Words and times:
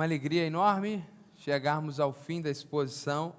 uma 0.00 0.06
alegria 0.06 0.46
enorme 0.46 1.06
chegarmos 1.36 2.00
ao 2.00 2.10
fim 2.10 2.40
da 2.40 2.48
exposição 2.48 3.34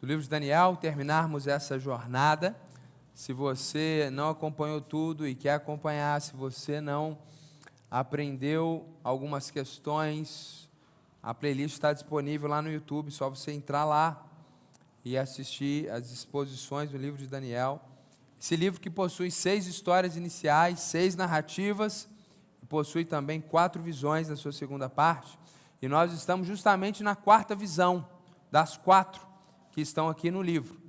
do 0.00 0.06
livro 0.08 0.20
de 0.20 0.28
Daniel, 0.28 0.74
terminarmos 0.74 1.46
essa 1.46 1.78
jornada. 1.78 2.56
Se 3.14 3.32
você 3.32 4.08
não 4.12 4.30
acompanhou 4.30 4.80
tudo 4.80 5.28
e 5.28 5.32
quer 5.32 5.54
acompanhar, 5.54 6.20
se 6.20 6.34
você 6.34 6.80
não 6.80 7.16
aprendeu 7.88 8.84
algumas 9.04 9.48
questões, 9.48 10.68
a 11.22 11.32
playlist 11.32 11.74
está 11.74 11.92
disponível 11.92 12.48
lá 12.48 12.60
no 12.60 12.68
YouTube, 12.68 13.12
só 13.12 13.30
você 13.30 13.52
entrar 13.52 13.84
lá 13.84 14.26
e 15.04 15.16
assistir 15.16 15.88
as 15.88 16.10
exposições 16.10 16.90
do 16.90 16.98
livro 16.98 17.16
de 17.16 17.28
Daniel. 17.28 17.80
Esse 18.40 18.56
livro 18.56 18.80
que 18.80 18.90
possui 18.90 19.30
seis 19.30 19.68
histórias 19.68 20.16
iniciais, 20.16 20.80
seis 20.80 21.14
narrativas, 21.14 22.08
possui 22.68 23.04
também 23.04 23.40
quatro 23.40 23.80
visões 23.80 24.28
na 24.28 24.34
sua 24.34 24.50
segunda 24.50 24.90
parte. 24.90 25.39
E 25.82 25.88
nós 25.88 26.12
estamos 26.12 26.46
justamente 26.46 27.02
na 27.02 27.16
quarta 27.16 27.54
visão, 27.54 28.06
das 28.50 28.76
quatro 28.76 29.26
que 29.72 29.80
estão 29.80 30.08
aqui 30.08 30.30
no 30.30 30.42
livro. 30.42 30.80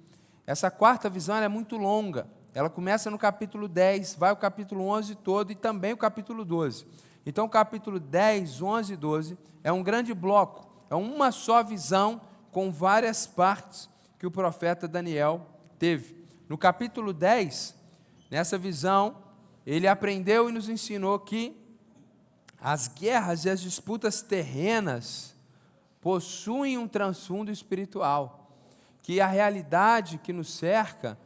Essa 0.45 0.69
quarta 0.69 1.09
visão 1.09 1.37
é 1.37 1.47
muito 1.47 1.77
longa. 1.77 2.27
Ela 2.53 2.69
começa 2.69 3.09
no 3.09 3.17
capítulo 3.17 3.67
10, 3.67 4.15
vai 4.15 4.31
o 4.31 4.35
capítulo 4.35 4.85
11 4.87 5.15
todo 5.15 5.51
e 5.51 5.55
também 5.55 5.93
o 5.93 5.97
capítulo 5.97 6.43
12. 6.43 6.85
Então, 7.25 7.45
o 7.45 7.49
capítulo 7.49 7.99
10, 7.99 8.61
11 8.61 8.93
e 8.93 8.97
12 8.97 9.37
é 9.63 9.71
um 9.71 9.83
grande 9.83 10.13
bloco, 10.13 10.67
é 10.89 10.95
uma 10.95 11.31
só 11.31 11.63
visão 11.63 12.19
com 12.51 12.71
várias 12.71 13.27
partes 13.27 13.89
que 14.17 14.25
o 14.25 14.31
profeta 14.31 14.87
Daniel 14.87 15.45
teve. 15.77 16.25
No 16.49 16.57
capítulo 16.57 17.13
10, 17.13 17.75
nessa 18.29 18.57
visão, 18.57 19.17
ele 19.65 19.87
aprendeu 19.87 20.49
e 20.49 20.51
nos 20.51 20.67
ensinou 20.67 21.17
que 21.19 21.55
as 22.61 22.87
guerras 22.87 23.43
e 23.43 23.49
as 23.49 23.59
disputas 23.59 24.21
terrenas 24.21 25.35
possuem 25.99 26.77
um 26.77 26.87
transfundo 26.87 27.51
espiritual, 27.51 28.51
que 29.01 29.19
a 29.19 29.25
realidade 29.25 30.19
que 30.19 30.31
nos 30.31 30.53
cerca, 30.53 31.17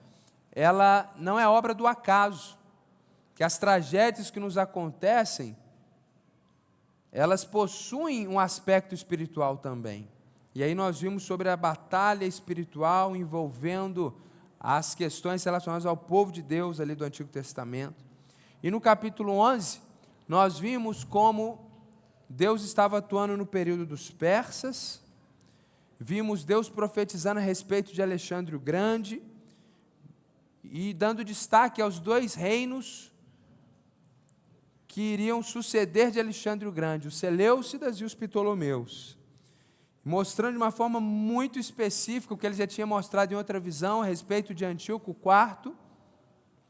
ela 0.51 1.13
não 1.17 1.37
é 1.37 1.45
obra 1.45 1.73
do 1.73 1.85
acaso, 1.85 2.57
que 3.35 3.43
as 3.43 3.57
tragédias 3.57 4.31
que 4.31 4.39
nos 4.39 4.57
acontecem, 4.57 5.57
elas 7.11 7.43
possuem 7.43 8.27
um 8.27 8.39
aspecto 8.39 8.95
espiritual 8.95 9.57
também. 9.57 10.07
E 10.53 10.63
aí 10.63 10.73
nós 10.73 11.01
vimos 11.01 11.23
sobre 11.23 11.49
a 11.49 11.57
batalha 11.57 12.23
espiritual 12.23 13.13
envolvendo 13.13 14.15
as 14.57 14.95
questões 14.95 15.43
relacionadas 15.43 15.85
ao 15.85 15.97
povo 15.97 16.31
de 16.31 16.41
Deus 16.41 16.79
ali 16.79 16.95
do 16.95 17.03
Antigo 17.03 17.29
Testamento. 17.29 18.05
E 18.63 18.71
no 18.71 18.79
capítulo 18.79 19.33
11, 19.33 19.84
nós 20.27 20.59
vimos 20.59 21.03
como 21.03 21.69
Deus 22.29 22.63
estava 22.63 22.97
atuando 22.97 23.37
no 23.37 23.45
período 23.45 23.85
dos 23.85 24.09
persas, 24.09 25.01
vimos 25.99 26.43
Deus 26.43 26.69
profetizando 26.69 27.39
a 27.39 27.43
respeito 27.43 27.93
de 27.93 28.01
Alexandre 28.01 28.55
o 28.55 28.59
Grande 28.59 29.21
e 30.63 30.93
dando 30.93 31.23
destaque 31.23 31.81
aos 31.81 31.99
dois 31.99 32.33
reinos 32.33 33.11
que 34.87 35.01
iriam 35.01 35.43
suceder 35.43 36.11
de 36.11 36.19
Alexandre 36.19 36.67
o 36.67 36.71
Grande, 36.71 37.07
os 37.07 37.17
Seleucidas 37.17 37.97
e 37.97 38.03
os 38.03 38.15
Ptolomeus 38.15 39.17
mostrando 40.05 40.51
de 40.51 40.57
uma 40.57 40.69
forma 40.69 40.99
muito 40.99 41.57
específica 41.57 42.35
o 42.35 42.37
que 42.37 42.45
ele 42.45 42.53
já 42.53 42.67
tinha 42.67 42.85
mostrado 42.85 43.33
em 43.33 43.35
outra 43.35 43.59
visão 43.59 44.03
a 44.03 44.05
respeito 44.05 44.53
de 44.53 44.63
Antíoco 44.63 45.15
IV, 45.19 45.73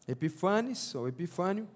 Epifanes, 0.07 0.95
ou 0.95 1.09
Epifânio. 1.09 1.67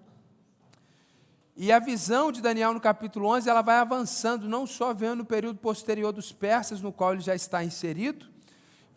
E 1.62 1.70
a 1.70 1.78
visão 1.78 2.32
de 2.32 2.40
Daniel 2.40 2.72
no 2.72 2.80
capítulo 2.80 3.26
11, 3.26 3.46
ela 3.50 3.60
vai 3.60 3.76
avançando, 3.76 4.48
não 4.48 4.66
só 4.66 4.94
vendo 4.94 5.20
o 5.20 5.26
período 5.26 5.58
posterior 5.58 6.10
dos 6.10 6.32
persas, 6.32 6.80
no 6.80 6.90
qual 6.90 7.12
ele 7.12 7.20
já 7.20 7.34
está 7.34 7.62
inserido, 7.62 8.24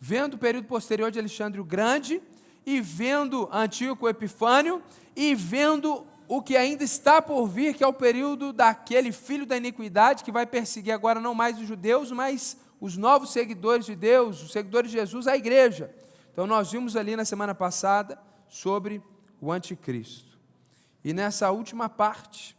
vendo 0.00 0.32
o 0.32 0.38
período 0.38 0.66
posterior 0.66 1.10
de 1.10 1.18
Alexandre 1.18 1.60
o 1.60 1.64
Grande, 1.64 2.22
e 2.64 2.80
vendo 2.80 3.50
Antíoco 3.52 4.08
Epifânio, 4.08 4.82
e 5.14 5.34
vendo 5.34 6.06
o 6.26 6.40
que 6.40 6.56
ainda 6.56 6.82
está 6.82 7.20
por 7.20 7.46
vir, 7.46 7.74
que 7.74 7.84
é 7.84 7.86
o 7.86 7.92
período 7.92 8.50
daquele 8.50 9.12
filho 9.12 9.44
da 9.44 9.58
iniquidade 9.58 10.24
que 10.24 10.32
vai 10.32 10.46
perseguir 10.46 10.94
agora 10.94 11.20
não 11.20 11.34
mais 11.34 11.60
os 11.60 11.68
judeus, 11.68 12.10
mas 12.12 12.56
os 12.80 12.96
novos 12.96 13.30
seguidores 13.30 13.84
de 13.84 13.94
Deus, 13.94 14.42
os 14.42 14.52
seguidores 14.52 14.90
de 14.90 14.96
Jesus, 14.96 15.26
a 15.26 15.36
igreja. 15.36 15.94
Então 16.32 16.46
nós 16.46 16.72
vimos 16.72 16.96
ali 16.96 17.14
na 17.14 17.26
semana 17.26 17.54
passada 17.54 18.18
sobre 18.48 19.02
o 19.38 19.52
anticristo. 19.52 20.33
E 21.04 21.12
nessa 21.12 21.50
última 21.50 21.88
parte, 21.88 22.56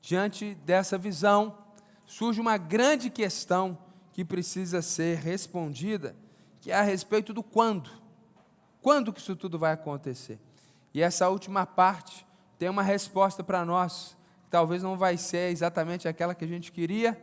diante 0.00 0.54
dessa 0.54 0.96
visão, 0.96 1.58
surge 2.06 2.40
uma 2.40 2.56
grande 2.56 3.10
questão 3.10 3.76
que 4.12 4.24
precisa 4.24 4.80
ser 4.80 5.18
respondida, 5.18 6.14
que 6.60 6.70
é 6.70 6.74
a 6.74 6.82
respeito 6.82 7.32
do 7.34 7.42
quando. 7.42 7.90
Quando 8.80 9.12
que 9.12 9.20
isso 9.20 9.34
tudo 9.34 9.58
vai 9.58 9.72
acontecer? 9.72 10.38
E 10.94 11.02
essa 11.02 11.28
última 11.28 11.66
parte 11.66 12.26
tem 12.58 12.68
uma 12.68 12.82
resposta 12.82 13.42
para 13.42 13.64
nós. 13.64 14.16
Talvez 14.48 14.82
não 14.82 14.96
vai 14.96 15.16
ser 15.16 15.50
exatamente 15.50 16.06
aquela 16.06 16.34
que 16.34 16.44
a 16.44 16.48
gente 16.48 16.70
queria, 16.70 17.20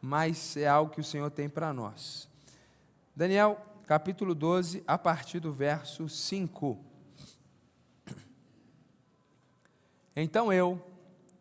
mas 0.00 0.56
é 0.56 0.68
algo 0.68 0.92
que 0.92 1.00
o 1.00 1.04
Senhor 1.04 1.30
tem 1.30 1.48
para 1.48 1.72
nós. 1.72 2.28
Daniel, 3.14 3.60
capítulo 3.86 4.34
12, 4.34 4.82
a 4.86 4.96
partir 4.96 5.40
do 5.40 5.52
verso 5.52 6.08
5. 6.08 6.91
Então 10.14 10.52
eu, 10.52 10.80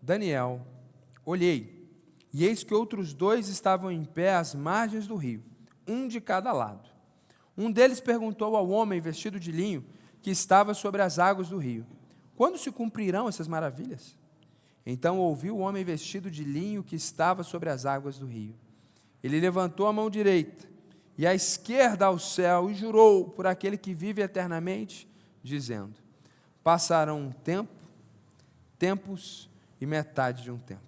Daniel, 0.01 0.65
olhei, 1.25 1.89
e 2.33 2.45
eis 2.45 2.63
que 2.63 2.73
outros 2.73 3.13
dois 3.13 3.49
estavam 3.49 3.91
em 3.91 4.05
pé 4.05 4.35
às 4.35 4.55
margens 4.55 5.07
do 5.07 5.15
rio, 5.15 5.43
um 5.87 6.07
de 6.07 6.21
cada 6.21 6.51
lado. 6.53 6.89
Um 7.57 7.71
deles 7.71 7.99
perguntou 7.99 8.55
ao 8.55 8.69
homem 8.69 9.01
vestido 9.01 9.39
de 9.39 9.51
linho 9.51 9.85
que 10.21 10.31
estava 10.31 10.73
sobre 10.73 11.01
as 11.01 11.19
águas 11.19 11.49
do 11.49 11.57
rio: 11.57 11.85
Quando 12.35 12.57
se 12.57 12.71
cumprirão 12.71 13.27
essas 13.27 13.47
maravilhas? 13.47 14.17
Então 14.85 15.19
ouviu 15.19 15.57
o 15.57 15.59
homem 15.59 15.83
vestido 15.83 16.31
de 16.31 16.43
linho 16.43 16.83
que 16.83 16.95
estava 16.95 17.43
sobre 17.43 17.69
as 17.69 17.85
águas 17.85 18.17
do 18.17 18.25
rio. 18.25 18.55
Ele 19.21 19.39
levantou 19.39 19.85
a 19.87 19.93
mão 19.93 20.09
direita 20.09 20.67
e 21.17 21.27
a 21.27 21.35
esquerda 21.35 22.05
ao 22.05 22.17
céu 22.17 22.69
e 22.69 22.73
jurou 22.73 23.29
por 23.29 23.45
aquele 23.45 23.77
que 23.77 23.93
vive 23.93 24.21
eternamente, 24.21 25.07
dizendo: 25.43 25.95
Passarão 26.63 27.19
um 27.19 27.31
tempo, 27.31 27.80
tempos 28.81 29.49
e 29.79 29.85
metade 29.85 30.41
de 30.41 30.51
um 30.51 30.57
tempo. 30.57 30.81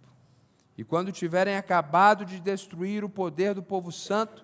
E 0.76 0.84
quando 0.84 1.12
tiverem 1.12 1.56
acabado 1.56 2.26
de 2.26 2.40
destruir 2.40 3.04
o 3.04 3.10
poder 3.10 3.54
do 3.54 3.62
povo 3.62 3.92
santo, 3.92 4.44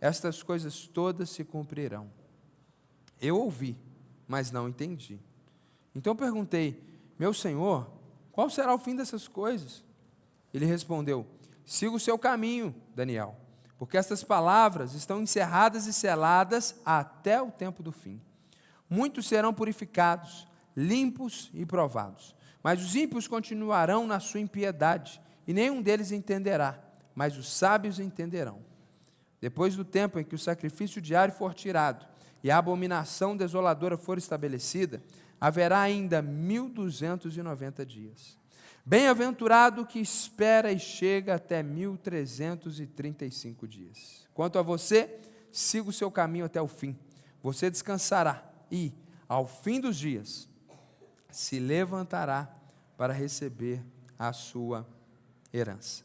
estas 0.00 0.42
coisas 0.42 0.86
todas 0.86 1.30
se 1.30 1.42
cumprirão. 1.42 2.10
Eu 3.20 3.38
ouvi 3.38 3.76
mas 4.30 4.52
não 4.52 4.68
entendi. 4.68 5.18
Então 5.92 6.14
perguntei: 6.14 6.80
Meu 7.18 7.34
senhor, 7.34 7.90
qual 8.30 8.48
será 8.48 8.72
o 8.72 8.78
fim 8.78 8.94
dessas 8.94 9.26
coisas? 9.26 9.82
Ele 10.54 10.64
respondeu: 10.64 11.26
Siga 11.66 11.96
o 11.96 11.98
seu 11.98 12.16
caminho, 12.16 12.72
Daniel, 12.94 13.36
porque 13.76 13.96
estas 13.96 14.22
palavras 14.22 14.94
estão 14.94 15.20
encerradas 15.20 15.86
e 15.88 15.92
seladas 15.92 16.76
até 16.86 17.42
o 17.42 17.50
tempo 17.50 17.82
do 17.82 17.90
fim. 17.90 18.20
Muitos 18.88 19.26
serão 19.26 19.52
purificados, 19.52 20.46
limpos 20.76 21.50
e 21.52 21.66
provados, 21.66 22.36
mas 22.62 22.82
os 22.82 22.94
ímpios 22.94 23.26
continuarão 23.26 24.06
na 24.06 24.20
sua 24.20 24.40
impiedade, 24.40 25.20
e 25.46 25.52
nenhum 25.52 25.80
deles 25.80 26.12
entenderá, 26.12 26.78
mas 27.14 27.36
os 27.36 27.52
sábios 27.52 27.98
entenderão. 27.98 28.58
Depois 29.40 29.74
do 29.74 29.84
tempo 29.84 30.18
em 30.18 30.24
que 30.24 30.34
o 30.34 30.38
sacrifício 30.38 31.00
diário 31.00 31.34
for 31.34 31.54
tirado, 31.54 32.06
e 32.42 32.50
a 32.50 32.58
abominação 32.58 33.36
desoladora 33.36 33.96
for 33.96 34.18
estabelecida, 34.18 35.02
haverá 35.40 35.80
ainda 35.80 36.20
1290 36.20 37.86
dias. 37.86 38.38
Bem-aventurado 38.84 39.86
que 39.86 39.98
espera 39.98 40.72
e 40.72 40.78
chega 40.78 41.34
até 41.34 41.62
1335 41.62 43.68
dias. 43.68 44.26
Quanto 44.34 44.58
a 44.58 44.62
você, 44.62 45.18
siga 45.52 45.90
o 45.90 45.92
seu 45.92 46.10
caminho 46.10 46.46
até 46.46 46.60
o 46.60 46.68
fim. 46.68 46.96
Você 47.42 47.70
descansará 47.70 48.42
e, 48.70 48.92
ao 49.28 49.46
fim 49.46 49.80
dos 49.80 49.96
dias, 49.96 50.48
se 51.32 51.58
levantará 51.58 52.54
para 52.96 53.12
receber 53.12 53.82
a 54.18 54.32
sua 54.32 54.86
herança. 55.52 56.04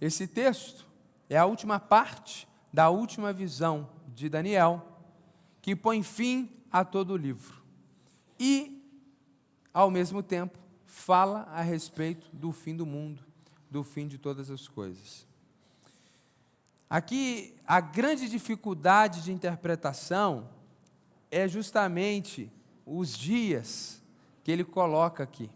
Esse 0.00 0.26
texto 0.26 0.86
é 1.28 1.36
a 1.36 1.44
última 1.44 1.78
parte 1.78 2.48
da 2.72 2.88
última 2.88 3.32
visão 3.32 3.88
de 4.14 4.28
Daniel, 4.28 4.86
que 5.60 5.76
põe 5.76 6.02
fim 6.02 6.50
a 6.70 6.84
todo 6.84 7.12
o 7.12 7.16
livro. 7.16 7.62
E, 8.38 8.82
ao 9.74 9.90
mesmo 9.90 10.22
tempo, 10.22 10.58
fala 10.86 11.42
a 11.50 11.60
respeito 11.60 12.28
do 12.32 12.52
fim 12.52 12.76
do 12.76 12.86
mundo, 12.86 13.24
do 13.70 13.84
fim 13.84 14.06
de 14.06 14.18
todas 14.18 14.50
as 14.50 14.66
coisas. 14.66 15.26
Aqui, 16.88 17.54
a 17.66 17.80
grande 17.80 18.28
dificuldade 18.28 19.22
de 19.22 19.32
interpretação 19.32 20.48
é 21.30 21.46
justamente 21.46 22.50
os 22.98 23.16
dias 23.16 24.02
que 24.42 24.50
ele 24.50 24.64
coloca 24.64 25.22
aqui. 25.22 25.48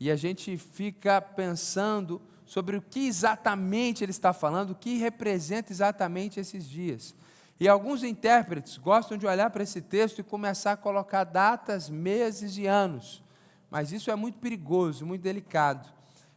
E 0.00 0.10
a 0.10 0.16
gente 0.16 0.56
fica 0.56 1.20
pensando 1.20 2.20
sobre 2.46 2.76
o 2.76 2.82
que 2.82 3.06
exatamente 3.06 4.02
ele 4.02 4.10
está 4.10 4.32
falando, 4.32 4.70
o 4.70 4.74
que 4.74 4.96
representa 4.96 5.72
exatamente 5.72 6.40
esses 6.40 6.68
dias. 6.68 7.14
E 7.58 7.68
alguns 7.68 8.02
intérpretes 8.02 8.78
gostam 8.78 9.18
de 9.18 9.26
olhar 9.26 9.50
para 9.50 9.62
esse 9.62 9.80
texto 9.80 10.18
e 10.18 10.22
começar 10.22 10.72
a 10.72 10.76
colocar 10.76 11.24
datas, 11.24 11.90
meses 11.90 12.56
e 12.56 12.66
anos. 12.66 13.22
Mas 13.70 13.92
isso 13.92 14.10
é 14.10 14.16
muito 14.16 14.38
perigoso, 14.38 15.04
muito 15.04 15.22
delicado. 15.22 15.88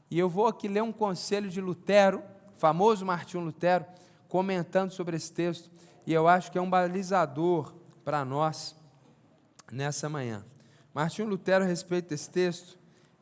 E 0.10 0.18
eu 0.18 0.30
vou 0.30 0.48
aqui 0.48 0.68
ler 0.68 0.82
um 0.82 0.92
conselho 0.92 1.50
de 1.50 1.62
Lutero, 1.62 2.24
famoso 2.56 3.06
Martinho 3.06 3.44
Lutero, 3.44 3.86
comentando 4.28 4.92
sobre 4.92 5.16
esse 5.16 5.32
texto, 5.32 5.70
e 6.06 6.14
eu 6.14 6.28
acho 6.28 6.52
que 6.52 6.58
é 6.58 6.62
um 6.62 6.70
balizador 6.70 7.74
para 8.04 8.26
nós 8.26 8.76
nessa 9.72 10.10
manhã. 10.10 10.46
Martinho 10.94 11.28
Lutero, 11.28 11.64
a 11.64 11.68
respeito 11.68 12.10
desse 12.10 12.30
texto, 12.30 12.78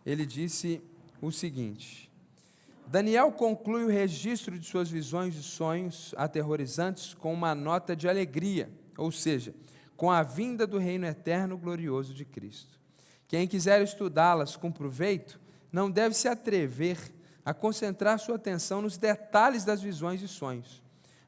ele 0.05 0.25
disse 0.25 0.81
o 1.21 1.31
seguinte: 1.31 2.09
Daniel 2.87 3.31
conclui 3.31 3.83
o 3.83 3.89
registro 3.89 4.57
de 4.57 4.65
suas 4.65 4.89
visões 4.89 5.35
e 5.35 5.43
sonhos 5.43 6.13
aterrorizantes 6.17 7.13
com 7.13 7.33
uma 7.33 7.53
nota 7.53 7.95
de 7.95 8.07
alegria, 8.07 8.69
ou 8.97 9.11
seja, 9.11 9.53
com 9.97 10.09
a 10.09 10.23
vinda 10.23 10.65
do 10.65 10.77
reino 10.77 11.05
eterno 11.05 11.57
glorioso 11.57 12.13
de 12.13 12.23
Cristo. 12.23 12.79
Quem 13.27 13.47
quiser 13.47 13.81
estudá-las 13.81 14.55
com 14.55 14.71
proveito, 14.71 15.39
não 15.71 15.91
deve 15.91 16.15
se 16.15 16.29
atrever 16.29 16.97
a 17.43 17.53
concentrar 17.53 18.19
sua 18.19 18.35
atenção 18.35 18.81
nos 18.81 18.97
detalhes 18.97 19.65
das 19.65 19.81
visões 19.81 20.21
e 20.21 20.27
sonhos, 20.27 20.81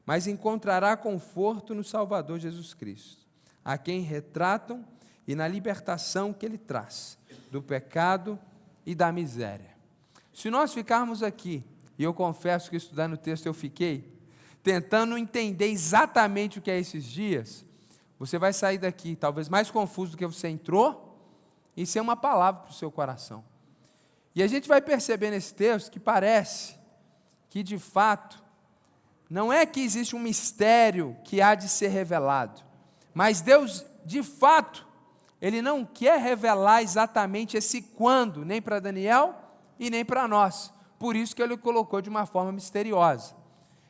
mas 0.06 0.26
encontrará 0.26 0.96
conforto 0.96 1.74
no 1.74 1.84
Salvador 1.84 2.38
Jesus 2.38 2.72
Cristo, 2.72 3.26
a 3.62 3.76
quem 3.76 4.00
retratam 4.00 4.84
e 5.26 5.34
na 5.34 5.46
libertação 5.46 6.32
que 6.32 6.44
ele 6.44 6.58
traz 6.58 7.18
do 7.50 7.62
pecado 7.62 8.38
e 8.84 8.94
da 8.94 9.12
miséria. 9.12 9.70
Se 10.32 10.50
nós 10.50 10.72
ficarmos 10.72 11.22
aqui, 11.22 11.64
e 11.98 12.02
eu 12.02 12.14
confesso 12.14 12.70
que 12.70 12.76
estudando 12.76 13.14
o 13.14 13.18
texto 13.18 13.46
eu 13.46 13.54
fiquei, 13.54 14.10
tentando 14.62 15.16
entender 15.16 15.68
exatamente 15.68 16.58
o 16.58 16.62
que 16.62 16.70
é 16.70 16.78
esses 16.78 17.04
dias, 17.04 17.64
você 18.18 18.38
vai 18.38 18.52
sair 18.52 18.78
daqui 18.78 19.16
talvez 19.16 19.48
mais 19.48 19.70
confuso 19.70 20.12
do 20.12 20.18
que 20.18 20.26
você 20.26 20.48
entrou 20.48 21.18
e 21.76 21.86
sem 21.86 22.00
uma 22.00 22.16
palavra 22.16 22.62
para 22.62 22.70
o 22.70 22.74
seu 22.74 22.90
coração. 22.90 23.44
E 24.34 24.42
a 24.42 24.46
gente 24.46 24.68
vai 24.68 24.80
perceber 24.80 25.30
nesse 25.30 25.54
texto 25.54 25.90
que 25.90 25.98
parece 25.98 26.76
que 27.48 27.62
de 27.62 27.78
fato 27.78 28.42
não 29.28 29.52
é 29.52 29.64
que 29.64 29.80
existe 29.80 30.14
um 30.14 30.20
mistério 30.20 31.16
que 31.24 31.40
há 31.40 31.54
de 31.54 31.68
ser 31.68 31.88
revelado, 31.88 32.62
mas 33.14 33.40
Deus 33.40 33.84
de 34.04 34.22
fato 34.22 34.86
ele 35.40 35.62
não 35.62 35.84
quer 35.84 36.20
revelar 36.20 36.82
exatamente 36.82 37.56
esse 37.56 37.80
quando, 37.80 38.44
nem 38.44 38.60
para 38.60 38.80
Daniel 38.80 39.34
e 39.78 39.88
nem 39.88 40.04
para 40.04 40.28
nós. 40.28 40.72
Por 40.98 41.16
isso 41.16 41.34
que 41.34 41.42
ele 41.42 41.56
colocou 41.56 42.02
de 42.02 42.10
uma 42.10 42.26
forma 42.26 42.52
misteriosa. 42.52 43.34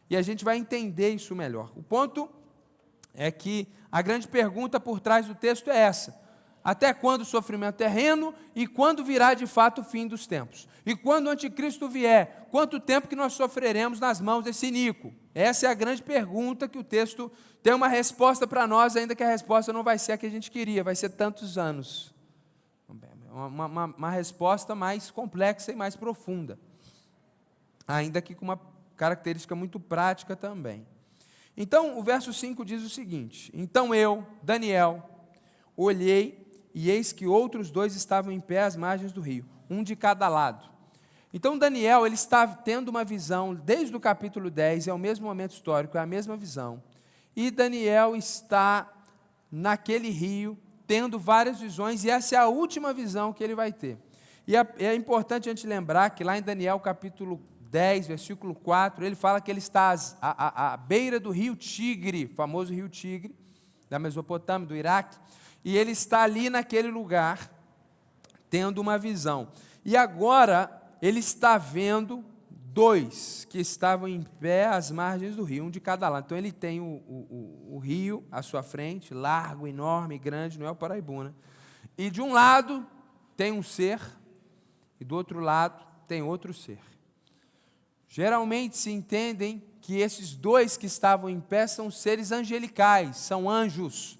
E 0.08 0.16
a 0.16 0.22
gente 0.22 0.44
vai 0.44 0.56
entender 0.56 1.10
isso 1.10 1.34
melhor. 1.34 1.72
O 1.76 1.82
ponto 1.82 2.28
é 3.14 3.30
que 3.30 3.68
a 3.90 4.00
grande 4.02 4.28
pergunta 4.28 4.78
por 4.78 5.00
trás 5.00 5.26
do 5.26 5.34
texto 5.34 5.70
é 5.70 5.76
essa: 5.76 6.19
até 6.62 6.92
quando 6.92 7.22
o 7.22 7.24
sofrimento 7.24 7.76
terreno 7.76 8.34
e 8.54 8.66
quando 8.66 9.04
virá 9.04 9.34
de 9.34 9.46
fato 9.46 9.80
o 9.80 9.84
fim 9.84 10.06
dos 10.06 10.26
tempos? 10.26 10.68
E 10.84 10.94
quando 10.94 11.26
o 11.26 11.30
anticristo 11.30 11.88
vier, 11.88 12.48
quanto 12.50 12.80
tempo 12.80 13.08
que 13.08 13.16
nós 13.16 13.32
sofreremos 13.32 14.00
nas 14.00 14.20
mãos 14.20 14.42
desse 14.42 14.70
Nico? 14.70 15.12
Essa 15.34 15.66
é 15.66 15.70
a 15.70 15.74
grande 15.74 16.02
pergunta 16.02 16.68
que 16.68 16.78
o 16.78 16.84
texto 16.84 17.30
tem 17.62 17.72
uma 17.72 17.88
resposta 17.88 18.46
para 18.46 18.66
nós, 18.66 18.96
ainda 18.96 19.14
que 19.14 19.22
a 19.22 19.28
resposta 19.28 19.72
não 19.72 19.82
vai 19.82 19.98
ser 19.98 20.12
a 20.12 20.18
que 20.18 20.26
a 20.26 20.30
gente 20.30 20.50
queria, 20.50 20.82
vai 20.82 20.94
ser 20.94 21.10
tantos 21.10 21.58
anos. 21.58 22.14
Uma, 23.32 23.66
uma, 23.66 23.84
uma 23.84 24.10
resposta 24.10 24.74
mais 24.74 25.10
complexa 25.10 25.70
e 25.70 25.76
mais 25.76 25.94
profunda, 25.94 26.58
ainda 27.86 28.20
que 28.20 28.34
com 28.34 28.44
uma 28.44 28.60
característica 28.96 29.54
muito 29.54 29.78
prática 29.78 30.34
também. 30.34 30.84
Então, 31.56 31.96
o 31.98 32.02
verso 32.02 32.32
5 32.32 32.64
diz 32.64 32.82
o 32.82 32.90
seguinte: 32.90 33.50
Então 33.54 33.94
eu, 33.94 34.26
Daniel, 34.42 35.08
olhei 35.76 36.49
e 36.74 36.90
eis 36.90 37.12
que 37.12 37.26
outros 37.26 37.70
dois 37.70 37.94
estavam 37.94 38.32
em 38.32 38.40
pé 38.40 38.62
às 38.62 38.76
margens 38.76 39.12
do 39.12 39.20
rio, 39.20 39.44
um 39.68 39.82
de 39.82 39.96
cada 39.96 40.28
lado. 40.28 40.68
Então 41.32 41.56
Daniel, 41.56 42.06
ele 42.06 42.14
está 42.14 42.46
tendo 42.46 42.88
uma 42.88 43.04
visão, 43.04 43.54
desde 43.54 43.94
o 43.94 44.00
capítulo 44.00 44.50
10, 44.50 44.88
é 44.88 44.92
o 44.92 44.98
mesmo 44.98 45.26
momento 45.26 45.52
histórico, 45.52 45.96
é 45.96 46.00
a 46.00 46.06
mesma 46.06 46.36
visão. 46.36 46.82
E 47.36 47.50
Daniel 47.50 48.16
está 48.16 48.92
naquele 49.50 50.10
rio, 50.10 50.58
tendo 50.86 51.18
várias 51.18 51.60
visões, 51.60 52.04
e 52.04 52.10
essa 52.10 52.34
é 52.34 52.38
a 52.38 52.48
última 52.48 52.92
visão 52.92 53.32
que 53.32 53.44
ele 53.44 53.54
vai 53.54 53.72
ter. 53.72 53.96
E 54.46 54.56
é, 54.56 54.66
é 54.78 54.94
importante 54.94 55.48
a 55.48 55.52
gente 55.52 55.66
lembrar 55.66 56.10
que 56.10 56.24
lá 56.24 56.36
em 56.36 56.42
Daniel 56.42 56.80
capítulo 56.80 57.40
10, 57.70 58.08
versículo 58.08 58.52
4, 58.52 59.04
ele 59.04 59.14
fala 59.14 59.40
que 59.40 59.48
ele 59.48 59.60
está 59.60 59.94
à, 60.20 60.72
à, 60.72 60.72
à 60.72 60.76
beira 60.76 61.20
do 61.20 61.30
rio 61.30 61.54
Tigre, 61.54 62.26
famoso 62.26 62.74
rio 62.74 62.88
Tigre, 62.88 63.32
da 63.88 63.98
Mesopotâmia, 63.98 64.66
do 64.66 64.74
Iraque, 64.74 65.16
e 65.64 65.76
ele 65.76 65.92
está 65.92 66.22
ali 66.22 66.48
naquele 66.48 66.88
lugar, 66.88 67.50
tendo 68.48 68.80
uma 68.80 68.98
visão. 68.98 69.48
E 69.84 69.96
agora 69.96 70.70
ele 71.00 71.20
está 71.20 71.58
vendo 71.58 72.24
dois 72.72 73.46
que 73.50 73.58
estavam 73.58 74.08
em 74.08 74.22
pé 74.22 74.66
às 74.66 74.90
margens 74.90 75.36
do 75.36 75.42
rio, 75.42 75.64
um 75.64 75.70
de 75.70 75.80
cada 75.80 76.08
lado. 76.08 76.24
Então 76.24 76.38
ele 76.38 76.52
tem 76.52 76.80
o, 76.80 76.84
o, 76.84 77.76
o 77.76 77.78
rio 77.78 78.24
à 78.30 78.42
sua 78.42 78.62
frente, 78.62 79.12
largo, 79.12 79.66
enorme, 79.66 80.18
grande, 80.18 80.58
não 80.58 80.66
é 80.66 80.70
o 80.70 80.76
Paraibuna. 80.76 81.34
E 81.98 82.10
de 82.10 82.22
um 82.22 82.32
lado 82.32 82.86
tem 83.36 83.52
um 83.52 83.62
ser, 83.62 84.00
e 84.98 85.04
do 85.04 85.16
outro 85.16 85.40
lado 85.40 85.84
tem 86.06 86.22
outro 86.22 86.54
ser. 86.54 86.78
Geralmente 88.08 88.76
se 88.76 88.90
entendem 88.90 89.62
que 89.80 89.98
esses 89.98 90.34
dois 90.34 90.76
que 90.76 90.86
estavam 90.86 91.28
em 91.28 91.40
pé 91.40 91.66
são 91.66 91.90
seres 91.90 92.32
angelicais, 92.32 93.16
são 93.16 93.48
anjos 93.48 94.19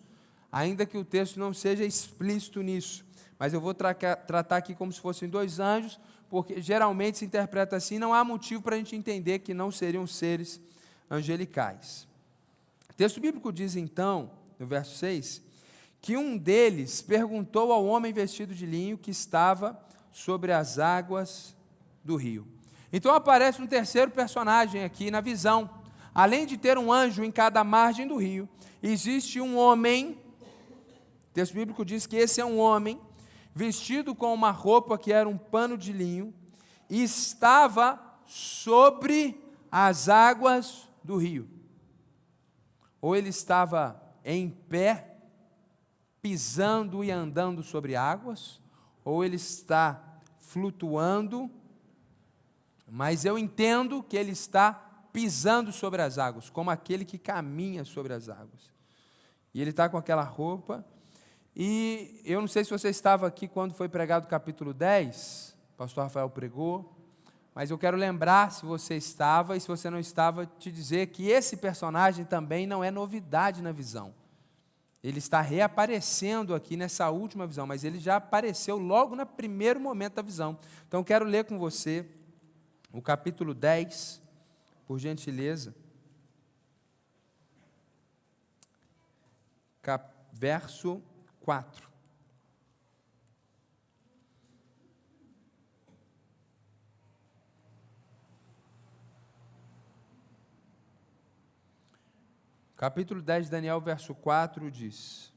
ainda 0.50 0.86
que 0.86 0.98
o 0.98 1.04
texto 1.04 1.38
não 1.38 1.52
seja 1.52 1.84
explícito 1.84 2.62
nisso. 2.62 3.04
Mas 3.38 3.52
eu 3.52 3.60
vou 3.60 3.72
tra 3.72 3.94
tratar 3.94 4.56
aqui 4.56 4.74
como 4.74 4.92
se 4.92 5.00
fossem 5.00 5.28
dois 5.28 5.58
anjos, 5.58 5.98
porque 6.28 6.60
geralmente 6.60 7.18
se 7.18 7.24
interpreta 7.24 7.76
assim, 7.76 7.98
não 7.98 8.14
há 8.14 8.22
motivo 8.22 8.62
para 8.62 8.76
a 8.76 8.78
gente 8.78 8.94
entender 8.94 9.40
que 9.40 9.54
não 9.54 9.70
seriam 9.70 10.06
seres 10.06 10.60
angelicais. 11.10 12.06
O 12.90 12.94
texto 12.94 13.20
bíblico 13.20 13.52
diz 13.52 13.76
então, 13.76 14.30
no 14.58 14.66
verso 14.66 14.96
6, 14.98 15.42
que 16.00 16.16
um 16.16 16.36
deles 16.36 17.02
perguntou 17.02 17.72
ao 17.72 17.84
homem 17.84 18.12
vestido 18.12 18.54
de 18.54 18.64
linho 18.66 18.96
que 18.96 19.10
estava 19.10 19.78
sobre 20.12 20.52
as 20.52 20.78
águas 20.78 21.54
do 22.04 22.16
rio. 22.16 22.46
Então 22.92 23.14
aparece 23.14 23.60
um 23.60 23.66
terceiro 23.66 24.10
personagem 24.10 24.84
aqui 24.84 25.10
na 25.10 25.20
visão. 25.20 25.70
Além 26.14 26.46
de 26.46 26.56
ter 26.56 26.76
um 26.76 26.92
anjo 26.92 27.22
em 27.22 27.30
cada 27.30 27.62
margem 27.62 28.06
do 28.06 28.16
rio, 28.16 28.48
existe 28.82 29.40
um 29.40 29.56
homem 29.56 30.18
o 31.30 31.32
texto 31.32 31.54
bíblico 31.54 31.84
diz 31.84 32.06
que 32.06 32.16
esse 32.16 32.40
é 32.40 32.44
um 32.44 32.58
homem 32.58 33.00
vestido 33.54 34.16
com 34.16 34.34
uma 34.34 34.50
roupa 34.50 34.98
que 34.98 35.12
era 35.12 35.28
um 35.28 35.38
pano 35.38 35.78
de 35.78 35.92
linho 35.92 36.34
e 36.88 37.04
estava 37.04 38.00
sobre 38.26 39.40
as 39.70 40.08
águas 40.08 40.88
do 41.04 41.16
rio. 41.16 41.48
Ou 43.00 43.14
ele 43.14 43.28
estava 43.28 44.02
em 44.24 44.50
pé, 44.50 45.18
pisando 46.20 47.04
e 47.04 47.12
andando 47.12 47.62
sobre 47.62 47.94
águas, 47.94 48.60
ou 49.04 49.24
ele 49.24 49.36
está 49.36 50.18
flutuando, 50.38 51.48
mas 52.90 53.24
eu 53.24 53.38
entendo 53.38 54.02
que 54.02 54.16
ele 54.16 54.32
está 54.32 54.72
pisando 55.12 55.70
sobre 55.70 56.02
as 56.02 56.18
águas, 56.18 56.50
como 56.50 56.70
aquele 56.70 57.04
que 57.04 57.18
caminha 57.18 57.84
sobre 57.84 58.12
as 58.12 58.28
águas. 58.28 58.72
E 59.54 59.60
ele 59.60 59.70
está 59.70 59.88
com 59.88 59.96
aquela 59.96 60.24
roupa 60.24 60.84
e 61.62 62.22
eu 62.24 62.40
não 62.40 62.48
sei 62.48 62.64
se 62.64 62.70
você 62.70 62.88
estava 62.88 63.26
aqui 63.26 63.46
quando 63.46 63.74
foi 63.74 63.86
pregado 63.86 64.24
o 64.24 64.30
capítulo 64.30 64.72
10, 64.72 65.54
o 65.74 65.76
pastor 65.76 66.04
Rafael 66.04 66.30
pregou, 66.30 66.90
mas 67.54 67.70
eu 67.70 67.76
quero 67.76 67.98
lembrar, 67.98 68.50
se 68.50 68.64
você 68.64 68.96
estava, 68.96 69.54
e 69.54 69.60
se 69.60 69.68
você 69.68 69.90
não 69.90 69.98
estava, 69.98 70.46
te 70.46 70.72
dizer 70.72 71.08
que 71.08 71.28
esse 71.28 71.58
personagem 71.58 72.24
também 72.24 72.66
não 72.66 72.82
é 72.82 72.90
novidade 72.90 73.60
na 73.60 73.72
visão. 73.72 74.14
Ele 75.04 75.18
está 75.18 75.42
reaparecendo 75.42 76.54
aqui 76.54 76.78
nessa 76.78 77.10
última 77.10 77.46
visão, 77.46 77.66
mas 77.66 77.84
ele 77.84 78.00
já 78.00 78.16
apareceu 78.16 78.78
logo 78.78 79.14
no 79.14 79.26
primeiro 79.26 79.78
momento 79.78 80.14
da 80.14 80.22
visão. 80.22 80.58
Então, 80.88 81.04
quero 81.04 81.26
ler 81.26 81.44
com 81.44 81.58
você 81.58 82.08
o 82.90 83.02
capítulo 83.02 83.52
10, 83.52 84.22
por 84.86 84.98
gentileza. 84.98 85.74
Cap 89.82 90.10
verso 90.32 91.02
4. 91.40 91.90
Capítulo 102.80 103.20
10 103.20 103.44
de 103.44 103.50
Daniel, 103.50 103.78
verso 103.78 104.14
4 104.14 104.70
diz: 104.70 105.30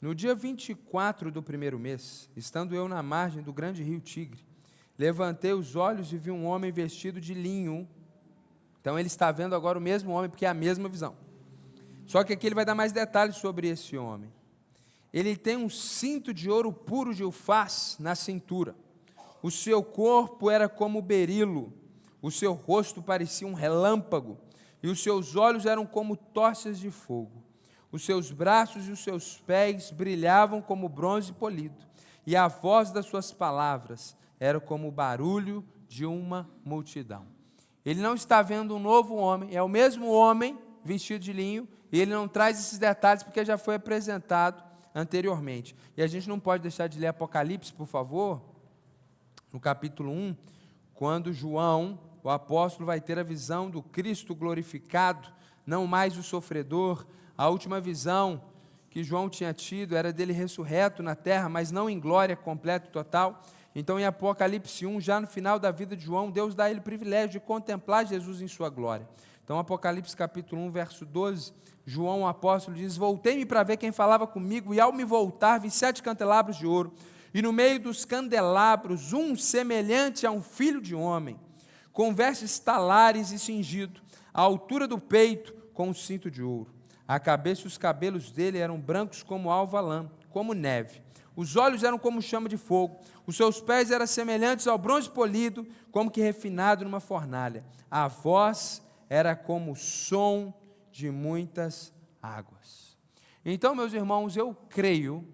No 0.00 0.14
dia 0.14 0.34
24 0.34 1.30
do 1.30 1.42
primeiro 1.42 1.78
mês, 1.78 2.28
estando 2.36 2.74
eu 2.74 2.86
na 2.86 3.02
margem 3.02 3.42
do 3.42 3.54
grande 3.54 3.82
rio 3.82 4.00
Tigre, 4.00 4.44
levantei 4.98 5.54
os 5.54 5.76
olhos 5.76 6.12
e 6.12 6.18
vi 6.18 6.30
um 6.30 6.44
homem 6.44 6.70
vestido 6.70 7.22
de 7.22 7.32
linho. 7.32 7.88
Então 8.82 8.98
ele 8.98 9.06
está 9.06 9.32
vendo 9.32 9.54
agora 9.54 9.78
o 9.78 9.80
mesmo 9.80 10.12
homem, 10.12 10.28
porque 10.28 10.44
é 10.44 10.48
a 10.50 10.52
mesma 10.52 10.90
visão. 10.90 11.16
Só 12.06 12.22
que 12.22 12.34
aqui 12.34 12.46
ele 12.46 12.54
vai 12.54 12.66
dar 12.66 12.74
mais 12.74 12.92
detalhes 12.92 13.36
sobre 13.36 13.66
esse 13.68 13.96
homem. 13.96 14.30
Ele 15.12 15.36
tem 15.36 15.56
um 15.56 15.70
cinto 15.70 16.34
de 16.34 16.50
ouro 16.50 16.72
puro 16.72 17.14
de 17.14 17.24
ufaz 17.24 17.96
na 17.98 18.14
cintura. 18.14 18.74
O 19.42 19.50
seu 19.50 19.82
corpo 19.82 20.50
era 20.50 20.68
como 20.68 21.00
berilo, 21.00 21.72
o 22.20 22.30
seu 22.30 22.52
rosto 22.52 23.00
parecia 23.00 23.46
um 23.46 23.54
relâmpago, 23.54 24.36
e 24.82 24.88
os 24.88 25.02
seus 25.02 25.36
olhos 25.36 25.64
eram 25.64 25.86
como 25.86 26.16
tochas 26.16 26.78
de 26.78 26.90
fogo. 26.90 27.42
Os 27.90 28.04
seus 28.04 28.30
braços 28.30 28.86
e 28.86 28.92
os 28.92 29.00
seus 29.00 29.38
pés 29.38 29.90
brilhavam 29.90 30.60
como 30.60 30.88
bronze 30.88 31.32
polido, 31.32 31.86
e 32.26 32.36
a 32.36 32.48
voz 32.48 32.90
das 32.90 33.06
suas 33.06 33.32
palavras 33.32 34.16
era 34.38 34.60
como 34.60 34.88
o 34.88 34.92
barulho 34.92 35.64
de 35.88 36.04
uma 36.04 36.48
multidão. 36.64 37.26
Ele 37.84 38.02
não 38.02 38.14
está 38.14 38.42
vendo 38.42 38.76
um 38.76 38.78
novo 38.78 39.14
homem, 39.14 39.54
é 39.54 39.62
o 39.62 39.68
mesmo 39.68 40.10
homem 40.10 40.58
vestido 40.84 41.24
de 41.24 41.32
linho, 41.32 41.66
e 41.90 41.98
ele 42.00 42.12
não 42.12 42.28
traz 42.28 42.58
esses 42.58 42.78
detalhes 42.78 43.22
porque 43.22 43.44
já 43.44 43.56
foi 43.56 43.76
apresentado 43.76 44.67
anteriormente. 44.98 45.76
E 45.96 46.02
a 46.02 46.06
gente 46.06 46.28
não 46.28 46.40
pode 46.40 46.62
deixar 46.62 46.88
de 46.88 46.98
ler 46.98 47.06
Apocalipse, 47.06 47.72
por 47.72 47.86
favor, 47.86 48.42
no 49.52 49.60
capítulo 49.60 50.10
1, 50.10 50.36
quando 50.92 51.32
João, 51.32 51.98
o 52.22 52.28
apóstolo, 52.28 52.86
vai 52.86 53.00
ter 53.00 53.18
a 53.18 53.22
visão 53.22 53.70
do 53.70 53.82
Cristo 53.82 54.34
glorificado, 54.34 55.28
não 55.64 55.86
mais 55.86 56.16
o 56.16 56.22
sofredor. 56.22 57.06
A 57.36 57.48
última 57.48 57.80
visão 57.80 58.42
que 58.90 59.04
João 59.04 59.28
tinha 59.28 59.54
tido 59.54 59.96
era 59.96 60.12
dele 60.12 60.32
ressurreto 60.32 61.02
na 61.02 61.14
terra, 61.14 61.48
mas 61.48 61.70
não 61.70 61.88
em 61.88 62.00
glória 62.00 62.34
completa 62.34 62.88
e 62.88 62.90
total. 62.90 63.40
Então, 63.74 64.00
em 64.00 64.04
Apocalipse 64.04 64.84
1, 64.84 65.00
já 65.00 65.20
no 65.20 65.26
final 65.28 65.58
da 65.58 65.70
vida 65.70 65.96
de 65.96 66.04
João, 66.04 66.30
Deus 66.30 66.54
dá 66.54 66.68
ele 66.68 66.80
o 66.80 66.82
privilégio 66.82 67.28
de 67.28 67.40
contemplar 67.40 68.04
Jesus 68.04 68.42
em 68.42 68.48
sua 68.48 68.68
glória. 68.68 69.08
Então, 69.48 69.58
Apocalipse 69.58 70.14
capítulo 70.14 70.60
1, 70.60 70.70
verso 70.70 71.06
12, 71.06 71.54
João, 71.86 72.20
o 72.20 72.26
apóstolo, 72.26 72.76
diz: 72.76 72.98
Voltei-me 72.98 73.46
para 73.46 73.62
ver 73.62 73.78
quem 73.78 73.90
falava 73.90 74.26
comigo, 74.26 74.74
e 74.74 74.78
ao 74.78 74.92
me 74.92 75.04
voltar, 75.04 75.56
vi 75.56 75.70
sete 75.70 76.02
candelabros 76.02 76.58
de 76.58 76.66
ouro, 76.66 76.92
e 77.32 77.40
no 77.40 77.50
meio 77.50 77.80
dos 77.80 78.04
candelabros, 78.04 79.14
um 79.14 79.34
semelhante 79.34 80.26
a 80.26 80.30
um 80.30 80.42
filho 80.42 80.82
de 80.82 80.94
homem, 80.94 81.40
com 81.94 82.14
vestes 82.14 82.58
talares 82.58 83.30
e 83.30 83.38
cingido, 83.38 84.02
à 84.34 84.42
altura 84.42 84.86
do 84.86 84.98
peito, 84.98 85.54
com 85.72 85.88
um 85.88 85.94
cinto 85.94 86.30
de 86.30 86.42
ouro. 86.42 86.70
A 87.06 87.18
cabeça 87.18 87.62
e 87.62 87.68
os 87.68 87.78
cabelos 87.78 88.30
dele 88.30 88.58
eram 88.58 88.78
brancos 88.78 89.22
como 89.22 89.50
alva 89.50 89.80
lã, 89.80 90.10
como 90.28 90.52
neve. 90.52 91.00
Os 91.34 91.56
olhos 91.56 91.82
eram 91.82 91.98
como 91.98 92.20
chama 92.20 92.50
de 92.50 92.58
fogo, 92.58 93.00
os 93.26 93.34
seus 93.34 93.62
pés 93.62 93.90
eram 93.90 94.06
semelhantes 94.06 94.66
ao 94.66 94.76
bronze 94.76 95.08
polido, 95.08 95.66
como 95.90 96.10
que 96.10 96.20
refinado 96.20 96.84
numa 96.84 97.00
fornalha. 97.00 97.64
A 97.90 98.08
voz 98.08 98.86
era 99.08 99.34
como 99.34 99.72
o 99.72 99.76
som 99.76 100.52
de 100.92 101.10
muitas 101.10 101.92
águas. 102.22 102.96
Então, 103.44 103.74
meus 103.74 103.92
irmãos, 103.92 104.36
eu 104.36 104.54
creio 104.68 105.26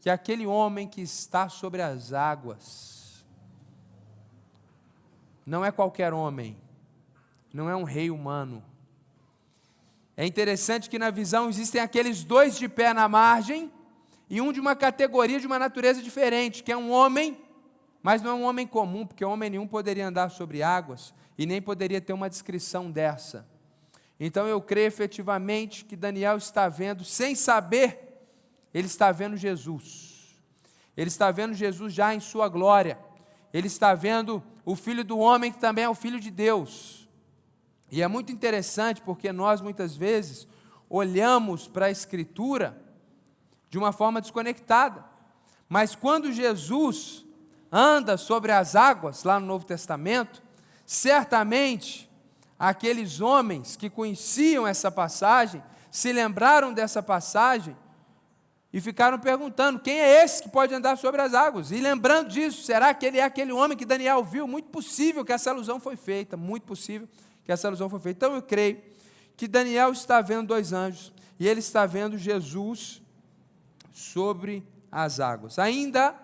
que 0.00 0.08
aquele 0.08 0.46
homem 0.46 0.86
que 0.86 1.00
está 1.00 1.48
sobre 1.48 1.82
as 1.82 2.12
águas 2.12 3.24
não 5.44 5.64
é 5.64 5.70
qualquer 5.70 6.12
homem, 6.12 6.56
não 7.52 7.68
é 7.68 7.76
um 7.76 7.84
rei 7.84 8.10
humano. 8.10 8.62
É 10.16 10.26
interessante 10.26 10.88
que 10.88 10.98
na 10.98 11.10
visão 11.10 11.48
existem 11.48 11.80
aqueles 11.80 12.24
dois 12.24 12.56
de 12.56 12.68
pé 12.68 12.92
na 12.92 13.08
margem 13.08 13.72
e 14.28 14.40
um 14.40 14.52
de 14.52 14.60
uma 14.60 14.74
categoria 14.74 15.38
de 15.38 15.46
uma 15.46 15.58
natureza 15.58 16.02
diferente, 16.02 16.62
que 16.62 16.72
é 16.72 16.76
um 16.76 16.90
homem, 16.90 17.38
mas 18.02 18.22
não 18.22 18.30
é 18.30 18.34
um 18.34 18.44
homem 18.44 18.66
comum, 18.66 19.06
porque 19.06 19.24
homem 19.24 19.50
nenhum 19.50 19.66
poderia 19.66 20.08
andar 20.08 20.30
sobre 20.30 20.62
águas 20.62 21.14
e 21.38 21.46
nem 21.46 21.60
poderia 21.60 22.00
ter 22.00 22.12
uma 22.12 22.30
descrição 22.30 22.90
dessa. 22.90 23.46
Então 24.18 24.46
eu 24.46 24.60
creio 24.60 24.86
efetivamente 24.86 25.84
que 25.84 25.94
Daniel 25.94 26.36
está 26.36 26.68
vendo, 26.68 27.04
sem 27.04 27.34
saber, 27.34 28.26
ele 28.72 28.86
está 28.86 29.12
vendo 29.12 29.36
Jesus. 29.36 30.36
Ele 30.96 31.08
está 31.08 31.30
vendo 31.30 31.54
Jesus 31.54 31.92
já 31.92 32.14
em 32.14 32.20
sua 32.20 32.48
glória. 32.48 32.98
Ele 33.52 33.66
está 33.66 33.94
vendo 33.94 34.42
o 34.64 34.74
filho 34.74 35.04
do 35.04 35.18
homem 35.18 35.52
que 35.52 35.58
também 35.58 35.84
é 35.84 35.88
o 35.88 35.94
filho 35.94 36.18
de 36.18 36.30
Deus. 36.30 37.06
E 37.90 38.02
é 38.02 38.08
muito 38.08 38.32
interessante 38.32 39.00
porque 39.02 39.32
nós 39.32 39.60
muitas 39.60 39.94
vezes 39.94 40.48
olhamos 40.88 41.68
para 41.68 41.86
a 41.86 41.90
Escritura 41.90 42.80
de 43.68 43.78
uma 43.78 43.92
forma 43.92 44.20
desconectada. 44.20 45.04
Mas 45.68 45.94
quando 45.94 46.32
Jesus 46.32 47.24
anda 47.70 48.16
sobre 48.16 48.52
as 48.52 48.74
águas, 48.74 49.24
lá 49.24 49.38
no 49.38 49.46
Novo 49.46 49.64
Testamento, 49.64 50.42
certamente 50.86 52.08
aqueles 52.58 53.20
homens 53.20 53.76
que 53.76 53.90
conheciam 53.90 54.66
essa 54.66 54.90
passagem, 54.90 55.62
se 55.90 56.12
lembraram 56.12 56.72
dessa 56.72 57.02
passagem 57.02 57.76
e 58.72 58.80
ficaram 58.80 59.18
perguntando: 59.18 59.80
quem 59.80 59.98
é 59.98 60.22
esse 60.22 60.42
que 60.42 60.48
pode 60.48 60.72
andar 60.72 60.96
sobre 60.96 61.20
as 61.20 61.34
águas? 61.34 61.70
E 61.70 61.80
lembrando 61.80 62.28
disso, 62.28 62.62
será 62.62 62.94
que 62.94 63.04
ele 63.04 63.18
é 63.18 63.24
aquele 63.24 63.52
homem 63.52 63.76
que 63.76 63.84
Daniel 63.84 64.22
viu? 64.22 64.46
Muito 64.46 64.68
possível 64.68 65.24
que 65.24 65.32
essa 65.32 65.50
alusão 65.50 65.80
foi 65.80 65.96
feita, 65.96 66.36
muito 66.36 66.62
possível 66.62 67.08
que 67.44 67.52
essa 67.52 67.68
alusão 67.68 67.90
foi 67.90 68.00
feita. 68.00 68.26
Então 68.26 68.36
eu 68.36 68.42
creio 68.42 68.80
que 69.36 69.48
Daniel 69.48 69.92
está 69.92 70.20
vendo 70.20 70.48
dois 70.48 70.72
anjos 70.72 71.12
e 71.38 71.46
ele 71.46 71.60
está 71.60 71.84
vendo 71.84 72.16
Jesus 72.16 73.02
sobre 73.92 74.66
as 74.90 75.20
águas. 75.20 75.58
Ainda 75.58 76.14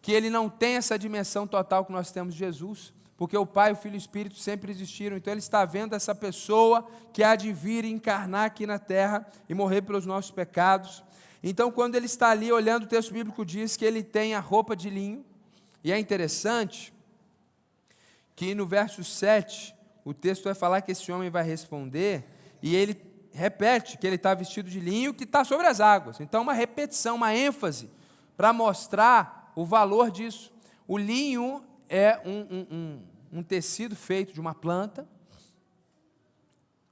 que 0.00 0.12
ele 0.12 0.30
não 0.30 0.48
tenha 0.48 0.78
essa 0.78 0.98
dimensão 0.98 1.46
total 1.46 1.84
que 1.84 1.92
nós 1.92 2.10
temos 2.10 2.34
de 2.34 2.40
Jesus, 2.40 2.92
porque 3.16 3.36
o 3.36 3.46
Pai, 3.46 3.72
o 3.72 3.76
Filho 3.76 3.94
e 3.94 3.96
o 3.96 3.98
Espírito 3.98 4.38
sempre 4.38 4.70
existiram. 4.70 5.16
Então 5.16 5.32
ele 5.32 5.40
está 5.40 5.64
vendo 5.64 5.94
essa 5.94 6.14
pessoa 6.14 6.86
que 7.12 7.22
há 7.22 7.34
de 7.34 7.52
vir 7.52 7.84
e 7.84 7.90
encarnar 7.90 8.44
aqui 8.44 8.66
na 8.66 8.78
terra 8.78 9.26
e 9.48 9.54
morrer 9.54 9.82
pelos 9.82 10.04
nossos 10.04 10.30
pecados. 10.30 11.02
Então, 11.42 11.70
quando 11.70 11.94
ele 11.94 12.06
está 12.06 12.30
ali 12.30 12.50
olhando, 12.50 12.84
o 12.84 12.88
texto 12.88 13.12
bíblico 13.12 13.44
diz 13.44 13.76
que 13.76 13.84
ele 13.84 14.02
tem 14.02 14.34
a 14.34 14.40
roupa 14.40 14.74
de 14.74 14.90
linho, 14.90 15.24
e 15.84 15.92
é 15.92 15.98
interessante 15.98 16.92
que 18.34 18.54
no 18.54 18.66
verso 18.66 19.04
7, 19.04 19.74
o 20.04 20.12
texto 20.12 20.44
vai 20.44 20.54
falar 20.54 20.80
que 20.80 20.90
esse 20.92 21.10
homem 21.12 21.30
vai 21.30 21.44
responder, 21.44 22.24
e 22.60 22.74
ele 22.74 23.00
repete 23.32 23.96
que 23.96 24.06
ele 24.06 24.16
está 24.16 24.34
vestido 24.34 24.68
de 24.68 24.80
linho 24.80 25.14
que 25.14 25.24
está 25.24 25.44
sobre 25.44 25.66
as 25.66 25.80
águas. 25.80 26.20
Então, 26.20 26.42
uma 26.42 26.52
repetição, 26.52 27.16
uma 27.16 27.34
ênfase, 27.34 27.90
para 28.36 28.52
mostrar 28.52 29.52
o 29.54 29.64
valor 29.64 30.10
disso. 30.10 30.52
O 30.88 30.98
linho 30.98 31.62
é 31.88 32.20
um, 32.24 32.40
um, 32.40 32.66
um, 32.70 33.02
um 33.38 33.42
tecido 33.42 33.94
feito 33.94 34.32
de 34.32 34.40
uma 34.40 34.54
planta, 34.54 35.06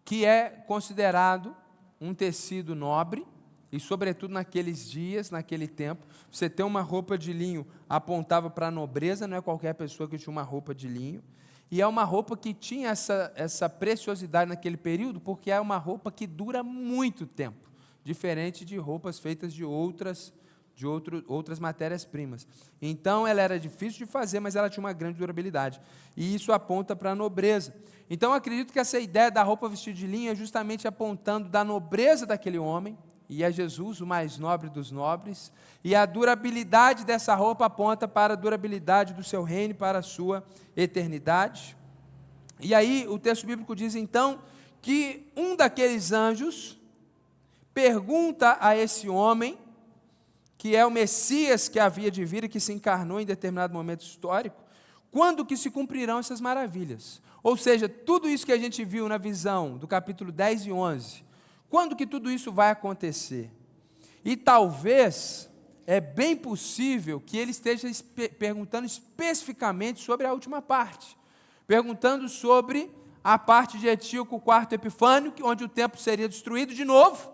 que 0.05 0.25
é 0.25 0.51
considerado 0.51 1.57
um 2.01 2.15
tecido 2.15 2.75
nobre, 2.75 3.27
e 3.73 3.81
sobretudo 3.81 4.33
naqueles 4.33 4.89
dias, 4.89 5.31
naquele 5.31 5.67
tempo, 5.67 6.07
você 6.31 6.49
ter 6.49 6.63
uma 6.63 6.81
roupa 6.81 7.19
de 7.19 7.33
linho 7.33 7.67
apontava 7.89 8.49
para 8.49 8.69
a 8.69 8.71
nobreza, 8.71 9.27
não 9.27 9.37
é 9.37 9.41
qualquer 9.41 9.75
pessoa 9.75 10.09
que 10.09 10.17
tinha 10.17 10.31
uma 10.31 10.43
roupa 10.43 10.75
de 10.75 10.87
linho. 10.87 11.23
E 11.71 11.81
é 11.81 11.87
uma 11.87 12.05
roupa 12.05 12.37
que 12.37 12.55
tinha 12.55 12.91
essa, 12.91 13.33
essa 13.35 13.69
preciosidade 13.69 14.49
naquele 14.49 14.77
período, 14.77 15.19
porque 15.19 15.51
é 15.51 15.59
uma 15.59 15.77
roupa 15.77 16.13
que 16.13 16.25
dura 16.25 16.63
muito 16.63 17.27
tempo, 17.27 17.69
diferente 18.05 18.65
de 18.65 18.77
roupas 18.77 19.19
feitas 19.19 19.53
de 19.53 19.65
outras 19.65 20.33
de 20.75 20.87
outro, 20.87 21.25
outras 21.29 21.59
matérias-primas. 21.59 22.47
Então, 22.83 23.27
ela 23.27 23.41
era 23.41 23.59
difícil 23.61 24.05
de 24.05 24.11
fazer, 24.11 24.41
mas 24.41 24.57
ela 24.57 24.69
tinha 24.69 24.83
uma 24.83 24.93
grande 24.93 25.19
durabilidade. 25.19 25.81
E 26.17 26.35
isso 26.35 26.53
aponta 26.53 26.97
para 26.97 27.13
a 27.13 27.15
nobreza. 27.15 27.75
Então, 28.11 28.33
acredito 28.33 28.73
que 28.73 28.79
essa 28.79 28.99
ideia 28.99 29.31
da 29.31 29.43
roupa 29.43 29.69
vestida 29.69 29.97
de 29.97 30.07
linho 30.07 30.33
é 30.33 30.35
justamente 30.35 30.89
apontando 30.89 31.49
da 31.49 31.65
nobreza 31.65 32.27
daquele 32.27 32.59
homem, 32.59 32.99
e 33.29 33.43
é 33.43 33.51
Jesus, 33.51 34.01
o 34.01 34.07
mais 34.07 34.37
nobre 34.37 34.69
dos 34.69 34.91
nobres, 34.91 35.51
e 35.83 35.95
a 35.95 36.05
durabilidade 36.05 37.05
dessa 37.05 37.35
roupa 37.35 37.67
aponta 37.67 38.07
para 38.07 38.35
a 38.35 38.37
durabilidade 38.37 39.15
do 39.15 39.25
seu 39.25 39.43
reino, 39.43 39.75
para 39.75 40.01
a 40.01 40.03
sua 40.03 40.45
eternidade. 40.77 41.77
E 42.61 42.75
aí, 42.75 43.07
o 43.09 43.19
texto 43.19 43.47
bíblico 43.47 43.75
diz 43.75 43.95
então 43.95 44.41
que 44.83 45.33
um 45.35 45.57
daqueles 45.57 46.13
anjos 46.13 46.79
pergunta 47.73 48.59
a 48.61 48.77
esse 48.77 49.09
homem 49.09 49.59
que 50.65 50.75
é 50.75 50.87
o 50.87 50.91
Messias 50.91 51.69
que 51.69 51.79
havia 51.79 52.11
de 52.11 52.25
vir 52.25 52.45
e 52.45 52.49
que 52.49 52.59
se 52.59 52.73
encarnou 52.73 53.21
em 53.21 53.27
determinado 53.27 53.75
momento 53.75 54.01
histórico, 54.01 54.65
quando 55.11 55.45
que 55.45 55.59
se 55.59 55.71
cumprirão 55.71 56.19
essas 56.19 56.41
maravilhas? 56.41 57.21
Ou 57.43 57.55
seja, 57.55 57.87
tudo 57.87 58.27
isso 58.31 58.47
que 58.47 58.53
a 58.53 58.57
gente 58.57 58.83
viu 58.83 59.07
na 59.07 59.19
visão 59.19 59.77
do 59.77 59.87
capítulo 59.87 60.33
10 60.33 60.65
e 60.65 60.73
11, 60.73 61.23
quando 61.69 61.95
que 61.95 62.07
tudo 62.07 62.31
isso 62.31 62.51
vai 62.51 62.71
acontecer? 62.71 63.51
E 64.25 64.39
talvez 64.39 65.51
é 65.87 66.01
bem 66.01 66.35
possível 66.35 67.21
que 67.21 67.37
ele 67.37 67.51
esteja 67.51 67.87
perguntando 68.39 68.87
especificamente 68.87 70.01
sobre 70.01 70.27
a 70.27 70.33
última 70.33 70.63
parte, 70.63 71.15
perguntando 71.67 72.27
sobre 72.27 72.91
a 73.23 73.39
parte 73.39 73.77
de 73.77 73.87
Etíoco, 73.87 74.41
quarto 74.41 74.73
Epifânio, 74.73 75.31
onde 75.43 75.63
o 75.63 75.69
templo 75.69 76.01
seria 76.01 76.27
destruído 76.27 76.73
de 76.73 76.87
novo, 76.87 77.34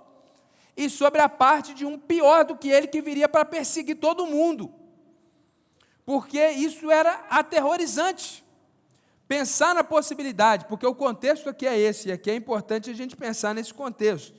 e 0.77 0.89
sobre 0.89 1.21
a 1.21 1.29
parte 1.29 1.75
de 1.75 1.85
um 1.85 1.99
pior 1.99 2.45
do 2.45 2.57
que 2.57 2.69
ele 2.69 2.87
que 2.87 3.03
viria 3.03 3.29
para 3.29 3.45
perseguir 3.45 3.97
todo 3.97 4.27
mundo. 4.27 4.75
porque 6.05 6.45
isso 6.51 6.91
era 6.91 7.25
aterrorizante. 7.31 8.45
Pensar 9.29 9.77
na 9.77 9.85
possibilidade, 9.85 10.65
porque 10.65 10.85
o 10.85 10.93
contexto 10.93 11.49
aqui 11.49 11.69
é 11.69 11.79
esse, 11.79 12.09
e 12.09 12.13
aqui 12.13 12.29
é 12.33 12.35
importante 12.35 12.91
a 12.91 12.95
gente 12.95 13.15
pensar 13.15 13.55
nesse 13.55 13.73
contexto. 13.73 14.37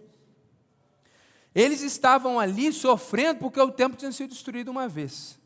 Eles 1.56 1.82
estavam 1.82 2.40
ali 2.40 2.74
sofrendo 2.74 3.40
porque 3.40 3.60
o 3.60 3.72
templo 3.72 3.98
tinha 3.98 4.12
sido 4.12 4.32
destruído 4.32 4.70
uma 4.70 4.90
vez. 4.90 5.40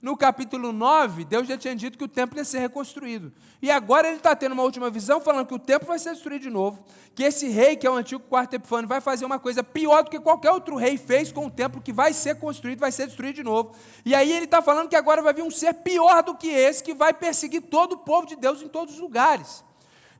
No 0.00 0.16
capítulo 0.16 0.72
9, 0.72 1.24
Deus 1.24 1.48
já 1.48 1.58
tinha 1.58 1.74
dito 1.74 1.98
que 1.98 2.04
o 2.04 2.08
templo 2.08 2.38
ia 2.38 2.44
ser 2.44 2.60
reconstruído. 2.60 3.32
E 3.60 3.68
agora 3.68 4.06
ele 4.06 4.18
está 4.18 4.36
tendo 4.36 4.52
uma 4.52 4.62
última 4.62 4.88
visão, 4.88 5.20
falando 5.20 5.48
que 5.48 5.54
o 5.54 5.58
templo 5.58 5.88
vai 5.88 5.98
ser 5.98 6.12
destruído 6.12 6.42
de 6.42 6.50
novo. 6.50 6.84
Que 7.16 7.24
esse 7.24 7.48
rei, 7.48 7.74
que 7.74 7.84
é 7.84 7.90
o 7.90 7.94
antigo 7.94 8.22
quarto 8.22 8.54
Epifânio, 8.54 8.88
vai 8.88 9.00
fazer 9.00 9.24
uma 9.24 9.40
coisa 9.40 9.64
pior 9.64 10.04
do 10.04 10.10
que 10.10 10.20
qualquer 10.20 10.52
outro 10.52 10.76
rei 10.76 10.96
fez 10.96 11.32
com 11.32 11.46
o 11.46 11.50
templo, 11.50 11.82
que 11.82 11.92
vai 11.92 12.12
ser 12.12 12.36
construído, 12.36 12.78
vai 12.78 12.92
ser 12.92 13.06
destruído 13.06 13.34
de 13.34 13.42
novo. 13.42 13.74
E 14.04 14.14
aí 14.14 14.32
ele 14.32 14.44
está 14.44 14.62
falando 14.62 14.88
que 14.88 14.94
agora 14.94 15.20
vai 15.20 15.34
vir 15.34 15.42
um 15.42 15.50
ser 15.50 15.74
pior 15.74 16.22
do 16.22 16.36
que 16.36 16.46
esse, 16.46 16.84
que 16.84 16.94
vai 16.94 17.12
perseguir 17.12 17.62
todo 17.62 17.94
o 17.94 17.98
povo 17.98 18.24
de 18.24 18.36
Deus 18.36 18.62
em 18.62 18.68
todos 18.68 18.94
os 18.94 19.00
lugares. 19.00 19.64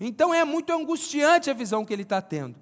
Então 0.00 0.34
é 0.34 0.44
muito 0.44 0.72
angustiante 0.72 1.50
a 1.50 1.54
visão 1.54 1.84
que 1.84 1.92
ele 1.92 2.02
está 2.02 2.20
tendo. 2.20 2.56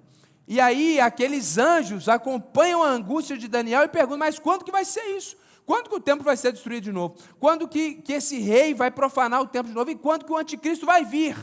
E 0.47 0.61
aí 0.61 0.99
aqueles 0.99 1.57
anjos 1.57 2.07
acompanham 2.07 2.83
a 2.83 2.89
angústia 2.89 3.35
de 3.35 3.47
Daniel 3.47 3.83
e 3.83 3.87
perguntam: 3.87 4.19
mas 4.19 4.37
quando 4.37 4.63
que 4.63 4.71
vai 4.71 4.85
ser 4.85 5.03
isso? 5.17 5.35
Quando 5.67 5.89
que 5.89 5.95
o 5.95 5.99
templo 5.99 6.23
vai 6.23 6.37
ser 6.37 6.53
destruído 6.53 6.85
de 6.85 6.93
novo? 6.93 7.17
Quando 7.41 7.67
que, 7.67 7.95
que 7.95 8.13
esse 8.13 8.39
rei 8.39 8.73
vai 8.73 8.89
profanar 8.89 9.41
o 9.41 9.45
templo 9.45 9.67
de 9.67 9.75
novo? 9.75 9.91
E 9.91 9.95
quando 9.95 10.23
que 10.23 10.31
o 10.31 10.37
anticristo 10.37 10.85
vai 10.85 11.03
vir? 11.03 11.35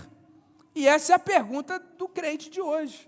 E 0.74 0.88
essa 0.88 1.12
é 1.12 1.16
a 1.16 1.18
pergunta 1.18 1.78
do 1.78 2.08
crente 2.08 2.48
de 2.48 2.58
hoje. 2.58 3.06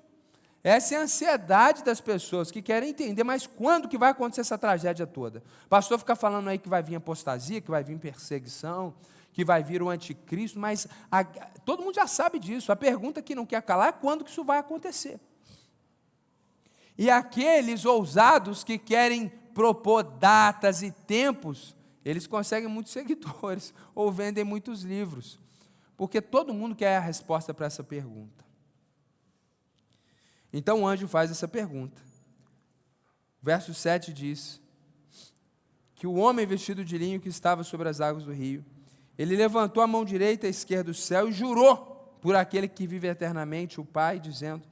Essa 0.62 0.94
é 0.94 0.99
a 0.99 1.00
ansiedade 1.00 1.82
das 1.82 2.02
pessoas 2.02 2.50
que 2.50 2.61
querem 2.61 2.90
entender, 2.90 3.25
mas 3.25 3.46
quando 3.46 3.88
que 3.88 3.96
vai 3.96 4.11
acontecer 4.11 4.42
essa 4.42 4.58
tragédia 4.58 5.06
toda? 5.06 5.42
O 5.64 5.68
pastor 5.70 5.99
fica 5.99 6.14
falando 6.14 6.49
aí 6.49 6.58
que 6.58 6.68
vai 6.68 6.82
vir 6.82 6.96
apostasia, 6.96 7.62
que 7.62 7.70
vai 7.70 7.82
vir 7.82 7.99
perseguição, 7.99 8.92
que 9.32 9.42
vai 9.42 9.62
vir 9.62 9.82
o 9.82 9.88
anticristo, 9.88 10.58
mas 10.58 10.87
a, 11.11 11.25
todo 11.25 11.82
mundo 11.82 11.94
já 11.94 12.06
sabe 12.06 12.38
disso. 12.38 12.70
A 12.70 12.76
pergunta 12.76 13.23
que 13.23 13.35
não 13.35 13.46
quer 13.46 13.62
calar 13.62 13.88
é 13.88 13.92
quando 13.92 14.23
que 14.23 14.30
isso 14.30 14.44
vai 14.44 14.58
acontecer. 14.58 15.18
E 16.99 17.08
aqueles 17.08 17.87
ousados 17.87 18.62
que 18.62 18.76
querem 18.76 19.32
propor 19.56 20.02
datas 20.02 20.82
e 20.82 20.90
tempos, 20.90 21.75
eles 22.04 22.26
conseguem 22.26 22.68
muitos 22.68 22.92
seguidores 22.92 23.72
ou 23.94 24.12
vendem 24.12 24.44
muitos 24.44 24.82
livros. 24.82 25.40
Porque 25.96 26.20
todo 26.20 26.52
mundo 26.52 26.76
quer 26.76 26.98
a 26.98 27.00
resposta 27.00 27.54
para 27.54 27.64
essa 27.64 27.82
pergunta. 27.82 28.44
Então 30.52 30.82
o 30.82 30.86
anjo 30.86 31.08
faz 31.08 31.30
essa 31.30 31.48
pergunta. 31.48 32.02
Verso 33.40 33.72
7 33.72 34.12
diz: 34.12 34.60
Que 35.94 36.06
o 36.06 36.16
homem 36.16 36.44
vestido 36.44 36.84
de 36.84 36.98
linho 36.98 37.18
que 37.18 37.30
estava 37.30 37.64
sobre 37.64 37.88
as 37.88 37.98
águas 37.98 38.25
do 38.25 38.32
rio, 38.32 38.62
ele 39.16 39.34
levantou 39.34 39.82
a 39.82 39.86
mão 39.86 40.04
direita 40.04 40.46
e 40.46 40.50
esquerda 40.50 40.84
do 40.84 40.94
céu 40.94 41.30
e 41.30 41.32
jurou 41.32 42.18
por 42.20 42.36
aquele 42.36 42.68
que 42.68 42.86
vive 42.86 43.08
eternamente, 43.08 43.80
o 43.80 43.86
Pai, 43.86 44.20
dizendo: 44.20 44.62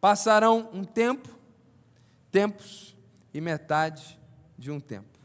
Passarão 0.00 0.70
um 0.72 0.84
tempo, 0.84 1.28
tempos 2.30 2.92
e 3.32 3.40
metade 3.40 4.18
de 4.58 4.70
um 4.70 4.80
tempo. 4.80 5.18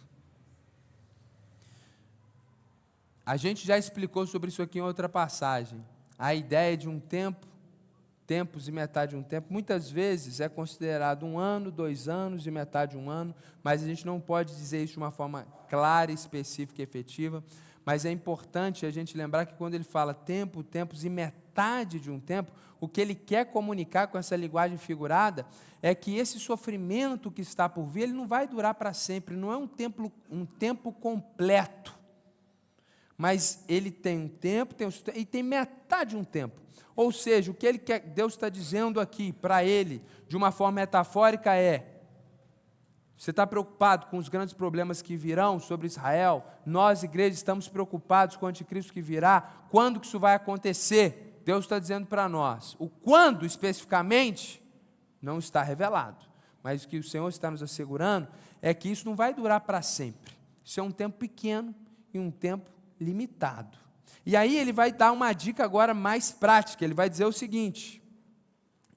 A 3.25 3.35
gente 3.35 3.67
já 3.67 3.77
explicou 3.77 4.25
sobre 4.25 4.49
isso 4.49 4.61
aqui 4.61 4.79
em 4.79 4.81
outra 4.81 5.09
passagem. 5.09 5.83
A 6.17 6.33
ideia 6.33 6.77
de 6.77 6.87
um 6.87 6.97
tempo, 6.97 7.45
tempos 8.25 8.69
e 8.69 8.71
metade 8.71 9.11
de 9.11 9.17
um 9.17 9.23
tempo, 9.23 9.51
muitas 9.51 9.91
vezes 9.91 10.39
é 10.39 10.47
considerado 10.47 11.25
um 11.25 11.37
ano, 11.37 11.69
dois 11.69 12.07
anos 12.07 12.47
e 12.47 12.51
metade 12.51 12.91
de 12.91 12.97
um 12.97 13.09
ano, 13.09 13.35
mas 13.61 13.83
a 13.83 13.85
gente 13.85 14.05
não 14.05 14.19
pode 14.19 14.55
dizer 14.55 14.83
isso 14.83 14.93
de 14.93 14.99
uma 14.99 15.11
forma 15.11 15.45
clara, 15.69 16.11
específica 16.11 16.81
e 16.81 16.83
efetiva. 16.83 17.43
Mas 17.87 18.03
é 18.03 18.11
importante 18.11 18.85
a 18.85 18.91
gente 18.91 19.15
lembrar 19.15 19.45
que 19.45 19.53
quando 19.53 19.73
ele 19.73 19.85
fala 19.85 20.13
tempo, 20.13 20.61
tempos 20.61 21.05
e 21.05 21.09
metade 21.09 22.01
de 22.01 22.11
um 22.11 22.19
tempo, 22.19 22.51
o 22.81 22.87
que 22.89 22.99
ele 22.99 23.15
quer 23.15 23.45
comunicar 23.45 24.07
com 24.07 24.17
essa 24.17 24.35
linguagem 24.35 24.77
figurada 24.77 25.45
é 25.81 25.95
que 25.95 26.17
esse 26.17 26.37
sofrimento 26.37 27.31
que 27.31 27.41
está 27.41 27.69
por 27.69 27.85
vir, 27.85 28.01
ele 28.01 28.11
não 28.11 28.27
vai 28.27 28.45
durar 28.45 28.73
para 28.73 28.91
sempre, 28.91 29.37
não 29.37 29.53
é 29.53 29.55
um 29.55 29.65
tempo, 29.65 30.11
um 30.29 30.45
tempo 30.45 30.91
completo. 30.91 31.97
Mas 33.17 33.63
ele 33.69 33.89
tem 33.89 34.17
um 34.17 34.27
tempo, 34.27 34.75
tem 34.75 34.85
um, 34.85 34.91
e 35.15 35.23
tem 35.23 35.41
metade 35.41 36.09
de 36.09 36.17
um 36.17 36.25
tempo. 36.25 36.59
Ou 36.93 37.09
seja, 37.13 37.51
o 37.51 37.53
que 37.53 37.65
ele 37.65 37.77
quer, 37.77 38.01
Deus 38.01 38.33
está 38.33 38.49
dizendo 38.49 38.99
aqui 38.99 39.31
para 39.31 39.63
ele, 39.63 40.03
de 40.27 40.35
uma 40.35 40.51
forma 40.51 40.81
metafórica, 40.81 41.55
é: 41.55 41.96
você 43.17 43.31
está 43.31 43.47
preocupado 43.47 44.05
com 44.07 44.17
os 44.17 44.29
grandes 44.29 44.53
problemas 44.53 45.01
que 45.01 45.15
virão 45.15 45.59
sobre 45.59 45.87
Israel? 45.87 46.45
Nós, 46.63 47.01
igreja, 47.01 47.33
estamos 47.33 47.67
preocupados 47.67 48.37
com 48.37 48.45
o 48.45 48.49
anticristo 48.49 48.93
que 48.93 49.01
virá. 49.01 49.41
Quando 49.71 49.99
que 49.99 50.05
isso 50.05 50.19
vai 50.19 50.35
acontecer? 50.35 51.41
Deus 51.43 51.65
está 51.65 51.79
dizendo 51.79 52.05
para 52.05 52.29
nós. 52.29 52.75
O 52.77 52.87
quando, 52.87 53.43
especificamente, 53.43 54.61
não 55.19 55.39
está 55.39 55.63
revelado. 55.63 56.25
Mas 56.61 56.83
o 56.83 56.87
que 56.87 56.97
o 56.97 57.03
Senhor 57.03 57.27
está 57.27 57.49
nos 57.49 57.63
assegurando 57.63 58.27
é 58.61 58.71
que 58.73 58.89
isso 58.89 59.07
não 59.07 59.15
vai 59.15 59.33
durar 59.33 59.61
para 59.61 59.81
sempre. 59.81 60.33
Isso 60.63 60.79
é 60.79 60.83
um 60.83 60.91
tempo 60.91 61.17
pequeno 61.17 61.73
e 62.13 62.19
um 62.19 62.29
tempo 62.29 62.69
limitado. 62.99 63.77
E 64.25 64.35
aí 64.35 64.57
ele 64.57 64.71
vai 64.71 64.91
dar 64.91 65.11
uma 65.11 65.33
dica 65.33 65.63
agora 65.63 65.93
mais 65.93 66.31
prática. 66.31 66.83
Ele 66.83 66.93
vai 66.93 67.09
dizer 67.09 67.25
o 67.25 67.31
seguinte: 67.31 68.01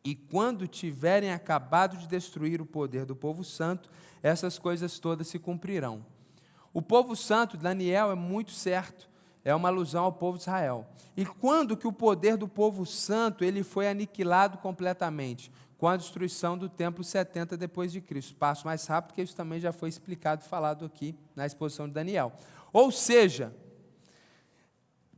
E 0.04 0.14
quando 0.14 0.66
tiverem 0.66 1.32
acabado 1.32 1.96
de 1.96 2.06
destruir 2.06 2.60
o 2.60 2.66
poder 2.66 3.04
do 3.04 3.14
povo 3.14 3.44
santo, 3.44 3.90
essas 4.22 4.58
coisas 4.58 4.98
todas 4.98 5.28
se 5.28 5.38
cumprirão. 5.38 6.04
O 6.72 6.80
povo 6.80 7.14
santo, 7.16 7.56
Daniel, 7.56 8.10
é 8.10 8.14
muito 8.14 8.52
certo, 8.52 9.10
é 9.44 9.54
uma 9.54 9.68
alusão 9.68 10.04
ao 10.04 10.12
povo 10.12 10.38
de 10.38 10.44
Israel. 10.44 10.86
E 11.16 11.26
quando 11.26 11.76
que 11.76 11.86
o 11.86 11.92
poder 11.92 12.36
do 12.36 12.48
povo 12.48 12.86
santo 12.86 13.44
ele 13.44 13.62
foi 13.62 13.88
aniquilado 13.88 14.58
completamente? 14.58 15.50
Com 15.76 15.88
a 15.88 15.96
destruição 15.96 16.56
do 16.56 16.68
templo 16.68 17.02
70 17.02 17.56
depois 17.56 17.90
de 17.90 18.00
Cristo. 18.00 18.34
Passo 18.36 18.66
mais 18.66 18.86
rápido, 18.86 19.08
porque 19.08 19.22
isso 19.22 19.34
também 19.34 19.58
já 19.58 19.72
foi 19.72 19.88
explicado 19.88 20.42
e 20.44 20.48
falado 20.48 20.84
aqui 20.84 21.14
na 21.34 21.46
exposição 21.46 21.88
de 21.88 21.94
Daniel. 21.94 22.32
Ou 22.72 22.90
seja, 22.92 23.52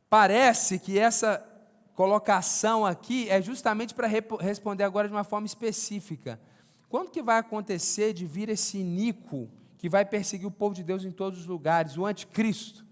parece 0.08 0.78
que 0.78 0.98
essa 0.98 1.51
colocação 1.94 2.84
aqui 2.84 3.28
é 3.28 3.40
justamente 3.40 3.94
para 3.94 4.08
responder 4.40 4.84
agora 4.84 5.08
de 5.08 5.14
uma 5.14 5.24
forma 5.24 5.46
específica. 5.46 6.40
Quando 6.88 7.10
que 7.10 7.22
vai 7.22 7.38
acontecer 7.38 8.12
de 8.12 8.26
vir 8.26 8.48
esse 8.48 8.78
iníquo 8.78 9.48
que 9.78 9.88
vai 9.88 10.04
perseguir 10.04 10.46
o 10.46 10.50
povo 10.50 10.74
de 10.74 10.82
Deus 10.82 11.04
em 11.04 11.10
todos 11.10 11.40
os 11.40 11.46
lugares, 11.46 11.96
o 11.96 12.06
anticristo? 12.06 12.84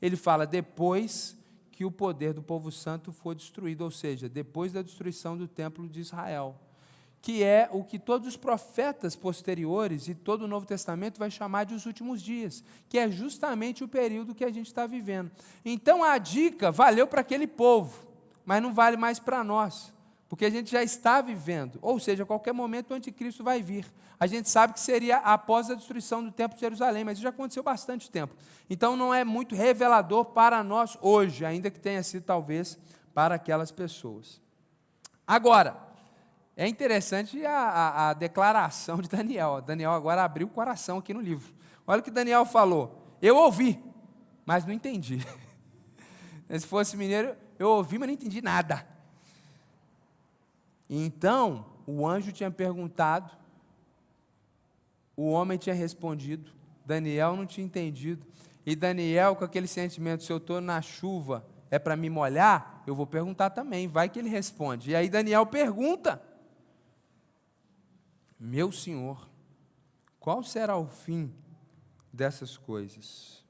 Ele 0.00 0.16
fala 0.16 0.46
depois 0.46 1.36
que 1.72 1.84
o 1.84 1.90
poder 1.92 2.32
do 2.32 2.42
povo 2.42 2.72
santo 2.72 3.12
for 3.12 3.36
destruído, 3.36 3.84
ou 3.84 3.90
seja, 3.90 4.28
depois 4.28 4.72
da 4.72 4.82
destruição 4.82 5.36
do 5.36 5.46
templo 5.46 5.88
de 5.88 6.00
Israel, 6.00 6.56
que 7.20 7.44
é 7.44 7.68
o 7.72 7.84
que 7.84 8.00
todos 8.00 8.26
os 8.26 8.36
profetas 8.36 9.14
posteriores 9.14 10.08
e 10.08 10.14
todo 10.14 10.42
o 10.42 10.48
Novo 10.48 10.66
Testamento 10.66 11.18
vai 11.18 11.30
chamar 11.30 11.64
de 11.64 11.74
os 11.74 11.86
últimos 11.86 12.20
dias, 12.20 12.64
que 12.88 12.98
é 12.98 13.08
justamente 13.10 13.84
o 13.84 13.88
período 13.88 14.34
que 14.34 14.44
a 14.44 14.50
gente 14.50 14.66
está 14.66 14.86
vivendo. 14.86 15.30
Então 15.64 16.02
a 16.02 16.18
dica 16.18 16.72
valeu 16.72 17.06
para 17.06 17.20
aquele 17.20 17.46
povo, 17.46 18.07
mas 18.48 18.62
não 18.62 18.72
vale 18.72 18.96
mais 18.96 19.18
para 19.18 19.44
nós 19.44 19.92
porque 20.28 20.44
a 20.44 20.50
gente 20.50 20.70
já 20.70 20.82
está 20.82 21.22
vivendo, 21.22 21.78
ou 21.80 21.98
seja, 21.98 22.22
a 22.22 22.26
qualquer 22.26 22.52
momento 22.52 22.90
o 22.90 22.94
anticristo 22.94 23.42
vai 23.42 23.62
vir. 23.62 23.86
A 24.20 24.26
gente 24.26 24.50
sabe 24.50 24.74
que 24.74 24.80
seria 24.80 25.18
após 25.18 25.70
a 25.70 25.74
destruição 25.74 26.22
do 26.22 26.30
templo 26.30 26.54
de 26.54 26.60
Jerusalém, 26.60 27.02
mas 27.02 27.14
isso 27.14 27.22
já 27.22 27.30
aconteceu 27.30 27.62
bastante 27.62 28.10
tempo. 28.10 28.34
Então 28.68 28.94
não 28.94 29.14
é 29.14 29.24
muito 29.24 29.54
revelador 29.54 30.26
para 30.26 30.62
nós 30.62 30.98
hoje, 31.00 31.46
ainda 31.46 31.70
que 31.70 31.80
tenha 31.80 32.02
sido 32.02 32.24
talvez 32.24 32.78
para 33.14 33.36
aquelas 33.36 33.72
pessoas. 33.72 34.40
Agora, 35.26 35.76
é 36.54 36.68
interessante 36.68 37.44
a, 37.46 37.58
a, 37.58 38.10
a 38.10 38.12
declaração 38.12 38.98
de 38.98 39.08
Daniel. 39.08 39.62
Daniel 39.62 39.92
agora 39.92 40.24
abriu 40.24 40.46
o 40.46 40.50
coração 40.50 40.98
aqui 40.98 41.14
no 41.14 41.20
livro. 41.20 41.54
Olha 41.86 42.00
o 42.00 42.02
que 42.02 42.10
Daniel 42.10 42.44
falou. 42.44 43.16
Eu 43.22 43.36
ouvi, 43.36 43.82
mas 44.44 44.66
não 44.66 44.74
entendi. 44.74 45.26
Se 46.50 46.66
fosse 46.66 46.96
mineiro, 46.96 47.34
eu 47.58 47.68
ouvi, 47.70 47.98
mas 47.98 48.08
não 48.08 48.14
entendi 48.14 48.40
nada. 48.40 48.86
Então, 50.88 51.66
o 51.86 52.06
anjo 52.06 52.32
tinha 52.32 52.50
perguntado, 52.50 53.30
o 55.16 55.30
homem 55.30 55.58
tinha 55.58 55.74
respondido, 55.74 56.52
Daniel 56.84 57.36
não 57.36 57.44
tinha 57.44 57.66
entendido. 57.66 58.26
E 58.64 58.76
Daniel, 58.76 59.34
com 59.34 59.44
aquele 59.44 59.66
sentimento, 59.66 60.22
se 60.22 60.32
eu 60.32 60.36
estou 60.36 60.60
na 60.60 60.80
chuva, 60.80 61.44
é 61.70 61.78
para 61.78 61.96
me 61.96 62.08
molhar? 62.08 62.82
Eu 62.86 62.94
vou 62.94 63.06
perguntar 63.06 63.50
também, 63.50 63.88
vai 63.88 64.08
que 64.08 64.18
ele 64.18 64.28
responde. 64.28 64.90
E 64.90 64.96
aí 64.96 65.08
Daniel 65.08 65.44
pergunta: 65.46 66.22
Meu 68.38 68.70
senhor, 68.70 69.28
qual 70.20 70.42
será 70.42 70.76
o 70.76 70.86
fim 70.86 71.32
dessas 72.12 72.56
coisas? 72.56 73.44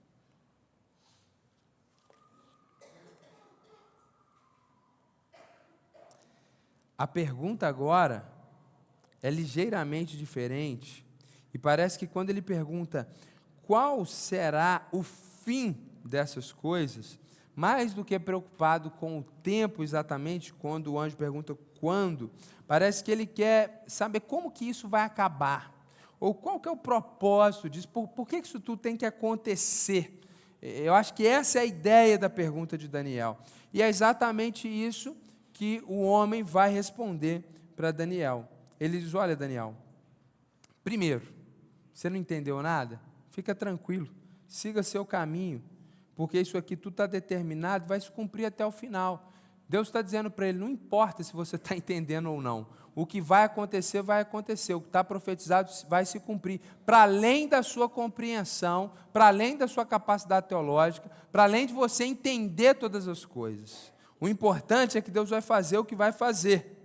A 6.99 7.07
pergunta 7.07 7.69
agora 7.69 8.29
é 9.23 9.31
ligeiramente 9.31 10.17
diferente. 10.17 11.07
E 11.55 11.59
parece 11.59 11.97
que 11.97 12.09
quando 12.09 12.31
ele 12.31 12.43
pergunta 12.43 13.09
qual 13.63 14.05
será 14.05 14.89
o 14.91 15.05
fim 15.05 15.77
dessas 16.05 16.53
coisas, 16.53 17.17
mais 17.55 17.95
do 17.95 18.05
que 18.05 18.19
preocupado 18.19 18.91
com 18.91 19.19
o 19.19 19.23
tempo 19.43 19.85
exatamente, 19.85 20.53
quando 20.53 20.93
o 20.93 20.99
anjo 20.99 21.17
pergunta 21.17 21.57
quando, 21.81 22.31
parece 22.67 23.05
que 23.05 23.13
ele 23.13 23.27
quer 23.27 23.85
saber 23.87 24.21
como 24.21 24.51
que 24.51 24.69
isso 24.69 24.89
vai 24.89 25.03
acabar, 25.03 25.73
ou 26.19 26.35
qual 26.35 26.59
que 26.59 26.69
é 26.69 26.73
o 26.73 26.77
propósito 26.77 27.71
disso, 27.71 27.89
por, 27.89 28.09
por 28.09 28.27
que 28.27 28.37
isso 28.39 28.59
tudo 28.59 28.81
tem 28.81 28.97
que 28.97 29.07
acontecer. 29.07 30.21
Eu 30.61 30.95
acho 30.95 31.15
que 31.15 31.25
essa 31.25 31.59
é 31.59 31.63
a 31.63 31.65
ideia 31.65 32.19
da 32.19 32.29
pergunta 32.29 32.77
de 32.77 32.89
Daniel. 32.89 33.39
E 33.73 33.81
é 33.81 33.89
exatamente 33.89 34.67
isso 34.67 35.17
que 35.59 35.83
o 35.89 36.03
homem 36.03 36.45
vai 36.45 36.71
responder 36.71 37.43
para 37.75 37.91
Daniel. 37.91 38.49
Ele 38.79 39.01
diz: 39.01 39.13
Olha, 39.13 39.35
Daniel, 39.35 39.75
primeiro, 40.85 41.27
você 41.93 42.09
não 42.09 42.17
entendeu 42.17 42.63
nada? 42.63 43.01
Fica 43.33 43.57
tranquilo, 43.57 44.09
siga 44.47 44.85
seu 44.85 45.05
caminho, 45.05 45.61
porque 46.15 46.39
isso 46.41 46.57
aqui 46.57 46.77
tudo 46.77 46.93
está 46.93 47.07
determinado, 47.09 47.89
vai 47.89 48.01
se 48.01 48.09
cumprir 48.09 48.45
até 48.45 48.65
o 48.65 48.71
final. 48.71 49.33
Deus 49.69 49.89
está 49.89 50.01
dizendo 50.01 50.31
para 50.31 50.47
ele: 50.47 50.59
não 50.59 50.69
importa 50.69 51.25
se 51.25 51.33
você 51.33 51.57
está 51.57 51.75
entendendo 51.77 52.31
ou 52.31 52.41
não, 52.41 52.69
o 52.95 53.05
que 53.05 53.21
vai 53.21 53.43
acontecer, 53.43 54.01
vai 54.01 54.21
acontecer, 54.21 54.75
o 54.75 54.81
que 54.81 54.87
está 54.87 55.03
profetizado 55.03 55.73
vai 55.89 56.07
se 56.07 56.21
cumprir, 56.21 56.61
para 56.87 57.03
além 57.03 57.49
da 57.49 57.65
sua 57.65 57.89
compreensão, 57.89 58.93
para 59.13 59.27
além 59.27 59.57
da 59.57 59.67
sua 59.67 59.85
capacidade 59.85 60.47
teológica, 60.47 61.11
para 61.33 61.43
além 61.43 61.67
de 61.67 61.73
você 61.73 62.05
entender 62.05 62.77
todas 62.77 63.09
as 63.09 63.25
coisas. 63.25 63.93
O 64.21 64.29
importante 64.29 64.99
é 64.99 65.01
que 65.01 65.11
Deus 65.11 65.31
vai 65.31 65.41
fazer 65.41 65.79
o 65.79 65.85
que 65.85 65.95
vai 65.95 66.13
fazer. 66.13 66.77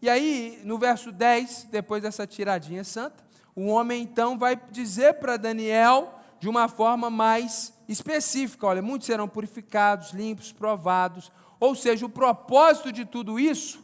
E 0.00 0.10
aí, 0.10 0.60
no 0.64 0.78
verso 0.78 1.12
10, 1.12 1.68
depois 1.70 2.02
dessa 2.02 2.26
tiradinha 2.26 2.84
santa, 2.84 3.24
o 3.54 3.66
homem 3.66 4.02
então 4.02 4.38
vai 4.38 4.60
dizer 4.70 5.14
para 5.14 5.36
Daniel, 5.36 6.18
de 6.40 6.48
uma 6.48 6.68
forma 6.68 7.08
mais 7.08 7.72
específica: 7.88 8.66
olha, 8.66 8.82
muitos 8.82 9.06
serão 9.06 9.28
purificados, 9.28 10.10
limpos, 10.10 10.52
provados. 10.52 11.30
Ou 11.60 11.74
seja, 11.74 12.04
o 12.04 12.10
propósito 12.10 12.90
de 12.90 13.04
tudo 13.04 13.38
isso 13.38 13.80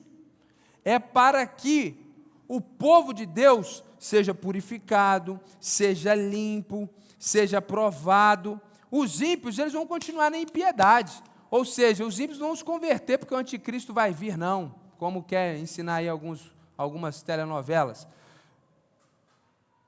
é 0.84 0.98
para 0.98 1.46
que 1.46 2.04
o 2.48 2.60
povo 2.60 3.12
de 3.12 3.24
Deus 3.24 3.84
seja 3.98 4.34
purificado, 4.34 5.40
seja 5.60 6.14
limpo, 6.14 6.88
seja 7.18 7.62
provado. 7.62 8.60
Os 8.90 9.20
ímpios, 9.20 9.58
eles 9.58 9.72
vão 9.72 9.86
continuar 9.86 10.30
na 10.30 10.38
impiedade. 10.38 11.22
Ou 11.50 11.64
seja, 11.64 12.04
os 12.04 12.18
ímpios 12.18 12.38
não 12.38 12.48
vão 12.48 12.56
se 12.56 12.64
converter 12.64 13.18
porque 13.18 13.34
o 13.34 13.38
anticristo 13.38 13.92
vai 13.92 14.12
vir, 14.12 14.36
não 14.36 14.88
como 14.98 15.22
quer 15.22 15.56
ensinar 15.56 15.96
aí 15.96 16.08
alguns, 16.08 16.52
algumas 16.76 17.22
telenovelas. 17.22 18.06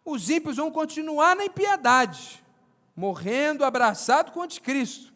Os 0.05 0.31
ímpios 0.31 0.57
vão 0.57 0.71
continuar 0.71 1.37
na 1.37 1.45
impiedade, 1.45 2.43
morrendo 2.97 3.65
abraçado 3.65 4.31
com 4.31 4.41
o 4.41 4.43
anticristo. 4.45 5.13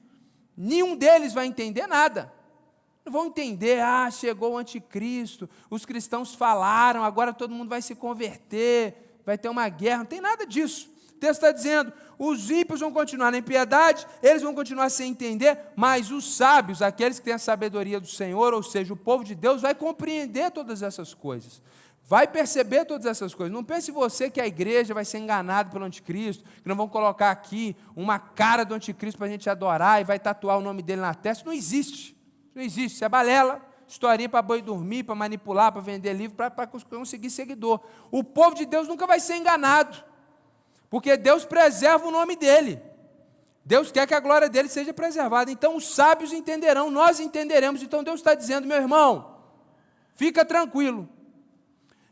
Nenhum 0.57 0.97
deles 0.97 1.33
vai 1.33 1.47
entender 1.47 1.87
nada. 1.87 2.33
Não 3.05 3.13
vão 3.13 3.27
entender, 3.27 3.81
ah, 3.81 4.11
chegou 4.11 4.53
o 4.53 4.59
anticristo, 4.59 5.49
os 5.71 5.85
cristãos 5.85 6.35
falaram, 6.35 7.05
agora 7.05 7.33
todo 7.33 7.55
mundo 7.55 7.69
vai 7.69 7.83
se 7.83 7.95
converter, 7.95 9.21
vai 9.25 9.39
ter 9.39 9.49
uma 9.49 9.69
guerra, 9.69 9.99
não 9.99 10.07
tem 10.07 10.21
nada 10.21 10.47
disso. 10.47 10.91
O 11.11 11.15
texto 11.15 11.45
está 11.45 11.53
dizendo: 11.53 11.93
os 12.19 12.51
ímpios 12.51 12.81
vão 12.81 12.93
continuar 12.93 13.31
na 13.31 13.39
impiedade, 13.39 14.07
eles 14.23 14.43
vão 14.43 14.55
continuar 14.55 14.91
sem 14.91 15.11
entender, 15.11 15.59
mas 15.77 16.11
os 16.11 16.37
sábios, 16.37 16.83
aqueles 16.83 17.19
que 17.19 17.25
têm 17.25 17.35
a 17.35 17.39
sabedoria 17.39 18.01
do 18.01 18.07
Senhor, 18.07 18.55
ou 18.55 18.63
seja, 18.63 18.93
o 18.93 18.97
povo 18.97 19.25
de 19.25 19.35
Deus, 19.35 19.63
vai 19.63 19.75
compreender 19.75 20.51
todas 20.51 20.83
essas 20.83 21.15
coisas. 21.15 21.63
Vai 22.07 22.29
perceber 22.29 22.85
todas 22.85 23.07
essas 23.07 23.35
coisas. 23.35 23.53
Não 23.53 23.65
pense 23.65 23.91
você 23.91 24.29
que 24.29 24.41
a 24.41 24.47
igreja 24.47 24.93
vai 24.93 25.07
ser 25.07 25.19
enganada 25.19 25.71
pelo 25.71 25.87
anticristo, 25.87 26.45
que 26.63 26.69
não 26.69 26.77
vão 26.77 26.87
colocar 26.87 27.31
aqui 27.31 27.75
uma 27.97 28.19
cara 28.19 28.63
do 28.63 28.75
anticristo 28.75 29.17
para 29.17 29.27
a 29.27 29.31
gente 29.31 29.49
adorar 29.49 30.03
e 30.03 30.05
vai 30.05 30.19
tatuar 30.19 30.59
o 30.59 30.61
nome 30.61 30.83
dele 30.83 31.01
na 31.01 31.15
testa. 31.15 31.45
Não 31.47 31.53
existe. 31.53 32.15
Não 32.55 32.63
existe. 32.63 32.97
Isso 32.97 33.05
é 33.05 33.09
balela 33.09 33.75
historinha 33.87 34.29
para 34.29 34.43
boi 34.43 34.63
dormir, 34.63 35.05
para 35.05 35.15
manipular, 35.15 35.73
para 35.73 35.81
vender 35.81 36.13
livro, 36.13 36.37
para 36.37 36.67
conseguir 36.67 37.31
seguidor. 37.31 37.81
O 38.11 38.23
povo 38.23 38.55
de 38.55 38.67
Deus 38.67 38.89
nunca 38.89 39.07
vai 39.07 39.21
ser 39.21 39.37
enganado. 39.37 39.97
Porque 40.95 41.17
Deus 41.17 41.45
preserva 41.45 42.07
o 42.07 42.11
nome 42.13 42.37
dele. 42.37 42.81
Deus 43.65 43.91
quer 43.91 44.07
que 44.07 44.15
a 44.15 44.21
glória 44.21 44.49
dele 44.49 44.69
seja 44.69 44.95
preservada. 44.95 45.51
Então 45.51 45.75
os 45.75 45.93
sábios 45.93 46.33
entenderão, 46.33 46.89
nós 46.89 47.19
entenderemos. 47.19 47.83
Então 47.83 48.05
Deus 48.05 48.21
está 48.21 48.33
dizendo, 48.33 48.65
meu 48.65 48.77
irmão, 48.77 49.41
fica 50.15 50.45
tranquilo. 50.45 51.09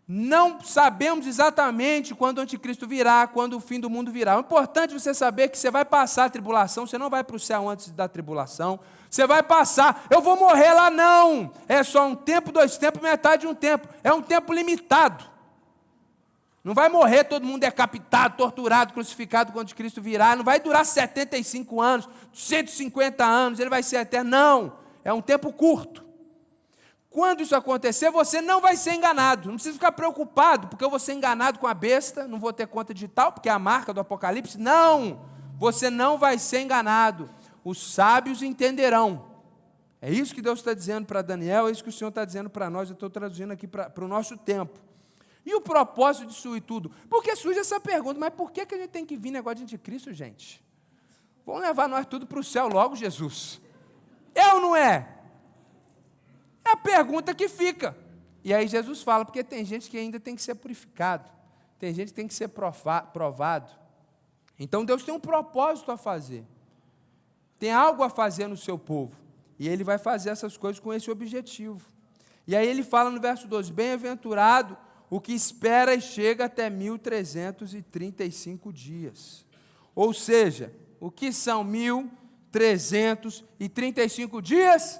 Não 0.04 0.60
sabemos 0.60 1.28
exatamente 1.28 2.12
quando 2.12 2.38
o 2.38 2.40
anticristo 2.40 2.84
virá, 2.88 3.24
quando 3.28 3.56
o 3.56 3.60
fim 3.60 3.78
do 3.78 3.88
mundo 3.88 4.10
virá. 4.10 4.34
É 4.34 4.40
importante 4.40 4.94
você 4.94 5.14
saber 5.14 5.46
que 5.50 5.56
você 5.56 5.70
vai 5.70 5.84
passar 5.84 6.24
a 6.24 6.30
tribulação, 6.30 6.84
você 6.84 6.98
não 6.98 7.08
vai 7.08 7.22
para 7.22 7.36
o 7.36 7.38
céu 7.38 7.68
antes 7.68 7.92
da 7.92 8.08
tribulação. 8.08 8.80
Você 9.08 9.24
vai 9.28 9.44
passar, 9.44 10.06
eu 10.10 10.20
vou 10.20 10.36
morrer 10.36 10.72
lá, 10.72 10.90
não. 10.90 11.52
É 11.68 11.84
só 11.84 12.04
um 12.04 12.16
tempo, 12.16 12.50
dois 12.50 12.76
tempos, 12.76 13.00
metade 13.00 13.42
de 13.42 13.46
um 13.46 13.54
tempo. 13.54 13.86
É 14.02 14.12
um 14.12 14.20
tempo 14.20 14.52
limitado. 14.52 15.30
Não 16.64 16.74
vai 16.74 16.88
morrer 16.88 17.24
todo 17.24 17.44
mundo 17.44 17.62
decapitado, 17.62 18.36
torturado, 18.36 18.92
crucificado 18.92 19.52
quando 19.52 19.74
Cristo 19.74 20.00
virá. 20.00 20.36
Não 20.36 20.44
vai 20.44 20.60
durar 20.60 20.86
75 20.86 21.80
anos, 21.80 22.08
150 22.32 23.24
anos, 23.24 23.58
ele 23.58 23.70
vai 23.70 23.82
ser 23.82 23.96
eterno. 23.96 24.30
Não, 24.30 24.78
é 25.02 25.12
um 25.12 25.20
tempo 25.20 25.52
curto. 25.52 26.04
Quando 27.10 27.42
isso 27.42 27.54
acontecer, 27.54 28.10
você 28.10 28.40
não 28.40 28.60
vai 28.60 28.76
ser 28.76 28.94
enganado. 28.94 29.48
Não 29.48 29.56
precisa 29.56 29.74
ficar 29.74 29.92
preocupado, 29.92 30.68
porque 30.68 30.84
eu 30.84 30.88
vou 30.88 30.98
ser 30.98 31.12
enganado 31.12 31.58
com 31.58 31.66
a 31.66 31.74
besta, 31.74 32.26
não 32.26 32.38
vou 32.38 32.52
ter 32.52 32.66
conta 32.66 32.94
digital, 32.94 33.32
porque 33.32 33.50
é 33.50 33.52
a 33.52 33.58
marca 33.58 33.92
do 33.92 34.00
Apocalipse. 34.00 34.56
Não, 34.56 35.20
você 35.58 35.90
não 35.90 36.16
vai 36.16 36.38
ser 36.38 36.60
enganado. 36.60 37.28
Os 37.62 37.92
sábios 37.92 38.40
entenderão. 38.40 39.26
É 40.00 40.10
isso 40.10 40.34
que 40.34 40.40
Deus 40.40 40.60
está 40.60 40.72
dizendo 40.72 41.06
para 41.06 41.22
Daniel, 41.22 41.68
é 41.68 41.70
isso 41.70 41.82
que 41.82 41.90
o 41.90 41.92
Senhor 41.92 42.08
está 42.08 42.24
dizendo 42.24 42.48
para 42.48 42.70
nós. 42.70 42.88
Eu 42.88 42.94
estou 42.94 43.10
traduzindo 43.10 43.52
aqui 43.52 43.66
para 43.66 44.04
o 44.04 44.08
nosso 44.08 44.36
tempo. 44.36 44.80
E 45.44 45.54
o 45.54 45.60
propósito 45.60 46.26
disso 46.26 46.56
e 46.56 46.60
tudo? 46.60 46.90
Porque 47.08 47.34
surge 47.34 47.58
essa 47.58 47.80
pergunta, 47.80 48.18
mas 48.18 48.32
por 48.32 48.50
que, 48.50 48.64
que 48.64 48.74
a 48.74 48.78
gente 48.78 48.90
tem 48.90 49.04
que 49.04 49.16
vir 49.16 49.30
negócio 49.30 49.56
de 49.56 49.64
anticristo, 49.64 50.12
gente? 50.12 50.64
Vamos 51.44 51.62
levar 51.62 51.88
nós 51.88 52.06
tudo 52.06 52.26
para 52.26 52.38
o 52.38 52.44
céu 52.44 52.68
logo, 52.68 52.94
Jesus. 52.94 53.60
É 54.34 54.54
ou 54.54 54.60
não 54.60 54.76
é? 54.76 55.18
É 56.64 56.70
a 56.70 56.76
pergunta 56.76 57.34
que 57.34 57.48
fica. 57.48 57.96
E 58.44 58.54
aí 58.54 58.68
Jesus 58.68 59.02
fala, 59.02 59.24
porque 59.24 59.42
tem 59.42 59.64
gente 59.64 59.90
que 59.90 59.98
ainda 59.98 60.20
tem 60.20 60.36
que 60.36 60.42
ser 60.42 60.54
purificado, 60.54 61.28
tem 61.78 61.92
gente 61.92 62.08
que 62.08 62.14
tem 62.14 62.28
que 62.28 62.34
ser 62.34 62.48
provado. 62.48 63.70
Então 64.58 64.84
Deus 64.84 65.02
tem 65.02 65.12
um 65.12 65.20
propósito 65.20 65.90
a 65.90 65.96
fazer, 65.96 66.44
tem 67.58 67.72
algo 67.72 68.02
a 68.02 68.10
fazer 68.10 68.46
no 68.46 68.56
seu 68.56 68.78
povo, 68.78 69.16
e 69.58 69.68
Ele 69.68 69.82
vai 69.82 69.98
fazer 69.98 70.30
essas 70.30 70.56
coisas 70.56 70.80
com 70.80 70.92
esse 70.92 71.10
objetivo. 71.10 71.92
E 72.46 72.56
aí 72.56 72.66
ele 72.66 72.82
fala 72.82 73.10
no 73.10 73.20
verso 73.20 73.46
12: 73.46 73.72
Bem-aventurado 73.72 74.76
o 75.12 75.20
que 75.20 75.34
espera 75.34 75.94
e 75.94 76.00
chega 76.00 76.46
até 76.46 76.70
1335 76.70 78.72
dias. 78.72 79.44
Ou 79.94 80.14
seja, 80.14 80.72
o 80.98 81.10
que 81.10 81.34
são 81.34 81.62
1335 81.62 84.40
dias? 84.40 84.98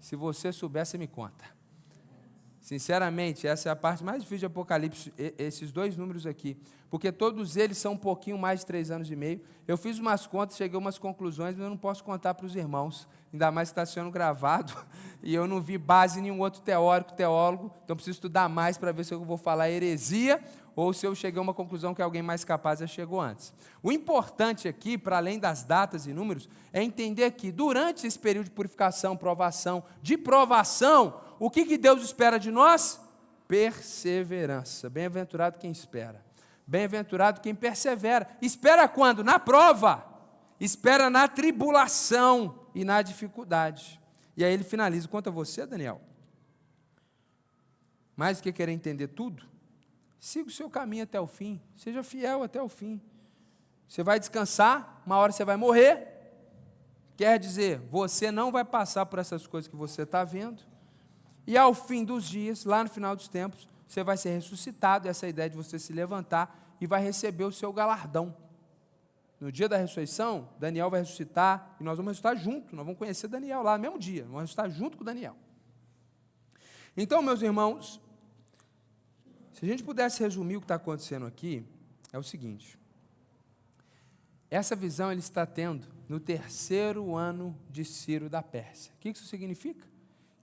Se 0.00 0.16
você 0.16 0.52
souber, 0.52 0.84
você 0.84 0.98
me 0.98 1.06
conta. 1.06 1.44
Sinceramente, 2.70 3.48
essa 3.48 3.68
é 3.68 3.72
a 3.72 3.74
parte 3.74 4.04
mais 4.04 4.22
difícil 4.22 4.38
de 4.38 4.46
Apocalipse, 4.46 5.12
esses 5.36 5.72
dois 5.72 5.96
números 5.96 6.24
aqui, 6.24 6.56
porque 6.88 7.10
todos 7.10 7.56
eles 7.56 7.76
são 7.76 7.94
um 7.94 7.96
pouquinho 7.96 8.38
mais 8.38 8.60
de 8.60 8.66
três 8.66 8.92
anos 8.92 9.10
e 9.10 9.16
meio. 9.16 9.40
Eu 9.66 9.76
fiz 9.76 9.98
umas 9.98 10.24
contas, 10.24 10.56
cheguei 10.56 10.76
a 10.76 10.78
umas 10.78 10.96
conclusões, 10.96 11.56
mas 11.56 11.64
eu 11.64 11.68
não 11.68 11.76
posso 11.76 12.04
contar 12.04 12.32
para 12.32 12.46
os 12.46 12.54
irmãos, 12.54 13.08
ainda 13.32 13.50
mais 13.50 13.70
que 13.70 13.72
está 13.72 13.84
sendo 13.84 14.08
gravado, 14.08 14.72
e 15.20 15.34
eu 15.34 15.48
não 15.48 15.60
vi 15.60 15.76
base 15.76 16.20
em 16.20 16.22
nenhum 16.22 16.38
outro 16.38 16.60
teórico, 16.60 17.12
teólogo, 17.12 17.74
então 17.82 17.96
preciso 17.96 18.18
estudar 18.18 18.48
mais 18.48 18.78
para 18.78 18.92
ver 18.92 19.02
se 19.02 19.12
eu 19.12 19.24
vou 19.24 19.36
falar 19.36 19.68
heresia 19.68 20.40
ou 20.74 20.92
se 20.92 21.06
eu 21.06 21.14
cheguei 21.14 21.38
a 21.38 21.42
uma 21.42 21.54
conclusão 21.54 21.94
que 21.94 22.02
alguém 22.02 22.22
mais 22.22 22.44
capaz 22.44 22.80
já 22.80 22.86
chegou 22.86 23.20
antes. 23.20 23.52
O 23.82 23.90
importante 23.90 24.68
aqui, 24.68 24.96
para 24.96 25.16
além 25.16 25.38
das 25.38 25.64
datas 25.64 26.06
e 26.06 26.12
números, 26.12 26.48
é 26.72 26.82
entender 26.82 27.30
que 27.32 27.50
durante 27.50 28.06
esse 28.06 28.18
período 28.18 28.46
de 28.46 28.50
purificação, 28.50 29.16
provação, 29.16 29.82
de 30.00 30.16
provação, 30.16 31.20
o 31.38 31.50
que, 31.50 31.64
que 31.64 31.78
Deus 31.78 32.02
espera 32.02 32.38
de 32.38 32.50
nós? 32.50 33.00
Perseverança. 33.48 34.88
Bem-aventurado 34.88 35.58
quem 35.58 35.70
espera. 35.70 36.24
Bem-aventurado 36.66 37.40
quem 37.40 37.54
persevera. 37.54 38.28
Espera 38.40 38.86
quando? 38.86 39.24
Na 39.24 39.38
prova. 39.38 40.06
Espera 40.60 41.10
na 41.10 41.26
tribulação 41.26 42.60
e 42.74 42.84
na 42.84 43.02
dificuldade. 43.02 44.00
E 44.36 44.44
aí 44.44 44.52
ele 44.52 44.62
finaliza. 44.62 45.08
Quanto 45.08 45.28
a 45.28 45.32
você, 45.32 45.66
Daniel? 45.66 46.00
Mais 48.16 48.38
do 48.38 48.42
que 48.42 48.52
querer 48.52 48.72
entender 48.72 49.08
tudo, 49.08 49.49
siga 50.20 50.48
o 50.48 50.52
seu 50.52 50.68
caminho 50.68 51.02
até 51.02 51.18
o 51.18 51.26
fim. 51.26 51.60
Seja 51.74 52.02
fiel 52.02 52.42
até 52.42 52.62
o 52.62 52.68
fim. 52.68 53.00
Você 53.88 54.04
vai 54.04 54.20
descansar, 54.20 55.02
uma 55.04 55.16
hora 55.16 55.32
você 55.32 55.44
vai 55.44 55.56
morrer. 55.56 56.06
Quer 57.16 57.38
dizer, 57.38 57.80
você 57.90 58.30
não 58.30 58.52
vai 58.52 58.64
passar 58.64 59.06
por 59.06 59.18
essas 59.18 59.46
coisas 59.46 59.68
que 59.68 59.74
você 59.74 60.02
está 60.02 60.22
vendo. 60.22 60.62
E 61.46 61.56
ao 61.56 61.74
fim 61.74 62.04
dos 62.04 62.24
dias, 62.24 62.64
lá 62.64 62.84
no 62.84 62.90
final 62.90 63.16
dos 63.16 63.26
tempos, 63.26 63.66
você 63.88 64.04
vai 64.04 64.16
ser 64.16 64.30
ressuscitado, 64.30 65.08
essa 65.08 65.26
ideia 65.26 65.50
de 65.50 65.56
você 65.56 65.78
se 65.78 65.92
levantar 65.92 66.76
e 66.80 66.86
vai 66.86 67.02
receber 67.02 67.44
o 67.44 67.50
seu 67.50 67.72
galardão. 67.72 68.36
no 69.40 69.50
dia 69.50 69.68
da 69.68 69.78
ressurreição, 69.78 70.50
Daniel 70.58 70.90
vai 70.90 71.00
ressuscitar 71.00 71.74
e 71.80 71.82
nós 71.82 71.96
vamos 71.96 72.10
ressuscitar 72.10 72.36
junto, 72.36 72.76
nós 72.76 72.84
vamos 72.84 72.98
conhecer 72.98 73.26
Daniel 73.26 73.62
lá 73.62 73.78
no 73.78 73.82
mesmo 73.82 73.98
dia, 73.98 74.24
vamos 74.24 74.42
ressuscitar 74.42 74.70
junto 74.70 74.98
com 74.98 75.04
Daniel. 75.04 75.34
Então, 76.94 77.22
meus 77.22 77.40
irmãos, 77.40 78.00
se 79.60 79.66
a 79.66 79.68
gente 79.68 79.84
pudesse 79.84 80.22
resumir 80.22 80.56
o 80.56 80.60
que 80.60 80.64
está 80.64 80.76
acontecendo 80.76 81.26
aqui, 81.26 81.62
é 82.10 82.18
o 82.18 82.22
seguinte: 82.22 82.78
essa 84.50 84.74
visão 84.74 85.12
ele 85.12 85.20
está 85.20 85.44
tendo 85.44 85.86
no 86.08 86.18
terceiro 86.18 87.14
ano 87.14 87.54
de 87.68 87.84
Ciro 87.84 88.30
da 88.30 88.42
Pérsia. 88.42 88.90
O 88.94 88.98
que 88.98 89.10
isso 89.10 89.26
significa? 89.26 89.86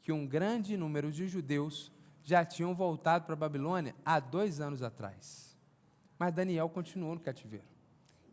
Que 0.04 0.12
um 0.12 0.28
grande 0.28 0.78
número 0.78 1.12
de 1.12 1.28
judeus 1.28 1.92
já 2.24 2.46
tinham 2.46 2.76
voltado 2.76 3.26
para 3.26 3.34
a 3.34 3.38
Babilônia 3.38 3.96
há 4.06 4.20
dois 4.20 4.62
anos 4.62 4.84
atrás. 4.84 5.58
Mas 6.20 6.32
Daniel 6.32 6.70
continuou 6.70 7.16
no 7.16 7.20
cativeiro. 7.20 7.66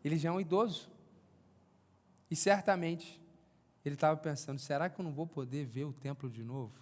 Ele 0.03 0.19
já 0.19 0.29
é 0.29 0.31
um 0.31 0.39
idoso. 0.39 0.87
E 2.29 2.35
certamente 2.35 3.19
ele 3.83 3.95
estava 3.95 4.15
pensando: 4.17 4.59
será 4.59 4.87
que 4.87 5.01
eu 5.01 5.03
não 5.03 5.11
vou 5.11 5.25
poder 5.25 5.65
ver 5.65 5.85
o 5.85 5.93
templo 5.93 6.29
de 6.29 6.43
novo? 6.43 6.79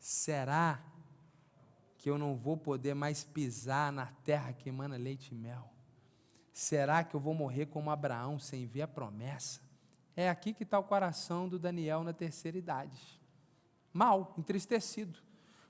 Será 0.00 0.82
que 2.06 2.10
eu 2.10 2.16
não 2.16 2.36
vou 2.36 2.56
poder 2.56 2.94
mais 2.94 3.24
pisar 3.24 3.90
na 3.90 4.06
terra 4.22 4.52
que 4.52 4.68
emana 4.68 4.96
leite 4.96 5.32
e 5.32 5.34
mel? 5.34 5.68
Será 6.52 7.02
que 7.02 7.16
eu 7.16 7.18
vou 7.18 7.34
morrer 7.34 7.66
como 7.66 7.90
Abraão 7.90 8.38
sem 8.38 8.64
ver 8.64 8.82
a 8.82 8.86
promessa? 8.86 9.60
É 10.14 10.30
aqui 10.30 10.54
que 10.54 10.62
está 10.62 10.78
o 10.78 10.84
coração 10.84 11.48
do 11.48 11.58
Daniel 11.58 12.04
na 12.04 12.12
terceira 12.12 12.56
idade. 12.56 13.20
Mal, 13.92 14.32
entristecido, 14.38 15.18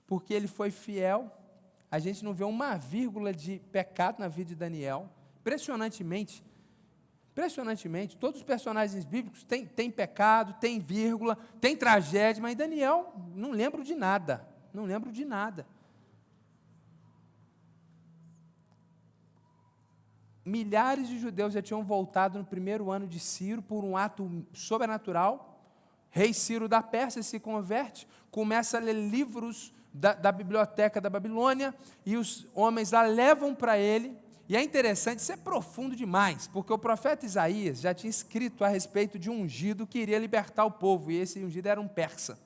porque 0.07 0.35
ele 0.35 0.47
foi 0.47 0.71
fiel. 0.71 1.33
A 1.91 1.99
gente 1.99 2.23
não 2.23 2.35
vê 2.35 2.45
uma 2.45 2.77
vírgula 2.77 3.33
de 3.33 3.59
pecado 3.73 4.19
na 4.19 4.29
vida 4.29 4.51
de 4.51 4.57
Daniel. 4.57 5.09
Impressionantemente, 5.41 6.45
impressionantemente, 7.33 8.15
todos 8.15 8.41
os 8.41 8.45
personagens 8.45 9.07
bíblicos 9.07 9.43
têm, 9.43 9.65
têm 9.65 9.91
pecado, 9.91 10.53
têm 10.61 10.81
vírgula, 10.81 11.35
têm 11.63 11.75
tragédia, 11.75 12.43
mas 12.43 12.55
Daniel 12.55 13.15
não 13.35 13.53
lembro 13.53 13.83
de 13.83 13.95
nada. 13.95 14.47
Não 14.71 14.85
lembro 14.85 15.11
de 15.11 15.25
nada. 15.25 15.67
Milhares 20.47 21.09
de 21.09 21.19
judeus 21.19 21.53
já 21.53 21.61
tinham 21.61 21.83
voltado 21.83 22.39
no 22.39 22.45
primeiro 22.45 22.93
ano 22.93 23.07
de 23.07 23.19
Ciro 23.19 23.61
por 23.61 23.85
um 23.85 23.97
ato 23.97 24.47
sobrenatural. 24.53 25.61
Rei 26.09 26.33
Ciro 26.33 26.69
da 26.69 26.81
Pérsia 26.81 27.23
se 27.23 27.41
converte, 27.41 28.07
começa 28.31 28.77
a 28.77 28.81
ler 28.81 28.95
livros 28.95 29.75
da, 29.93 30.15
da 30.15 30.31
biblioteca 30.31 31.01
da 31.01 31.11
Babilônia 31.11 31.75
e 32.05 32.17
os 32.17 32.47
homens 32.55 32.93
lá 32.93 33.03
levam 33.03 33.55
para 33.55 33.77
ele. 33.77 34.17
E 34.49 34.57
é 34.57 34.63
interessante, 34.63 35.19
isso 35.19 35.33
é 35.33 35.37
profundo 35.37 35.97
demais, 35.97 36.47
porque 36.47 36.73
o 36.73 36.79
profeta 36.79 37.27
Isaías 37.27 37.81
já 37.81 37.93
tinha 37.93 38.09
escrito 38.09 38.65
a 38.65 38.69
respeito 38.69 39.19
de 39.19 39.29
um 39.29 39.41
ungido 39.41 39.85
que 39.85 39.99
iria 39.99 40.21
libertar 40.21 40.65
o 40.65 40.71
povo, 40.71 41.11
e 41.11 41.17
esse 41.17 41.45
ungido 41.45 41.67
era 41.67 41.81
um 41.81 41.89
persa. 41.89 42.39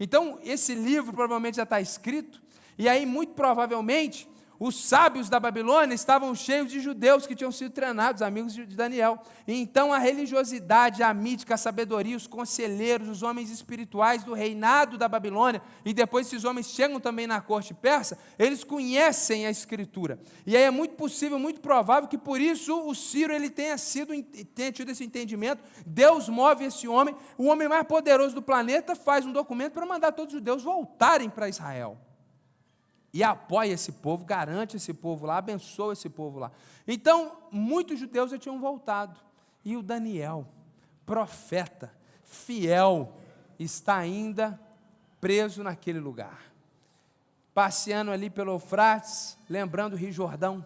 Então, 0.00 0.40
esse 0.42 0.74
livro 0.74 1.12
provavelmente 1.12 1.58
já 1.58 1.62
está 1.62 1.80
escrito, 1.80 2.42
e 2.76 2.88
aí, 2.88 3.06
muito 3.06 3.34
provavelmente, 3.34 4.28
os 4.58 4.84
sábios 4.84 5.28
da 5.28 5.38
Babilônia 5.38 5.94
estavam 5.94 6.34
cheios 6.34 6.70
de 6.70 6.80
judeus 6.80 7.26
que 7.26 7.34
tinham 7.34 7.52
sido 7.52 7.72
treinados, 7.72 8.22
amigos 8.22 8.54
de 8.54 8.64
Daniel. 8.64 9.22
Então 9.46 9.92
a 9.92 9.98
religiosidade, 9.98 11.02
a 11.02 11.12
mítica, 11.12 11.54
a 11.54 11.58
sabedoria, 11.58 12.16
os 12.16 12.26
conselheiros, 12.26 13.08
os 13.08 13.22
homens 13.22 13.50
espirituais 13.50 14.24
do 14.24 14.32
reinado 14.32 14.96
da 14.96 15.08
Babilônia, 15.08 15.62
e 15.84 15.92
depois 15.92 16.26
esses 16.26 16.44
homens 16.44 16.66
chegam 16.66 16.98
também 16.98 17.26
na 17.26 17.40
corte 17.40 17.74
persa, 17.74 18.18
eles 18.38 18.64
conhecem 18.64 19.46
a 19.46 19.50
escritura. 19.50 20.18
E 20.46 20.56
aí 20.56 20.62
é 20.62 20.70
muito 20.70 20.94
possível, 20.94 21.38
muito 21.38 21.60
provável 21.60 22.08
que 22.08 22.18
por 22.18 22.40
isso 22.40 22.88
o 22.88 22.94
Ciro 22.94 23.32
ele 23.32 23.50
tenha 23.50 23.76
sido 23.76 24.14
tenha 24.54 24.72
tido 24.72 24.90
esse 24.90 25.04
entendimento. 25.04 25.62
Deus 25.84 26.28
move 26.28 26.64
esse 26.64 26.88
homem, 26.88 27.14
o 27.36 27.46
homem 27.46 27.68
mais 27.68 27.86
poderoso 27.86 28.34
do 28.34 28.42
planeta 28.42 28.94
faz 28.94 29.26
um 29.26 29.32
documento 29.32 29.72
para 29.72 29.86
mandar 29.86 30.12
todos 30.12 30.32
os 30.32 30.38
judeus 30.40 30.62
voltarem 30.62 31.28
para 31.28 31.48
Israel 31.48 31.98
e 33.16 33.24
apoia 33.24 33.72
esse 33.72 33.92
povo, 33.92 34.26
garante 34.26 34.76
esse 34.76 34.92
povo 34.92 35.24
lá, 35.24 35.38
abençoa 35.38 35.94
esse 35.94 36.06
povo 36.06 36.38
lá. 36.38 36.52
Então, 36.86 37.38
muitos 37.50 37.98
judeus 37.98 38.30
já 38.30 38.36
tinham 38.36 38.60
voltado. 38.60 39.18
E 39.64 39.74
o 39.74 39.82
Daniel, 39.82 40.46
profeta, 41.06 41.90
fiel, 42.22 43.16
está 43.58 43.96
ainda 43.96 44.60
preso 45.18 45.62
naquele 45.62 45.98
lugar. 45.98 46.52
Passeando 47.54 48.10
ali 48.10 48.28
pelo 48.28 48.52
Eufrates, 48.52 49.38
lembrando 49.48 49.94
o 49.94 49.96
Rio 49.96 50.12
Jordão. 50.12 50.62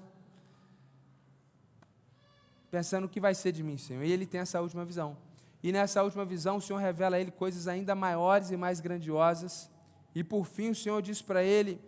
Pensando 2.68 3.04
o 3.04 3.08
que 3.08 3.20
vai 3.20 3.32
ser 3.32 3.52
de 3.52 3.62
mim, 3.62 3.78
Senhor. 3.78 4.02
E 4.02 4.10
ele 4.10 4.26
tem 4.26 4.40
essa 4.40 4.60
última 4.60 4.84
visão. 4.84 5.16
E 5.62 5.70
nessa 5.70 6.02
última 6.02 6.24
visão, 6.24 6.56
o 6.56 6.60
Senhor 6.60 6.80
revela 6.80 7.14
a 7.14 7.20
ele 7.20 7.30
coisas 7.30 7.68
ainda 7.68 7.94
maiores 7.94 8.50
e 8.50 8.56
mais 8.56 8.80
grandiosas. 8.80 9.70
E 10.16 10.24
por 10.24 10.44
fim, 10.46 10.70
o 10.70 10.74
Senhor 10.74 11.00
diz 11.00 11.22
para 11.22 11.44
ele: 11.44 11.80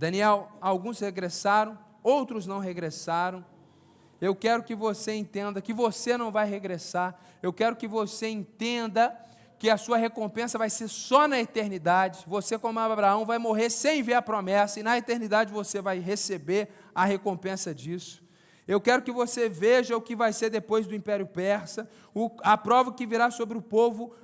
Daniel, 0.00 0.50
alguns 0.62 0.98
regressaram, 0.98 1.78
outros 2.02 2.46
não 2.46 2.58
regressaram. 2.58 3.44
Eu 4.18 4.34
quero 4.34 4.62
que 4.62 4.74
você 4.74 5.12
entenda 5.12 5.60
que 5.60 5.74
você 5.74 6.16
não 6.16 6.32
vai 6.32 6.48
regressar. 6.48 7.20
Eu 7.42 7.52
quero 7.52 7.76
que 7.76 7.86
você 7.86 8.26
entenda 8.26 9.14
que 9.58 9.68
a 9.68 9.76
sua 9.76 9.98
recompensa 9.98 10.56
vai 10.56 10.70
ser 10.70 10.88
só 10.88 11.28
na 11.28 11.38
eternidade. 11.38 12.24
Você, 12.26 12.58
como 12.58 12.80
Abraão, 12.80 13.26
vai 13.26 13.36
morrer 13.36 13.68
sem 13.68 14.02
ver 14.02 14.14
a 14.14 14.22
promessa, 14.22 14.80
e 14.80 14.82
na 14.82 14.96
eternidade 14.96 15.52
você 15.52 15.82
vai 15.82 15.98
receber 15.98 16.70
a 16.94 17.04
recompensa 17.04 17.74
disso. 17.74 18.24
Eu 18.66 18.80
quero 18.80 19.02
que 19.02 19.12
você 19.12 19.50
veja 19.50 19.94
o 19.98 20.00
que 20.00 20.16
vai 20.16 20.32
ser 20.32 20.48
depois 20.48 20.86
do 20.86 20.94
Império 20.94 21.26
Persa, 21.26 21.86
a 22.42 22.56
prova 22.56 22.90
que 22.90 23.04
virá 23.04 23.30
sobre 23.30 23.58
o 23.58 23.62
povo 23.62 24.14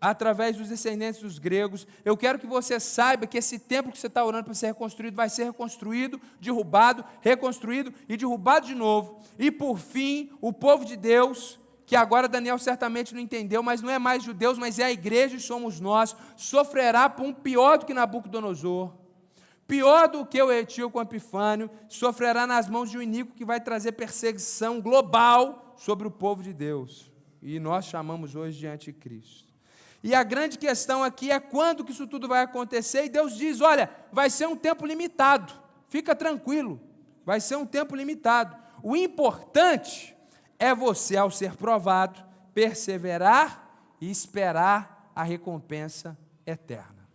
através 0.00 0.56
dos 0.56 0.68
descendentes 0.68 1.20
dos 1.20 1.38
gregos. 1.38 1.86
Eu 2.04 2.16
quero 2.16 2.38
que 2.38 2.46
você 2.46 2.80
saiba 2.80 3.26
que 3.26 3.36
esse 3.36 3.58
templo 3.58 3.92
que 3.92 3.98
você 3.98 4.06
está 4.06 4.24
orando 4.24 4.44
para 4.44 4.54
ser 4.54 4.68
reconstruído 4.68 5.14
vai 5.14 5.28
ser 5.28 5.44
reconstruído, 5.44 6.20
derrubado, 6.40 7.04
reconstruído 7.20 7.92
e 8.08 8.16
derrubado 8.16 8.66
de 8.66 8.74
novo. 8.74 9.20
E 9.38 9.50
por 9.50 9.78
fim, 9.78 10.30
o 10.40 10.52
povo 10.52 10.84
de 10.84 10.96
Deus, 10.96 11.58
que 11.84 11.94
agora 11.94 12.28
Daniel 12.28 12.58
certamente 12.58 13.14
não 13.14 13.20
entendeu, 13.20 13.62
mas 13.62 13.82
não 13.82 13.90
é 13.90 13.98
mais 13.98 14.22
judeus, 14.22 14.56
mas 14.56 14.78
é 14.78 14.84
a 14.84 14.92
igreja 14.92 15.36
e 15.36 15.40
somos 15.40 15.80
nós, 15.80 16.16
sofrerá 16.36 17.08
por 17.08 17.26
um 17.26 17.32
pior 17.32 17.78
do 17.78 17.84
que 17.84 17.92
Nabucodonosor. 17.92 18.92
Pior 19.66 20.08
do 20.08 20.26
que 20.26 20.42
o 20.42 20.50
etíope 20.50 20.98
Epifânio, 20.98 21.70
sofrerá 21.88 22.44
nas 22.44 22.68
mãos 22.68 22.90
de 22.90 22.98
um 22.98 23.02
iníquo 23.02 23.34
que 23.36 23.44
vai 23.44 23.60
trazer 23.60 23.92
perseguição 23.92 24.80
global 24.80 25.74
sobre 25.76 26.08
o 26.08 26.10
povo 26.10 26.42
de 26.42 26.52
Deus. 26.52 27.12
E 27.40 27.60
nós 27.60 27.84
chamamos 27.84 28.34
hoje 28.34 28.58
de 28.58 28.66
anticristo. 28.66 29.49
E 30.02 30.14
a 30.14 30.22
grande 30.22 30.58
questão 30.58 31.04
aqui 31.04 31.30
é 31.30 31.38
quando 31.38 31.84
que 31.84 31.92
isso 31.92 32.06
tudo 32.06 32.26
vai 32.26 32.42
acontecer, 32.42 33.04
e 33.04 33.08
Deus 33.08 33.36
diz: 33.36 33.60
olha, 33.60 33.90
vai 34.10 34.30
ser 34.30 34.46
um 34.46 34.56
tempo 34.56 34.86
limitado, 34.86 35.52
fica 35.88 36.14
tranquilo, 36.14 36.80
vai 37.24 37.40
ser 37.40 37.56
um 37.56 37.66
tempo 37.66 37.94
limitado. 37.94 38.56
O 38.82 38.96
importante 38.96 40.16
é 40.58 40.74
você, 40.74 41.16
ao 41.16 41.30
ser 41.30 41.54
provado, 41.54 42.24
perseverar 42.54 43.68
e 44.00 44.10
esperar 44.10 45.10
a 45.14 45.22
recompensa 45.22 46.16
eterna. 46.46 47.08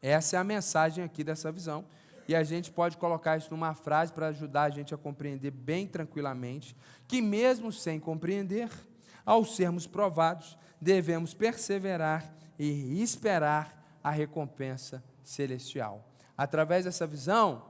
Essa 0.00 0.36
é 0.36 0.38
a 0.38 0.44
mensagem 0.44 1.04
aqui 1.04 1.22
dessa 1.22 1.50
visão. 1.50 1.84
E 2.26 2.36
a 2.36 2.42
gente 2.42 2.70
pode 2.70 2.98
colocar 2.98 3.38
isso 3.38 3.50
numa 3.50 3.74
frase 3.74 4.12
para 4.12 4.28
ajudar 4.28 4.64
a 4.64 4.70
gente 4.70 4.92
a 4.92 4.98
compreender 4.98 5.50
bem 5.50 5.86
tranquilamente 5.86 6.76
que, 7.06 7.22
mesmo 7.22 7.72
sem 7.72 7.98
compreender, 7.98 8.68
ao 9.24 9.44
sermos 9.46 9.86
provados, 9.86 10.58
devemos 10.80 11.34
perseverar 11.34 12.32
e 12.58 13.02
esperar 13.02 13.98
a 14.02 14.10
recompensa 14.10 15.02
celestial. 15.22 16.04
Através 16.36 16.84
dessa 16.84 17.06
visão, 17.06 17.64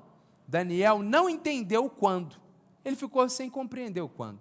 Daniel 0.46 1.02
não 1.02 1.28
entendeu 1.28 1.88
quando. 1.90 2.36
Ele 2.84 2.96
ficou 2.96 3.28
sem 3.28 3.50
compreender 3.50 4.00
o 4.00 4.08
quando. 4.08 4.40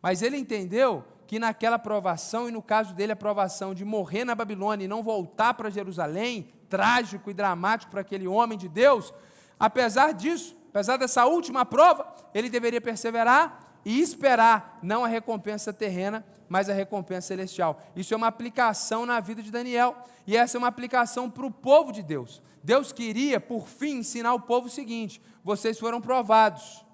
Mas 0.00 0.22
ele 0.22 0.36
entendeu 0.36 1.04
que 1.26 1.38
naquela 1.38 1.78
provação, 1.78 2.48
e 2.48 2.52
no 2.52 2.62
caso 2.62 2.94
dele 2.94 3.12
a 3.12 3.16
provação 3.16 3.74
de 3.74 3.84
morrer 3.84 4.24
na 4.24 4.34
Babilônia 4.34 4.84
e 4.84 4.88
não 4.88 5.02
voltar 5.02 5.54
para 5.54 5.70
Jerusalém, 5.70 6.48
trágico 6.68 7.30
e 7.30 7.34
dramático 7.34 7.90
para 7.90 8.00
aquele 8.00 8.26
homem 8.26 8.58
de 8.58 8.68
Deus, 8.68 9.14
apesar 9.58 10.12
disso, 10.12 10.56
apesar 10.70 10.96
dessa 10.96 11.24
última 11.24 11.64
prova, 11.64 12.12
ele 12.34 12.50
deveria 12.50 12.80
perseverar 12.80 13.78
e 13.84 14.00
esperar 14.00 14.78
não 14.82 15.04
a 15.04 15.08
recompensa 15.08 15.72
terrena, 15.72 16.24
mas 16.54 16.70
a 16.70 16.72
recompensa 16.72 17.26
celestial. 17.26 17.82
Isso 17.96 18.14
é 18.14 18.16
uma 18.16 18.28
aplicação 18.28 19.04
na 19.04 19.18
vida 19.18 19.42
de 19.42 19.50
Daniel, 19.50 19.96
e 20.24 20.36
essa 20.36 20.56
é 20.56 20.58
uma 20.58 20.68
aplicação 20.68 21.28
para 21.28 21.44
o 21.44 21.50
povo 21.50 21.90
de 21.90 22.00
Deus. 22.00 22.40
Deus 22.62 22.92
queria, 22.92 23.40
por 23.40 23.66
fim, 23.66 23.96
ensinar 23.96 24.32
o 24.34 24.38
povo 24.38 24.68
o 24.68 24.70
seguinte: 24.70 25.20
vocês 25.42 25.80
foram 25.80 26.00
provados. 26.00 26.84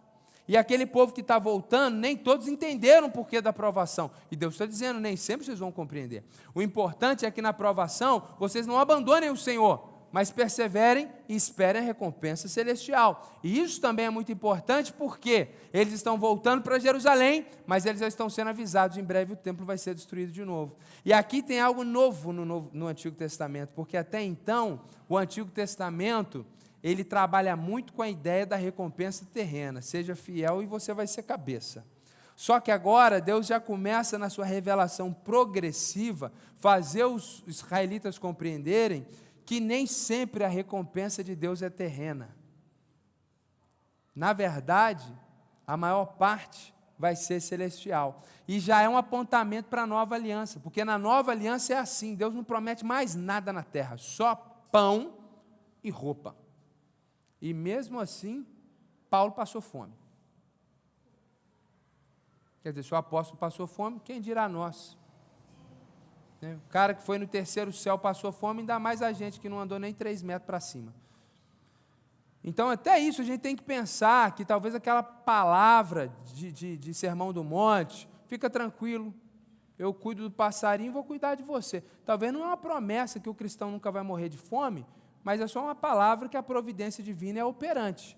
E 0.49 0.57
aquele 0.57 0.87
povo 0.87 1.13
que 1.13 1.21
está 1.21 1.39
voltando, 1.39 1.99
nem 1.99 2.17
todos 2.17 2.49
entenderam 2.49 3.09
o 3.09 3.11
porquê 3.11 3.43
da 3.43 3.53
provação. 3.53 4.11
E 4.31 4.35
Deus 4.35 4.55
está 4.55 4.65
dizendo, 4.65 4.99
nem 4.99 5.15
sempre 5.15 5.45
vocês 5.45 5.59
vão 5.59 5.71
compreender. 5.71 6.25
O 6.55 6.63
importante 6.63 7.27
é 7.27 7.31
que 7.31 7.43
na 7.43 7.53
provação 7.53 8.23
vocês 8.39 8.67
não 8.67 8.79
abandonem 8.79 9.29
o 9.29 9.37
Senhor, 9.37 9.90
mas 10.13 10.31
perseverem 10.31 11.09
e 11.29 11.37
esperem 11.37 11.83
a 11.83 11.85
recompensa 11.85 12.49
celestial. 12.49 13.39
E 13.43 13.61
isso 13.61 13.81
também 13.81 14.07
é 14.07 14.11
muito 14.11 14.33
importante 14.33 14.93
porque 14.93 15.49
eles 15.73 15.93
estão 15.93 16.19
voltando 16.19 16.63
para 16.63 16.79
Jerusalém, 16.79 17.47
mas 17.67 17.87
eles 17.87 18.01
já 18.01 18.09
estão 18.09 18.29
sendo 18.29 18.49
avisados: 18.49 18.97
em 18.97 19.05
breve 19.05 19.35
o 19.35 19.37
templo 19.37 19.65
vai 19.65 19.79
ser 19.79 19.95
destruído 19.95 20.33
de 20.33 20.45
novo. 20.45 20.77
E 21.05 21.13
aqui 21.13 21.43
tem 21.43 21.61
algo 21.61 21.85
novo 21.85 22.33
no, 22.33 22.45
novo, 22.45 22.71
no 22.73 22.87
Antigo 22.87 23.17
Testamento, 23.17 23.71
porque 23.75 23.97
até 23.97 24.23
então 24.23 24.81
o 25.09 25.17
Antigo 25.17 25.51
Testamento 25.51 26.45
ele 26.83 27.05
trabalha 27.05 27.55
muito 27.57 27.93
com 27.93 28.03
a 28.03 28.09
ideia 28.09 28.47
da 28.47 28.57
recompensa 28.57 29.27
terrena. 29.33 29.83
Seja 29.83 30.17
fiel 30.17 30.63
e 30.63 30.67
você 30.67 30.93
vai 30.95 31.07
ser 31.07 31.23
cabeça. 31.23 31.85
Só 32.35 32.59
que 32.59 32.71
agora 32.71 33.21
Deus 33.21 33.47
já 33.47 33.61
começa 33.61 34.19
na 34.19 34.31
sua 34.31 34.47
revelação 34.47 35.13
progressiva 35.13 36.33
fazer 36.57 37.05
os 37.05 37.45
israelitas 37.47 38.19
compreenderem 38.19 39.07
que 39.51 39.59
nem 39.59 39.85
sempre 39.85 40.45
a 40.45 40.49
recompensa 40.49 41.25
de 41.25 41.35
Deus 41.35 41.61
é 41.61 41.69
terrena. 41.69 42.37
Na 44.15 44.33
verdade, 44.33 45.13
a 45.67 45.77
maior 45.77 46.07
parte 46.07 46.73
vai 46.97 47.17
ser 47.17 47.41
celestial. 47.41 48.23
E 48.47 48.61
já 48.61 48.81
é 48.81 48.89
um 48.89 48.97
apontamento 48.97 49.69
para 49.69 49.83
a 49.83 49.87
nova 49.89 50.15
aliança, 50.15 50.61
porque 50.61 50.85
na 50.85 50.97
nova 50.97 51.33
aliança 51.33 51.75
é 51.75 51.79
assim: 51.79 52.15
Deus 52.15 52.33
não 52.33 52.45
promete 52.45 52.85
mais 52.85 53.17
nada 53.17 53.53
na 53.53 53.65
terra, 53.65 53.97
só 53.99 54.37
pão 54.71 55.19
e 55.83 55.91
roupa. 55.91 56.37
E 57.43 57.53
mesmo 57.53 57.99
assim, 57.99 58.47
Paulo 59.11 59.33
passou 59.33 59.61
fome. 59.61 59.95
Quer 62.63 62.69
dizer, 62.69 62.85
se 62.85 62.95
o 62.95 62.97
apóstolo 62.97 63.37
passou 63.37 63.67
fome, 63.67 63.99
quem 63.99 64.21
dirá 64.21 64.49
nós? 64.49 64.97
Né? 66.41 66.57
O 66.57 66.71
cara 66.71 66.95
que 66.95 67.03
foi 67.03 67.19
no 67.19 67.27
terceiro 67.27 67.73
céu 67.73 67.99
passou 67.99 68.33
fome, 68.33 68.61
ainda 68.61 68.79
mais 68.79 69.03
a 69.03 69.13
gente 69.13 69.39
que 69.39 69.49
não 69.49 69.61
andou 69.61 69.79
nem 69.79 69.93
três 69.93 70.23
metros 70.23 70.47
para 70.47 70.61
cima. 70.61 70.95
Então, 72.43 72.71
até 72.71 72.99
isso 72.99 73.21
a 73.21 73.25
gente 73.25 73.41
tem 73.41 73.55
que 73.55 73.63
pensar 73.63 74.35
que 74.35 74.45
talvez 74.45 74.75
aquela 74.75 75.03
palavra 75.03 76.11
de, 76.25 76.51
de, 76.51 76.77
de 76.79 76.95
sermão 76.95 77.33
do 77.33 77.45
monte, 77.45 78.09
fica 78.27 78.49
tranquilo, 78.49 79.13
eu 79.79 79.93
cuido 79.93 80.23
do 80.23 80.31
passarinho, 80.31 80.93
vou 80.93 81.05
cuidar 81.05 81.35
de 81.35 81.43
você. 81.43 81.83
Talvez 82.05 82.33
não 82.33 82.43
é 82.43 82.47
uma 82.47 82.57
promessa 82.57 83.21
que 83.21 83.29
o 83.29 83.35
cristão 83.35 83.71
nunca 83.71 83.91
vai 83.91 84.03
morrer 84.03 84.29
de 84.29 84.39
fome, 84.39 84.87
mas 85.23 85.41
é 85.41 85.47
só 85.47 85.63
uma 85.63 85.75
palavra 85.75 86.29
que 86.29 86.37
a 86.37 86.43
providência 86.43 87.05
divina 87.05 87.41
é 87.41 87.45
operante. 87.45 88.17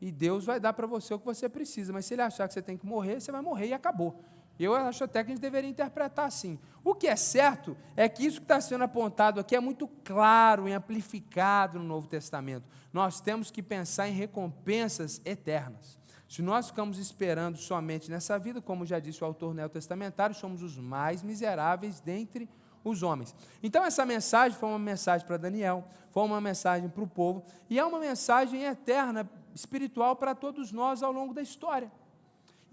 E 0.00 0.10
Deus 0.12 0.44
vai 0.44 0.60
dar 0.60 0.72
para 0.72 0.86
você 0.86 1.14
o 1.14 1.18
que 1.18 1.24
você 1.24 1.48
precisa. 1.48 1.92
Mas 1.92 2.06
se 2.06 2.14
ele 2.14 2.22
achar 2.22 2.46
que 2.46 2.54
você 2.54 2.62
tem 2.62 2.76
que 2.76 2.84
morrer, 2.84 3.20
você 3.20 3.32
vai 3.32 3.40
morrer 3.40 3.68
e 3.68 3.72
acabou. 3.72 4.22
Eu 4.58 4.74
acho 4.74 5.04
até 5.04 5.22
que 5.22 5.30
a 5.30 5.34
gente 5.34 5.42
deveria 5.42 5.68
interpretar 5.68 6.26
assim. 6.26 6.58
O 6.84 6.94
que 6.94 7.06
é 7.06 7.16
certo 7.16 7.76
é 7.96 8.08
que 8.08 8.24
isso 8.24 8.38
que 8.38 8.44
está 8.44 8.60
sendo 8.60 8.84
apontado 8.84 9.40
aqui 9.40 9.56
é 9.56 9.60
muito 9.60 9.88
claro 10.04 10.68
e 10.68 10.72
amplificado 10.72 11.78
no 11.78 11.84
Novo 11.84 12.06
Testamento. 12.06 12.68
Nós 12.92 13.20
temos 13.20 13.50
que 13.50 13.62
pensar 13.62 14.08
em 14.08 14.12
recompensas 14.12 15.20
eternas. 15.24 15.98
Se 16.28 16.42
nós 16.42 16.68
ficamos 16.68 16.98
esperando 16.98 17.56
somente 17.56 18.10
nessa 18.10 18.38
vida, 18.38 18.60
como 18.60 18.86
já 18.86 18.98
disse 18.98 19.22
o 19.22 19.26
autor 19.26 19.54
neotestamentário, 19.54 20.34
somos 20.34 20.62
os 20.62 20.76
mais 20.76 21.22
miseráveis 21.22 22.00
dentre 22.00 22.48
os 22.82 23.02
homens. 23.02 23.34
Então, 23.62 23.84
essa 23.84 24.04
mensagem 24.04 24.58
foi 24.58 24.68
uma 24.68 24.78
mensagem 24.78 25.26
para 25.26 25.36
Daniel, 25.36 25.84
foi 26.10 26.22
uma 26.22 26.40
mensagem 26.40 26.88
para 26.88 27.02
o 27.02 27.06
povo, 27.06 27.42
e 27.68 27.78
é 27.78 27.84
uma 27.84 27.98
mensagem 27.98 28.64
eterna 28.64 29.28
espiritual 29.54 30.16
para 30.16 30.34
todos 30.34 30.70
nós 30.70 31.02
ao 31.02 31.12
longo 31.12 31.32
da 31.32 31.40
história. 31.40 31.90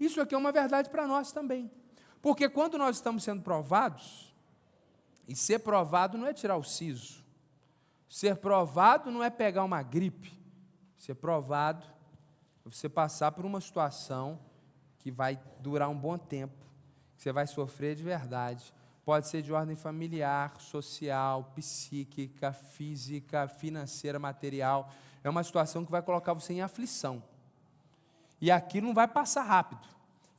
Isso 0.04 0.20
aqui 0.20 0.34
é 0.34 0.38
uma 0.38 0.52
verdade 0.52 0.90
para 0.90 1.06
nós 1.06 1.32
também. 1.32 1.70
Porque 2.20 2.48
quando 2.48 2.78
nós 2.78 2.96
estamos 2.96 3.22
sendo 3.22 3.42
provados, 3.42 4.34
e 5.26 5.36
ser 5.36 5.60
provado 5.60 6.18
não 6.18 6.26
é 6.26 6.32
tirar 6.32 6.56
o 6.56 6.64
siso, 6.64 7.24
ser 8.08 8.36
provado 8.36 9.10
não 9.10 9.22
é 9.22 9.30
pegar 9.30 9.64
uma 9.64 9.82
gripe, 9.82 10.32
ser 10.98 11.14
provado 11.14 11.86
é 12.64 12.68
você 12.68 12.88
passar 12.88 13.32
por 13.32 13.44
uma 13.44 13.60
situação 13.60 14.38
que 14.98 15.10
vai 15.10 15.40
durar 15.60 15.88
um 15.88 15.98
bom 15.98 16.16
tempo, 16.16 16.66
que 17.16 17.22
você 17.22 17.32
vai 17.32 17.46
sofrer 17.46 17.96
de 17.96 18.02
verdade. 18.02 18.72
Pode 19.04 19.26
ser 19.26 19.42
de 19.42 19.52
ordem 19.52 19.74
familiar, 19.74 20.60
social, 20.60 21.52
psíquica, 21.56 22.52
física, 22.52 23.48
financeira, 23.48 24.18
material 24.18 24.92
é 25.22 25.30
uma 25.30 25.44
situação 25.44 25.84
que 25.84 25.90
vai 25.90 26.02
colocar 26.02 26.34
você 26.34 26.52
em 26.52 26.62
aflição. 26.62 27.22
E 28.40 28.50
aquilo 28.50 28.88
não 28.88 28.94
vai 28.94 29.06
passar 29.06 29.42
rápido. 29.42 29.86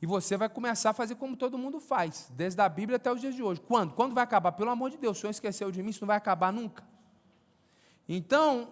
E 0.04 0.06
você 0.06 0.36
vai 0.36 0.50
começar 0.50 0.90
a 0.90 0.92
fazer 0.92 1.14
como 1.14 1.34
todo 1.34 1.56
mundo 1.56 1.80
faz, 1.80 2.30
desde 2.36 2.60
a 2.60 2.68
Bíblia 2.68 2.96
até 2.96 3.10
os 3.10 3.22
dias 3.22 3.34
de 3.34 3.42
hoje. 3.42 3.62
Quando? 3.62 3.94
Quando 3.94 4.12
vai 4.12 4.22
acabar? 4.22 4.52
Pelo 4.52 4.68
amor 4.68 4.90
de 4.90 4.98
Deus, 4.98 5.16
o 5.16 5.20
Senhor 5.22 5.30
esqueceu 5.30 5.70
de 5.70 5.82
mim, 5.82 5.88
isso 5.88 6.02
não 6.02 6.08
vai 6.08 6.18
acabar 6.18 6.52
nunca. 6.52 6.84
Então, 8.06 8.68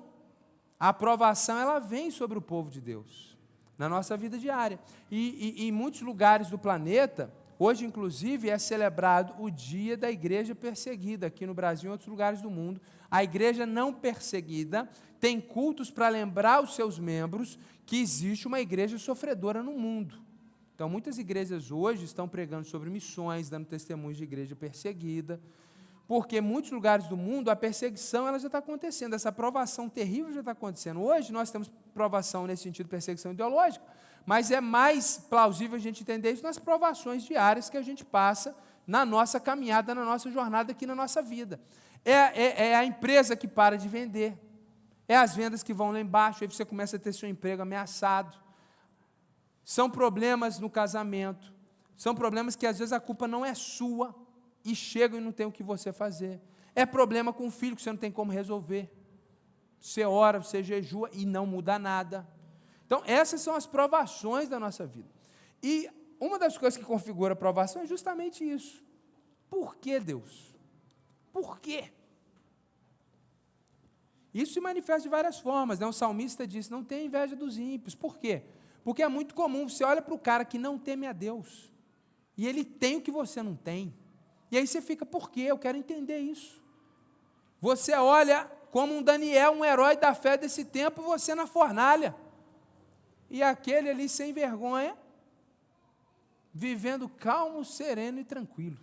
a 0.79 0.91
aprovação 0.91 1.59
ela 1.59 1.79
vem 1.79 2.11
sobre 2.11 2.37
o 2.37 2.43
povo 2.43 2.71
de 2.71 2.83
Deus, 2.83 3.35
na 3.79 3.89
nossa 3.89 4.15
vida 4.15 4.37
diária. 4.37 4.79
E, 5.11 5.57
e, 5.57 5.69
em 5.69 5.73
muitos 5.73 6.03
lugares 6.03 6.51
do 6.51 6.59
planeta, 6.59 7.33
Hoje, 7.59 7.87
inclusive, 7.87 8.51
é 8.51 8.59
celebrado 8.59 9.41
o 9.41 9.49
dia 9.49 9.97
da 9.97 10.11
igreja 10.11 10.53
perseguida, 10.53 11.29
aqui 11.29 11.47
no 11.47 11.55
Brasil 11.55 11.85
e 11.85 11.89
em 11.89 11.93
outros 11.93 12.09
lugares 12.09 12.43
do 12.43 12.51
mundo. 12.51 12.81
A 13.09 13.23
igreja 13.23 13.65
não 13.65 13.93
perseguida 13.95 14.91
tem 15.21 15.41
cultos 15.41 15.89
para 15.89 16.09
lembrar 16.09 16.61
os 16.61 16.75
seus 16.75 16.99
membros 16.99 17.57
que 17.87 17.99
existe 17.99 18.49
uma 18.49 18.61
igreja 18.61 18.99
sofredora 18.99 19.63
no 19.63 19.73
mundo. 19.79 20.21
Então, 20.83 20.91
muitas 20.91 21.17
igrejas 21.17 21.71
hoje 21.71 22.05
estão 22.05 22.27
pregando 22.27 22.67
sobre 22.67 22.91
missões, 22.91 23.49
dando 23.49 23.67
testemunhos 23.67 24.17
de 24.17 24.25
igreja 24.25 24.57
perseguida, 24.57 25.41
porque 26.09 26.39
em 26.39 26.41
muitos 26.41 26.73
lugares 26.73 27.07
do 27.07 27.17
mundo 27.17 27.53
a 27.53 27.55
perseguição 27.55 28.27
ela 28.27 28.37
já 28.37 28.49
está 28.49 28.59
acontecendo, 28.59 29.15
essa 29.15 29.31
provação 29.31 29.89
terrível 29.89 30.33
já 30.33 30.41
está 30.41 30.51
acontecendo. 30.51 31.01
Hoje 31.01 31.33
nós 31.33 31.53
temos 31.53 31.71
provação 31.95 32.49
nesse 32.49 32.65
sentido, 32.65 32.89
perseguição 32.89 33.31
ideológica, 33.31 33.85
mas 34.27 34.51
é 34.51 34.61
mais 34.61 35.19
plausível 35.31 35.77
a 35.77 35.79
gente 35.79 36.03
entender 36.03 36.33
isso 36.33 36.43
nas 36.43 36.59
provações 36.59 37.23
diárias 37.23 37.71
que 37.71 37.77
a 37.77 37.83
gente 37.83 38.05
passa 38.05 38.53
na 38.85 39.07
nossa 39.07 39.39
caminhada, 39.39 39.95
na 39.95 40.05
nossa 40.05 40.33
jornada 40.33 40.73
aqui 40.73 40.85
na 40.85 40.97
nossa 40.97 41.23
vida. 41.23 41.61
É, 42.05 42.11
é, 42.13 42.67
é 42.71 42.75
a 42.75 42.85
empresa 42.85 43.37
que 43.37 43.47
para 43.47 43.79
de 43.79 43.87
vender, 43.87 44.37
é 45.07 45.17
as 45.17 45.33
vendas 45.33 45.63
que 45.63 45.73
vão 45.73 45.93
lá 45.93 46.01
embaixo, 46.01 46.43
aí 46.43 46.51
você 46.51 46.65
começa 46.65 46.97
a 46.97 46.99
ter 46.99 47.13
seu 47.13 47.29
emprego 47.29 47.63
ameaçado. 47.63 48.42
São 49.65 49.89
problemas 49.89 50.59
no 50.59 50.69
casamento, 50.69 51.53
são 51.97 52.15
problemas 52.15 52.57
que 52.57 52.67
às 52.67 52.79
vezes 52.79 52.93
a 52.93 53.01
culpa 53.01 53.29
não 53.29 53.45
é 53.45 53.55
sua 53.55 54.15
e 54.65 54.75
chegam 54.75 55.19
e 55.19 55.23
não 55.23 55.33
tem 55.33 55.47
o 55.47 55.53
que 55.53 55.63
você 55.63 55.93
fazer. 55.93 56.41
É 56.75 56.85
problema 56.85 57.33
com 57.33 57.47
o 57.47 57.51
filho 57.51 57.77
que 57.77 57.83
você 57.83 57.91
não 57.91 57.99
tem 57.99 58.11
como 58.11 58.33
resolver. 58.33 58.91
Você 59.81 60.05
ora, 60.05 60.39
você 60.39 60.63
jejua 60.63 61.11
e 61.13 61.27
não 61.27 61.45
muda 61.45 61.79
nada. 61.79 62.27
Então, 62.87 63.03
essas 63.07 63.41
são 63.41 63.55
as 63.55 63.67
provações 63.67 64.49
da 64.49 64.59
nossa 64.59 64.87
vida. 64.87 65.09
E 65.63 65.89
uma 66.21 66.39
das 66.39 66.57
coisas 66.57 66.79
que 66.79 66.85
configura 66.85 67.33
a 67.35 67.37
provação 67.37 67.83
é 67.83 67.87
justamente 67.87 68.45
isso. 68.45 68.85
Por 69.51 69.77
que 69.77 69.99
Deus? 69.99 70.55
Por 71.33 71.59
quê? 71.61 71.93
Isso 74.33 74.55
se 74.55 74.61
manifesta 74.61 75.03
de 75.03 75.09
várias 75.09 75.39
formas. 75.39 75.79
Né? 75.79 75.87
O 75.87 75.93
salmista 75.93 76.47
disse: 76.47 76.71
não 76.71 76.85
tem 76.85 77.07
inveja 77.07 77.37
dos 77.37 77.59
ímpios. 77.59 77.95
Por 77.95 78.19
quê? 78.19 78.45
Porque 78.85 79.03
é 79.03 79.09
muito 79.09 79.35
comum, 79.35 79.69
você 79.69 79.85
olha 79.85 80.03
para 80.03 80.15
o 80.15 80.19
cara 80.19 80.45
que 80.45 80.59
não 80.59 80.79
teme 80.79 81.07
a 81.07 81.13
Deus, 81.13 81.73
e 82.37 82.47
ele 82.47 82.65
tem 82.65 82.97
o 82.97 83.01
que 83.01 83.11
você 83.11 83.43
não 83.43 83.55
tem. 83.55 83.95
E 84.51 84.59
aí 84.59 84.67
você 84.67 84.83
fica, 84.83 85.07
por 85.07 85.31
quê? 85.31 85.43
Eu 85.43 85.59
quero 85.59 85.79
entender 85.79 86.19
isso. 86.19 86.63
Você 87.61 87.95
olha 87.95 88.45
como 88.71 88.95
um 88.95 89.03
Daniel, 89.03 89.53
um 89.53 89.65
herói 89.65 89.97
da 89.97 90.15
fé 90.15 90.37
desse 90.37 90.65
tempo, 90.65 91.03
você 91.03 91.35
na 91.35 91.47
fornalha 91.47 92.15
e 93.33 93.43
aquele 93.43 93.89
ali 93.89 94.11
sem 94.11 94.31
vergonha, 94.31 94.95
vivendo 96.53 97.09
calmo, 97.09 97.65
sereno 97.65 98.21
e 98.21 98.25
tranquilo. 98.25 98.79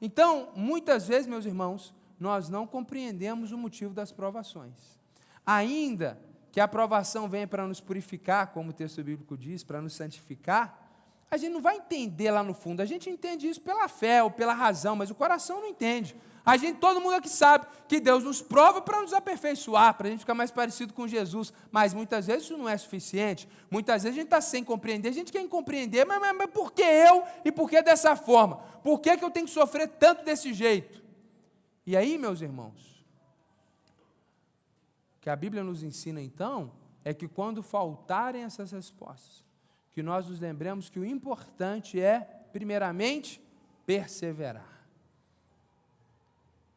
Então, 0.00 0.52
muitas 0.54 1.08
vezes, 1.08 1.26
meus 1.26 1.44
irmãos, 1.44 1.92
nós 2.20 2.48
não 2.48 2.64
compreendemos 2.64 3.50
o 3.50 3.58
motivo 3.58 3.92
das 3.92 4.12
provações. 4.12 5.00
Ainda 5.44 6.16
que 6.58 6.60
a 6.60 6.66
provação 6.66 7.28
venha 7.28 7.46
para 7.46 7.64
nos 7.68 7.80
purificar, 7.80 8.48
como 8.48 8.70
o 8.70 8.72
texto 8.72 9.00
bíblico 9.00 9.36
diz, 9.36 9.62
para 9.62 9.80
nos 9.80 9.92
santificar, 9.92 10.90
a 11.30 11.36
gente 11.36 11.52
não 11.52 11.60
vai 11.60 11.76
entender 11.76 12.32
lá 12.32 12.42
no 12.42 12.52
fundo. 12.52 12.82
A 12.82 12.84
gente 12.84 13.08
entende 13.08 13.48
isso 13.48 13.60
pela 13.60 13.86
fé 13.86 14.24
ou 14.24 14.28
pela 14.28 14.52
razão, 14.52 14.96
mas 14.96 15.08
o 15.08 15.14
coração 15.14 15.60
não 15.60 15.68
entende. 15.68 16.16
A 16.44 16.56
gente, 16.56 16.80
todo 16.80 17.00
mundo 17.00 17.14
aqui 17.14 17.28
sabe 17.28 17.64
que 17.86 18.00
Deus 18.00 18.24
nos 18.24 18.42
prova 18.42 18.82
para 18.82 19.00
nos 19.00 19.12
aperfeiçoar, 19.12 19.94
para 19.94 20.08
a 20.08 20.10
gente 20.10 20.18
ficar 20.18 20.34
mais 20.34 20.50
parecido 20.50 20.92
com 20.92 21.06
Jesus, 21.06 21.52
mas 21.70 21.94
muitas 21.94 22.26
vezes 22.26 22.42
isso 22.42 22.58
não 22.58 22.68
é 22.68 22.76
suficiente. 22.76 23.48
Muitas 23.70 24.02
vezes 24.02 24.16
a 24.16 24.20
gente 24.20 24.26
está 24.26 24.40
sem 24.40 24.64
compreender, 24.64 25.10
a 25.10 25.12
gente 25.12 25.30
quer 25.30 25.46
compreender, 25.46 26.04
mas, 26.04 26.20
mas, 26.20 26.36
mas, 26.36 26.50
por 26.50 26.72
que 26.72 26.82
eu 26.82 27.22
e 27.44 27.52
por 27.52 27.70
que 27.70 27.80
dessa 27.82 28.16
forma? 28.16 28.56
Por 28.82 28.98
que, 28.98 29.16
que 29.16 29.24
eu 29.24 29.30
tenho 29.30 29.46
que 29.46 29.52
sofrer 29.52 29.86
tanto 29.86 30.24
desse 30.24 30.52
jeito? 30.52 31.04
E 31.86 31.96
aí, 31.96 32.18
meus 32.18 32.40
irmãos, 32.40 32.97
que 35.28 35.30
a 35.30 35.36
Bíblia 35.36 35.62
nos 35.62 35.82
ensina 35.82 36.22
então 36.22 36.72
é 37.04 37.12
que 37.12 37.28
quando 37.28 37.62
faltarem 37.62 38.44
essas 38.44 38.72
respostas, 38.72 39.44
que 39.92 40.02
nós 40.02 40.26
nos 40.26 40.40
lembremos 40.40 40.88
que 40.88 40.98
o 40.98 41.04
importante 41.04 42.00
é, 42.00 42.20
primeiramente, 42.50 43.38
perseverar. 43.84 44.88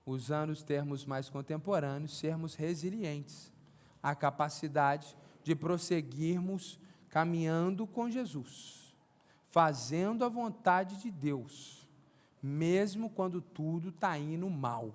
usando 0.06 0.50
os 0.50 0.62
termos 0.62 1.06
mais 1.06 1.30
contemporâneos, 1.30 2.18
sermos 2.18 2.54
resilientes, 2.54 3.50
a 4.04 4.14
capacidade 4.14 5.16
de 5.46 5.56
prosseguirmos 5.56 6.78
caminhando 7.08 7.88
com 7.88 8.10
Jesus, 8.10 8.94
fazendo 9.50 10.26
a 10.26 10.28
vontade 10.28 10.98
de 10.98 11.10
Deus, 11.10 11.88
mesmo 12.44 13.10
quando 13.10 13.40
tudo 13.40 13.88
está 13.88 14.18
indo 14.18 14.50
mal. 14.50 14.94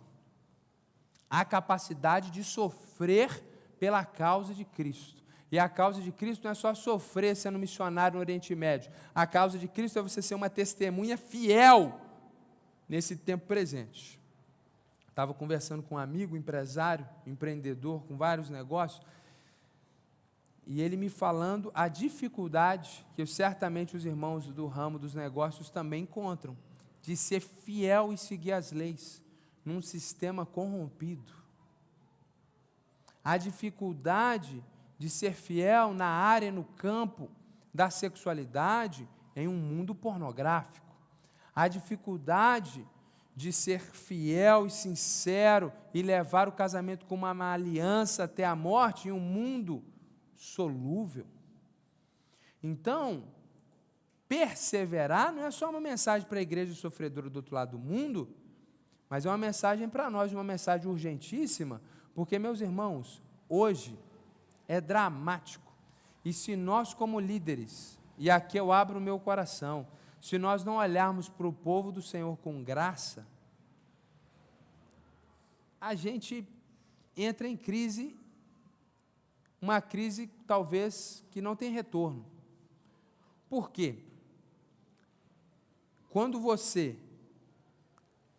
A 1.28 1.44
capacidade 1.44 2.30
de 2.30 2.42
sofrer 2.44 3.42
pela 3.78 4.04
causa 4.04 4.54
de 4.54 4.64
Cristo. 4.64 5.22
E 5.50 5.58
a 5.58 5.68
causa 5.68 6.00
de 6.00 6.10
Cristo 6.10 6.44
não 6.44 6.50
é 6.50 6.54
só 6.54 6.74
sofrer 6.74 7.36
sendo 7.36 7.58
missionário 7.58 8.16
no 8.16 8.20
Oriente 8.20 8.54
Médio. 8.54 8.90
A 9.14 9.26
causa 9.26 9.58
de 9.58 9.68
Cristo 9.68 9.98
é 9.98 10.02
você 10.02 10.20
ser 10.20 10.34
uma 10.34 10.50
testemunha 10.50 11.16
fiel 11.16 12.00
nesse 12.88 13.16
tempo 13.16 13.46
presente. 13.46 14.20
Estava 15.08 15.32
conversando 15.32 15.82
com 15.82 15.94
um 15.94 15.98
amigo, 15.98 16.36
empresário, 16.36 17.08
empreendedor, 17.26 18.02
com 18.04 18.16
vários 18.16 18.50
negócios, 18.50 19.00
e 20.66 20.82
ele 20.82 20.96
me 20.96 21.08
falando 21.08 21.70
a 21.72 21.86
dificuldade 21.86 23.06
que 23.14 23.24
certamente 23.24 23.96
os 23.96 24.04
irmãos 24.04 24.48
do 24.48 24.66
ramo 24.66 24.98
dos 24.98 25.14
negócios 25.14 25.70
também 25.70 26.02
encontram, 26.02 26.56
de 27.00 27.16
ser 27.16 27.40
fiel 27.40 28.12
e 28.12 28.18
seguir 28.18 28.52
as 28.52 28.72
leis 28.72 29.22
num 29.66 29.82
sistema 29.82 30.46
corrompido. 30.46 31.32
A 33.24 33.36
dificuldade 33.36 34.64
de 34.96 35.10
ser 35.10 35.34
fiel 35.34 35.92
na 35.92 36.06
área, 36.06 36.52
no 36.52 36.62
campo 36.62 37.28
da 37.74 37.90
sexualidade 37.90 39.08
em 39.34 39.48
um 39.48 39.56
mundo 39.56 39.92
pornográfico. 39.94 40.86
A 41.54 41.66
dificuldade 41.66 42.86
de 43.34 43.52
ser 43.52 43.80
fiel 43.80 44.66
e 44.66 44.70
sincero 44.70 45.72
e 45.92 46.00
levar 46.00 46.48
o 46.48 46.52
casamento 46.52 47.04
como 47.04 47.26
uma 47.26 47.52
aliança 47.52 48.24
até 48.24 48.44
a 48.44 48.54
morte 48.54 49.08
em 49.08 49.12
um 49.12 49.20
mundo 49.20 49.82
solúvel. 50.36 51.26
Então, 52.62 53.24
perseverar 54.28 55.32
não 55.32 55.44
é 55.44 55.50
só 55.50 55.68
uma 55.68 55.80
mensagem 55.80 56.26
para 56.26 56.38
a 56.38 56.42
igreja 56.42 56.74
sofredora 56.74 57.28
do 57.28 57.36
outro 57.36 57.54
lado 57.54 57.72
do 57.72 57.78
mundo, 57.78 58.28
mas 59.08 59.24
é 59.24 59.30
uma 59.30 59.38
mensagem 59.38 59.88
para 59.88 60.10
nós, 60.10 60.32
uma 60.32 60.44
mensagem 60.44 60.90
urgentíssima, 60.90 61.80
porque, 62.14 62.38
meus 62.38 62.60
irmãos, 62.60 63.22
hoje 63.48 63.98
é 64.66 64.80
dramático. 64.80 65.72
E 66.24 66.32
se 66.32 66.56
nós, 66.56 66.92
como 66.92 67.20
líderes, 67.20 67.98
e 68.18 68.30
aqui 68.30 68.58
eu 68.58 68.72
abro 68.72 68.98
o 68.98 69.00
meu 69.00 69.18
coração, 69.20 69.86
se 70.20 70.38
nós 70.38 70.64
não 70.64 70.76
olharmos 70.76 71.28
para 71.28 71.46
o 71.46 71.52
povo 71.52 71.92
do 71.92 72.02
Senhor 72.02 72.36
com 72.38 72.64
graça, 72.64 73.26
a 75.80 75.94
gente 75.94 76.46
entra 77.16 77.46
em 77.46 77.56
crise 77.56 78.16
uma 79.60 79.80
crise 79.80 80.28
talvez 80.46 81.24
que 81.30 81.40
não 81.40 81.56
tem 81.56 81.72
retorno. 81.72 82.24
Por 83.48 83.70
quê? 83.70 83.98
Quando 86.10 86.40
você 86.40 86.96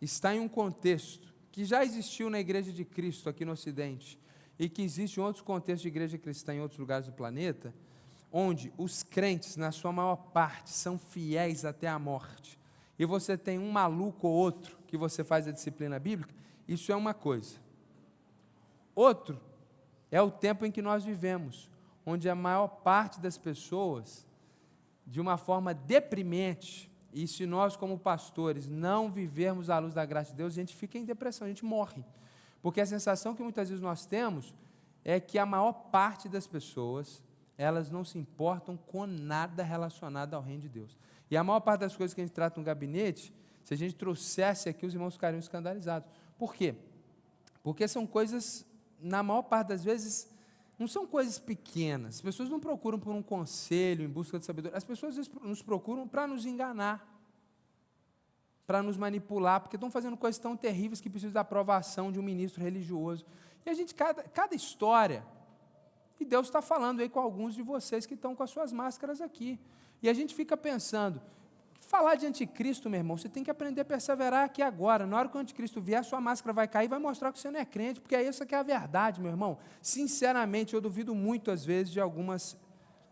está 0.00 0.34
em 0.34 0.40
um 0.40 0.48
contexto 0.48 1.34
que 1.50 1.64
já 1.64 1.84
existiu 1.84 2.30
na 2.30 2.38
Igreja 2.38 2.72
de 2.72 2.84
Cristo 2.84 3.28
aqui 3.28 3.44
no 3.44 3.52
Ocidente 3.52 4.18
e 4.58 4.68
que 4.68 4.82
existe 4.82 5.20
em 5.20 5.22
outros 5.22 5.42
contextos 5.42 5.82
de 5.82 5.88
igreja 5.88 6.18
cristã 6.18 6.54
em 6.54 6.60
outros 6.60 6.78
lugares 6.78 7.06
do 7.06 7.12
planeta, 7.12 7.72
onde 8.32 8.72
os 8.76 9.02
crentes, 9.02 9.56
na 9.56 9.70
sua 9.70 9.92
maior 9.92 10.16
parte, 10.16 10.70
são 10.70 10.98
fiéis 10.98 11.64
até 11.64 11.88
a 11.88 11.98
morte, 11.98 12.58
e 12.98 13.06
você 13.06 13.38
tem 13.38 13.58
um 13.58 13.70
maluco 13.70 14.26
ou 14.26 14.34
outro 14.34 14.76
que 14.88 14.96
você 14.96 15.22
faz 15.22 15.46
a 15.46 15.52
disciplina 15.52 15.98
bíblica, 15.98 16.34
isso 16.66 16.90
é 16.90 16.96
uma 16.96 17.14
coisa. 17.14 17.56
Outro 18.94 19.40
é 20.10 20.20
o 20.20 20.30
tempo 20.30 20.66
em 20.66 20.72
que 20.72 20.82
nós 20.82 21.04
vivemos, 21.04 21.70
onde 22.04 22.28
a 22.28 22.34
maior 22.34 22.68
parte 22.68 23.20
das 23.20 23.38
pessoas, 23.38 24.26
de 25.06 25.20
uma 25.20 25.36
forma 25.38 25.72
deprimente, 25.72 26.87
e 27.12 27.26
se 27.26 27.46
nós, 27.46 27.76
como 27.76 27.98
pastores, 27.98 28.68
não 28.68 29.10
vivermos 29.10 29.70
à 29.70 29.78
luz 29.78 29.94
da 29.94 30.04
graça 30.04 30.30
de 30.30 30.36
Deus, 30.36 30.52
a 30.52 30.56
gente 30.56 30.76
fica 30.76 30.98
em 30.98 31.04
depressão, 31.04 31.46
a 31.46 31.48
gente 31.48 31.64
morre. 31.64 32.04
Porque 32.60 32.80
a 32.80 32.86
sensação 32.86 33.34
que 33.34 33.42
muitas 33.42 33.68
vezes 33.68 33.82
nós 33.82 34.04
temos 34.04 34.54
é 35.04 35.18
que 35.18 35.38
a 35.38 35.46
maior 35.46 35.72
parte 35.72 36.28
das 36.28 36.46
pessoas, 36.46 37.22
elas 37.56 37.90
não 37.90 38.04
se 38.04 38.18
importam 38.18 38.76
com 38.76 39.06
nada 39.06 39.62
relacionado 39.62 40.34
ao 40.34 40.42
reino 40.42 40.62
de 40.62 40.68
Deus. 40.68 40.96
E 41.30 41.36
a 41.36 41.44
maior 41.44 41.60
parte 41.60 41.80
das 41.80 41.96
coisas 41.96 42.14
que 42.14 42.20
a 42.20 42.24
gente 42.24 42.34
trata 42.34 42.60
no 42.60 42.64
gabinete, 42.64 43.32
se 43.64 43.74
a 43.74 43.76
gente 43.76 43.94
trouxesse 43.94 44.68
aqui, 44.68 44.86
os 44.86 44.94
irmãos 44.94 45.14
ficariam 45.14 45.38
escandalizados. 45.38 46.08
Por 46.38 46.54
quê? 46.54 46.74
Porque 47.62 47.86
são 47.86 48.06
coisas 48.06 48.66
na 49.00 49.22
maior 49.22 49.42
parte 49.42 49.68
das 49.68 49.84
vezes, 49.84 50.30
não 50.78 50.86
são 50.86 51.06
coisas 51.06 51.38
pequenas. 51.38 52.16
As 52.16 52.20
pessoas 52.20 52.48
não 52.48 52.60
procuram 52.60 52.98
por 52.98 53.14
um 53.14 53.22
conselho 53.22 54.04
em 54.04 54.08
busca 54.08 54.38
de 54.38 54.44
sabedoria. 54.44 54.76
As 54.76 54.84
pessoas 54.84 55.16
vezes, 55.16 55.30
nos 55.42 55.60
procuram 55.60 56.06
para 56.06 56.26
nos 56.26 56.46
enganar, 56.46 57.06
para 58.66 58.82
nos 58.82 58.96
manipular, 58.96 59.60
porque 59.60 59.76
estão 59.76 59.90
fazendo 59.90 60.16
coisas 60.16 60.38
tão 60.38 60.56
terríveis 60.56 61.00
que 61.00 61.10
precisam 61.10 61.32
da 61.32 61.40
aprovação 61.40 62.12
de 62.12 62.20
um 62.20 62.22
ministro 62.22 62.62
religioso. 62.62 63.26
E 63.66 63.70
a 63.70 63.74
gente, 63.74 63.94
cada, 63.94 64.22
cada 64.22 64.54
história, 64.54 65.26
e 66.20 66.24
Deus 66.24 66.46
está 66.46 66.62
falando 66.62 67.00
aí 67.00 67.08
com 67.08 67.18
alguns 67.18 67.54
de 67.54 67.62
vocês 67.62 68.06
que 68.06 68.14
estão 68.14 68.36
com 68.36 68.42
as 68.42 68.50
suas 68.50 68.72
máscaras 68.72 69.20
aqui. 69.20 69.58
E 70.00 70.08
a 70.08 70.14
gente 70.14 70.34
fica 70.34 70.56
pensando, 70.56 71.20
Falar 71.88 72.16
de 72.16 72.26
anticristo, 72.26 72.90
meu 72.90 73.00
irmão, 73.00 73.16
você 73.16 73.30
tem 73.30 73.42
que 73.42 73.50
aprender 73.50 73.80
a 73.80 73.84
perseverar 73.84 74.44
aqui 74.44 74.60
agora. 74.60 75.06
Na 75.06 75.16
hora 75.16 75.26
que 75.26 75.38
o 75.38 75.40
anticristo 75.40 75.80
vier, 75.80 76.04
sua 76.04 76.20
máscara 76.20 76.52
vai 76.52 76.68
cair 76.68 76.84
e 76.84 76.88
vai 76.88 76.98
mostrar 76.98 77.32
que 77.32 77.38
você 77.38 77.50
não 77.50 77.58
é 77.58 77.64
crente, 77.64 77.98
porque 77.98 78.14
é 78.14 78.22
isso 78.22 78.44
que 78.44 78.54
é 78.54 78.58
a 78.58 78.62
verdade, 78.62 79.22
meu 79.22 79.30
irmão. 79.30 79.56
Sinceramente, 79.80 80.74
eu 80.74 80.82
duvido 80.82 81.14
muito, 81.14 81.50
às 81.50 81.64
vezes, 81.64 81.90
de 81.90 81.98
algumas 81.98 82.58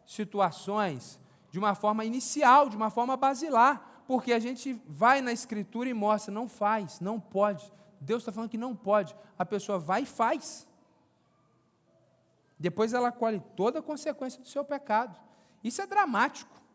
situações, 0.05 1.19
de 1.51 1.59
uma 1.59 1.75
forma 1.75 2.05
inicial, 2.05 2.69
de 2.69 2.77
uma 2.77 2.91
forma 2.91 3.17
basilar, 3.17 4.05
porque 4.07 4.31
a 4.31 4.39
gente 4.39 4.79
vai 4.87 5.23
na 5.23 5.33
escritura 5.33 5.89
e 5.89 5.95
mostra, 5.95 6.31
não 6.31 6.47
faz, 6.47 7.01
não 7.01 7.19
pode. 7.19 7.73
Deus 7.99 8.21
está 8.21 8.31
falando 8.31 8.51
que 8.51 8.59
não 8.59 8.77
pode. 8.77 9.17
A 9.39 9.47
pessoa 9.47 9.79
vai 9.79 10.03
e 10.03 10.07
faz. 10.07 10.69
Depois 12.59 12.93
ela 12.93 13.11
colhe 13.11 13.43
toda 13.57 13.79
a 13.79 13.83
consequência 13.83 14.39
do 14.39 14.47
seu 14.47 14.63
pecado. 14.63 15.19
Isso 15.65 15.81
é 15.81 15.87
dramático. 15.87 16.66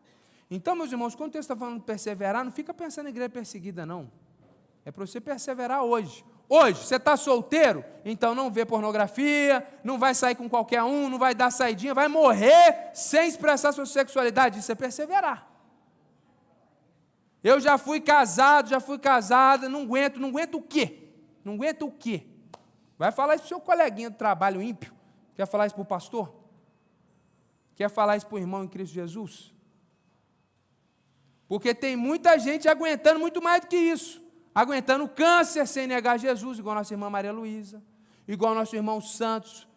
Então, 0.54 0.76
meus 0.76 0.92
irmãos, 0.92 1.16
quando 1.16 1.30
o 1.30 1.32
texto 1.32 1.50
está 1.50 1.56
falando 1.56 1.82
perseverar, 1.82 2.44
não 2.44 2.52
fica 2.52 2.74
pensando 2.74 3.08
em 3.08 3.10
igreja 3.10 3.30
perseguida, 3.30 3.86
não. 3.86 4.12
É 4.84 4.92
para 4.92 5.06
você 5.06 5.22
perseverar 5.22 5.82
hoje. 5.84 6.26
Hoje, 6.50 6.84
você 6.84 6.98
está 6.98 7.16
solteiro? 7.16 7.86
Então 8.04 8.36
não 8.36 8.52
vê 8.52 8.66
pornografia, 8.66 9.66
não 9.86 9.98
vai 9.98 10.14
sair 10.14 10.36
com 10.36 10.50
qualquer 10.50 10.84
um, 10.84 11.08
não 11.08 11.18
vai 11.18 11.34
dar 11.34 11.50
saidinha, 11.50 11.94
vai 11.94 12.10
morrer 12.10 12.92
sem 12.94 13.30
expressar 13.30 13.72
sua 13.72 13.86
sexualidade. 13.86 14.60
Isso 14.60 14.70
é 14.70 14.76
perseverar. 14.76 15.48
Eu 17.42 17.58
já 17.62 17.78
fui 17.78 18.02
casado, 18.02 18.68
já 18.68 18.82
fui 18.82 19.00
casada, 19.00 19.70
não 19.70 19.84
aguento, 19.84 20.20
não 20.20 20.28
aguento 20.28 20.56
o 20.56 20.62
quê? 20.62 21.08
Não 21.46 21.54
aguento 21.54 21.86
o 21.86 21.92
quê? 21.92 22.26
Vai 22.98 23.14
falar 23.14 23.36
isso 23.36 23.44
para 23.44 23.46
o 23.46 23.50
seu 23.50 23.62
coleguinha 23.62 24.10
do 24.10 24.18
trabalho 24.18 24.62
ímpio? 24.62 24.94
Quer 25.34 25.48
falar 25.48 25.68
isso 25.68 25.76
para 25.76 25.84
o 25.84 25.86
pastor? 25.86 26.36
Quer 27.74 27.90
falar 27.90 28.18
isso 28.18 28.28
para 28.28 28.36
o 28.36 28.40
irmão 28.40 28.66
em 28.66 28.68
Cristo 28.68 28.94
Jesus? 28.94 29.54
Porque 31.52 31.76
tem 31.76 31.98
muita 31.98 32.40
gente 32.40 32.70
aguentando 32.70 33.20
muito 33.20 33.42
mais 33.42 33.60
do 33.60 33.68
que 33.68 33.76
isso. 33.76 34.22
Aguentando 34.56 35.06
câncer 35.06 35.68
sem 35.68 35.86
negar 35.86 36.18
Jesus, 36.18 36.58
igual 36.60 36.76
nossa 36.76 36.94
irmã 36.94 37.10
Maria 37.10 37.34
Luísa, 37.34 37.84
igual 38.26 38.56
nosso 38.56 38.74
irmão 38.74 39.02
Santos. 39.02 39.68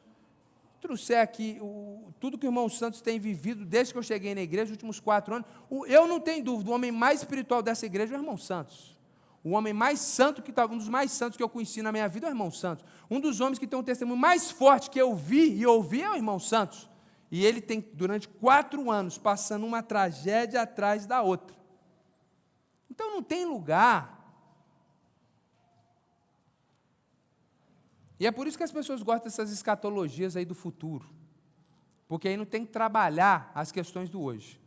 Trouxer 0.80 1.20
aqui 1.20 1.58
o, 1.60 2.12
tudo 2.20 2.38
que 2.38 2.46
o 2.46 2.48
irmão 2.48 2.68
Santos 2.68 3.00
tem 3.00 3.18
vivido 3.18 3.64
desde 3.64 3.92
que 3.92 3.98
eu 3.98 4.04
cheguei 4.04 4.36
na 4.36 4.40
igreja, 4.40 4.66
nos 4.66 4.70
últimos 4.70 5.00
quatro 5.00 5.34
anos. 5.34 5.48
O, 5.68 5.84
eu 5.86 6.06
não 6.06 6.20
tenho 6.20 6.44
dúvida, 6.44 6.70
o 6.70 6.74
homem 6.74 6.92
mais 6.92 7.22
espiritual 7.22 7.60
dessa 7.60 7.84
igreja 7.84 8.14
é 8.14 8.18
o 8.18 8.20
irmão 8.20 8.36
Santos. 8.36 8.96
O 9.42 9.50
homem 9.50 9.72
mais 9.72 9.98
santo, 9.98 10.42
que 10.42 10.52
tá, 10.52 10.66
um 10.66 10.78
dos 10.78 10.88
mais 10.88 11.10
santos 11.10 11.36
que 11.36 11.42
eu 11.42 11.48
conheci 11.48 11.82
na 11.82 11.90
minha 11.90 12.06
vida 12.06 12.28
é 12.28 12.30
o 12.30 12.30
irmão 12.30 12.52
Santos. 12.52 12.84
Um 13.10 13.18
dos 13.18 13.40
homens 13.40 13.58
que 13.58 13.66
tem 13.66 13.76
um 13.76 13.82
testemunho 13.82 14.16
mais 14.16 14.48
forte 14.48 14.90
que 14.90 15.02
eu 15.02 15.12
vi 15.12 15.56
e 15.56 15.66
ouvi 15.66 16.02
é 16.02 16.10
o 16.12 16.14
irmão 16.14 16.38
Santos. 16.38 16.88
E 17.32 17.44
ele 17.44 17.60
tem, 17.60 17.84
durante 17.94 18.28
quatro 18.28 18.92
anos, 18.92 19.18
passando 19.18 19.66
uma 19.66 19.82
tragédia 19.82 20.62
atrás 20.62 21.04
da 21.04 21.20
outra. 21.20 21.63
Então 22.94 23.10
não 23.10 23.22
tem 23.22 23.44
lugar. 23.44 24.24
E 28.20 28.26
é 28.26 28.30
por 28.30 28.46
isso 28.46 28.56
que 28.56 28.62
as 28.62 28.70
pessoas 28.70 29.02
gostam 29.02 29.24
dessas 29.24 29.50
escatologias 29.50 30.36
aí 30.36 30.44
do 30.44 30.54
futuro. 30.54 31.10
Porque 32.06 32.28
aí 32.28 32.36
não 32.36 32.44
tem 32.44 32.64
que 32.64 32.70
trabalhar 32.70 33.50
as 33.52 33.72
questões 33.72 34.08
do 34.08 34.22
hoje. 34.22 34.60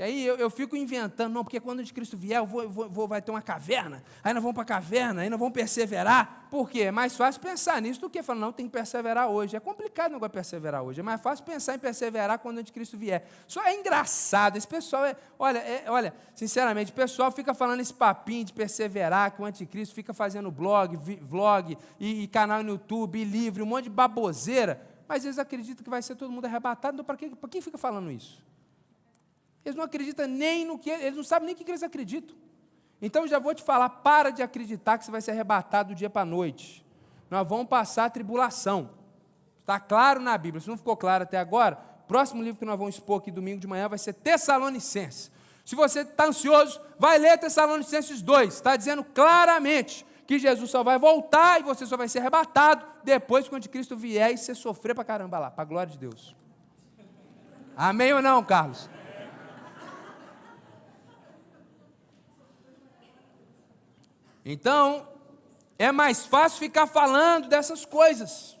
Que 0.00 0.04
aí 0.04 0.24
eu, 0.24 0.36
eu, 0.36 0.48
fico 0.48 0.74
inventando, 0.74 1.30
não, 1.30 1.44
porque 1.44 1.60
quando 1.60 1.80
o 1.80 1.92
Cristo 1.92 2.16
vier, 2.16 2.38
eu 2.38 2.46
vou, 2.46 2.66
vou, 2.66 2.88
vou, 2.88 3.06
vai 3.06 3.20
ter 3.20 3.30
uma 3.30 3.42
caverna, 3.42 4.02
aí 4.24 4.32
nós 4.32 4.42
vamos 4.42 4.54
para 4.54 4.62
a 4.62 4.80
caverna, 4.80 5.20
aí 5.20 5.28
nós 5.28 5.38
vamos 5.38 5.52
perseverar. 5.52 6.46
Por 6.50 6.70
quê? 6.70 6.84
É 6.84 6.90
mais 6.90 7.14
fácil 7.14 7.38
pensar 7.38 7.82
nisso 7.82 8.00
do 8.00 8.08
que 8.08 8.22
falar, 8.22 8.40
não, 8.40 8.50
tem 8.50 8.64
que 8.64 8.72
perseverar 8.72 9.28
hoje. 9.28 9.58
É 9.58 9.60
complicado 9.60 10.12
não 10.12 10.30
perseverar 10.30 10.82
hoje. 10.82 11.00
É 11.00 11.02
mais 11.02 11.20
fácil 11.20 11.44
pensar 11.44 11.74
em 11.74 11.78
perseverar 11.78 12.38
quando 12.38 12.60
o 12.60 12.72
Cristo 12.72 12.96
vier. 12.96 13.28
Só 13.46 13.62
é 13.62 13.78
engraçado, 13.78 14.56
esse 14.56 14.66
pessoal 14.66 15.04
é, 15.04 15.14
olha, 15.38 15.58
é, 15.58 15.84
olha, 15.86 16.14
sinceramente, 16.34 16.92
o 16.92 16.94
pessoal 16.94 17.30
fica 17.30 17.52
falando 17.52 17.80
esse 17.80 17.92
papinho 17.92 18.46
de 18.46 18.54
perseverar, 18.54 19.30
que 19.32 19.42
o 19.42 19.44
anticristo 19.44 19.94
fica 19.94 20.14
fazendo 20.14 20.50
blog, 20.50 20.96
vi, 20.96 21.16
vlog, 21.16 21.76
e, 21.98 22.22
e 22.22 22.26
canal 22.26 22.62
no 22.62 22.70
YouTube, 22.70 23.18
e 23.18 23.24
livro, 23.24 23.64
um 23.64 23.66
monte 23.66 23.84
de 23.84 23.90
baboseira, 23.90 24.80
mas 25.06 25.26
eles 25.26 25.38
acreditam 25.38 25.84
que 25.84 25.90
vai 25.90 26.00
ser 26.00 26.14
todo 26.14 26.32
mundo 26.32 26.46
arrebatado, 26.46 26.94
então 26.94 27.04
para 27.04 27.18
quem, 27.18 27.30
quem 27.50 27.60
fica 27.60 27.76
falando 27.76 28.10
isso? 28.10 28.48
Eles 29.64 29.76
não 29.76 29.84
acreditam 29.84 30.26
nem 30.26 30.64
no 30.64 30.78
que, 30.78 30.90
eles 30.90 31.16
não 31.16 31.24
sabem 31.24 31.46
nem 31.46 31.54
o 31.54 31.58
que 31.58 31.70
eles 31.70 31.82
acreditam. 31.82 32.36
Então 33.00 33.26
já 33.26 33.38
vou 33.38 33.54
te 33.54 33.62
falar, 33.62 33.88
para 33.88 34.30
de 34.30 34.42
acreditar 34.42 34.98
que 34.98 35.04
você 35.04 35.10
vai 35.10 35.20
ser 35.20 35.30
arrebatado 35.30 35.94
do 35.94 35.96
dia 35.96 36.10
para 36.10 36.22
a 36.22 36.24
noite. 36.24 36.84
Nós 37.30 37.46
vamos 37.48 37.66
passar 37.66 38.06
a 38.06 38.10
tribulação. 38.10 38.90
Está 39.58 39.78
claro 39.78 40.20
na 40.20 40.36
Bíblia. 40.36 40.60
Se 40.60 40.68
não 40.68 40.76
ficou 40.76 40.96
claro 40.96 41.22
até 41.24 41.38
agora, 41.38 41.76
próximo 42.08 42.42
livro 42.42 42.58
que 42.58 42.64
nós 42.64 42.78
vamos 42.78 42.96
expor 42.96 43.20
aqui 43.20 43.30
domingo 43.30 43.60
de 43.60 43.66
manhã 43.66 43.88
vai 43.88 43.98
ser 43.98 44.14
Tessalonicenses. 44.14 45.30
Se 45.64 45.76
você 45.76 46.00
está 46.00 46.26
ansioso, 46.26 46.80
vai 46.98 47.18
ler 47.18 47.38
Tessalonicenses 47.38 48.20
2. 48.20 48.54
Está 48.54 48.76
dizendo 48.76 49.04
claramente 49.04 50.04
que 50.26 50.38
Jesus 50.38 50.70
só 50.70 50.82
vai 50.82 50.98
voltar 50.98 51.60
e 51.60 51.62
você 51.62 51.86
só 51.86 51.96
vai 51.96 52.08
ser 52.08 52.18
arrebatado 52.18 52.84
depois 53.04 53.46
que 53.48 53.54
o 53.54 53.56
anticristo 53.56 53.96
vier 53.96 54.32
e 54.32 54.36
você 54.36 54.54
sofrer 54.54 54.94
para 54.94 55.04
caramba 55.04 55.38
lá, 55.38 55.50
para 55.50 55.62
a 55.62 55.64
glória 55.64 55.92
de 55.92 55.98
Deus. 55.98 56.34
Amém 57.76 58.12
ou 58.12 58.20
não, 58.20 58.42
Carlos? 58.42 58.90
Então, 64.44 65.06
é 65.78 65.90
mais 65.90 66.26
fácil 66.26 66.58
ficar 66.58 66.86
falando 66.86 67.48
dessas 67.48 67.84
coisas 67.84 68.58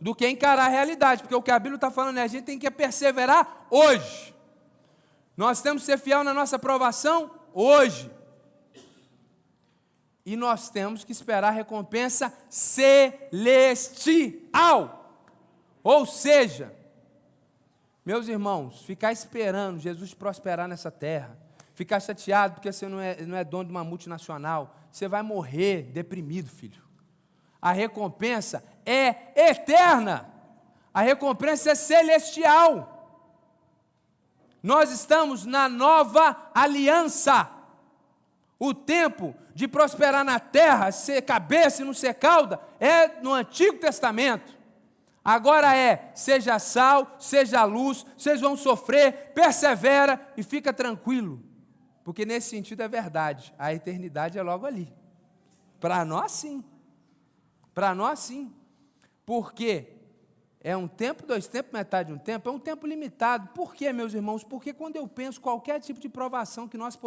do 0.00 0.14
que 0.14 0.28
encarar 0.28 0.66
a 0.66 0.68
realidade, 0.68 1.22
porque 1.22 1.34
o 1.34 1.42
que 1.42 1.50
a 1.50 1.58
Bíblia 1.58 1.74
está 1.76 1.90
falando 1.90 2.18
é 2.18 2.22
a 2.22 2.26
gente 2.26 2.44
tem 2.44 2.58
que 2.58 2.70
perseverar 2.70 3.66
hoje. 3.70 4.34
Nós 5.36 5.60
temos 5.60 5.82
que 5.82 5.86
ser 5.86 5.98
fiel 5.98 6.24
na 6.24 6.32
nossa 6.32 6.56
aprovação 6.56 7.30
hoje. 7.52 8.10
E 10.24 10.36
nós 10.36 10.70
temos 10.70 11.04
que 11.04 11.12
esperar 11.12 11.48
a 11.48 11.50
recompensa 11.50 12.32
celestial. 12.48 13.36
Ou 15.82 16.06
seja, 16.06 16.72
meus 18.04 18.28
irmãos, 18.28 18.82
ficar 18.82 19.12
esperando 19.12 19.78
Jesus 19.78 20.14
prosperar 20.14 20.68
nessa 20.68 20.90
terra, 20.90 21.36
ficar 21.74 22.00
chateado 22.00 22.54
porque 22.54 22.72
você 22.72 22.88
não 22.88 23.00
é, 23.00 23.20
não 23.22 23.36
é 23.36 23.44
dono 23.44 23.64
de 23.64 23.70
uma 23.70 23.84
multinacional, 23.84 24.76
você 24.90 25.08
vai 25.08 25.22
morrer 25.22 25.82
deprimido, 25.92 26.48
filho. 26.48 26.82
A 27.60 27.72
recompensa 27.72 28.64
é 28.84 29.32
eterna. 29.48 30.28
A 30.92 31.00
recompensa 31.02 31.70
é 31.70 31.74
celestial. 31.74 32.96
Nós 34.62 34.90
estamos 34.90 35.46
na 35.46 35.68
nova 35.68 36.50
aliança. 36.54 37.48
O 38.58 38.74
tempo 38.74 39.34
de 39.54 39.66
prosperar 39.66 40.24
na 40.24 40.38
terra, 40.38 40.92
ser 40.92 41.22
cabeça 41.22 41.82
e 41.82 41.84
não 41.84 41.94
ser 41.94 42.14
cauda, 42.14 42.60
é 42.78 43.20
no 43.22 43.32
Antigo 43.32 43.78
Testamento. 43.78 44.58
Agora 45.24 45.76
é, 45.76 46.10
seja 46.14 46.58
sal, 46.58 47.16
seja 47.18 47.64
luz, 47.64 48.04
vocês 48.16 48.40
vão 48.40 48.56
sofrer, 48.56 49.32
persevera 49.34 50.20
e 50.36 50.42
fica 50.42 50.72
tranquilo. 50.72 51.42
Porque 52.04 52.24
nesse 52.24 52.50
sentido 52.50 52.82
é 52.82 52.88
verdade, 52.88 53.54
a 53.58 53.72
eternidade 53.74 54.38
é 54.38 54.42
logo 54.42 54.66
ali. 54.66 54.92
Para 55.78 56.04
nós 56.04 56.32
sim. 56.32 56.64
Para 57.74 57.94
nós 57.94 58.18
sim. 58.20 58.52
Porque 59.24 59.88
é 60.62 60.76
um 60.76 60.88
tempo, 60.88 61.26
dois 61.26 61.46
tempos, 61.46 61.72
metade 61.72 62.08
de 62.08 62.14
um 62.14 62.18
tempo, 62.18 62.48
é 62.48 62.52
um 62.52 62.58
tempo 62.58 62.86
limitado. 62.86 63.48
Por 63.54 63.74
quê, 63.74 63.92
meus 63.92 64.12
irmãos? 64.12 64.44
Porque 64.44 64.72
quando 64.72 64.96
eu 64.96 65.08
penso 65.08 65.40
qualquer 65.40 65.80
tipo 65.80 65.98
de 66.00 66.08
provação 66.08 66.68
que 66.68 66.76
nós 66.76 66.98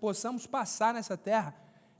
possamos 0.00 0.46
passar 0.46 0.94
nessa 0.94 1.16
terra, 1.16 1.54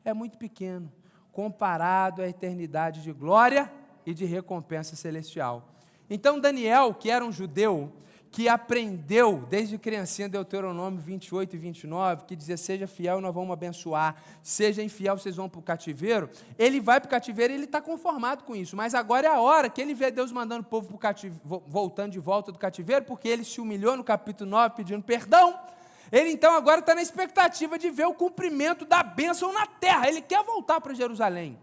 é 0.04 0.14
muito 0.14 0.38
pequeno, 0.38 0.90
comparado 1.30 2.22
à 2.22 2.28
eternidade 2.28 3.02
de 3.02 3.12
glória 3.12 3.70
e 4.06 4.14
de 4.14 4.24
recompensa 4.24 4.96
celestial. 4.96 5.68
Então 6.08 6.40
Daniel, 6.40 6.94
que 6.94 7.10
era 7.10 7.24
um 7.24 7.32
judeu, 7.32 7.92
que 8.32 8.48
aprendeu 8.48 9.44
desde 9.50 9.76
criancinha 9.76 10.26
Deuteronômio 10.26 10.98
28 10.98 11.54
e 11.54 11.58
29, 11.58 12.24
que 12.24 12.34
dizia: 12.34 12.56
Seja 12.56 12.86
fiel 12.86 13.18
e 13.18 13.20
nós 13.20 13.34
vamos 13.34 13.52
abençoar, 13.52 14.16
seja 14.42 14.82
infiel, 14.82 15.18
vocês 15.18 15.36
vão 15.36 15.50
para 15.50 15.60
o 15.60 15.62
cativeiro. 15.62 16.30
Ele 16.58 16.80
vai 16.80 16.98
para 16.98 17.08
o 17.08 17.10
cativeiro 17.10 17.52
e 17.52 17.56
ele 17.56 17.64
está 17.64 17.78
conformado 17.78 18.44
com 18.44 18.56
isso, 18.56 18.74
mas 18.74 18.94
agora 18.94 19.26
é 19.26 19.30
a 19.30 19.38
hora 19.38 19.68
que 19.68 19.82
ele 19.82 19.92
vê 19.92 20.10
Deus 20.10 20.32
mandando 20.32 20.62
o 20.62 20.64
povo 20.64 20.96
cativeiro, 20.96 21.62
voltando 21.66 22.12
de 22.12 22.18
volta 22.18 22.50
do 22.50 22.58
cativeiro, 22.58 23.04
porque 23.04 23.28
ele 23.28 23.44
se 23.44 23.60
humilhou 23.60 23.98
no 23.98 24.02
capítulo 24.02 24.48
9 24.48 24.76
pedindo 24.76 25.02
perdão. 25.02 25.60
Ele 26.10 26.30
então 26.30 26.54
agora 26.54 26.80
está 26.80 26.94
na 26.94 27.02
expectativa 27.02 27.78
de 27.78 27.90
ver 27.90 28.06
o 28.06 28.14
cumprimento 28.14 28.86
da 28.86 29.02
bênção 29.02 29.52
na 29.52 29.66
terra, 29.66 30.08
ele 30.08 30.22
quer 30.22 30.42
voltar 30.42 30.80
para 30.80 30.94
Jerusalém. 30.94 31.58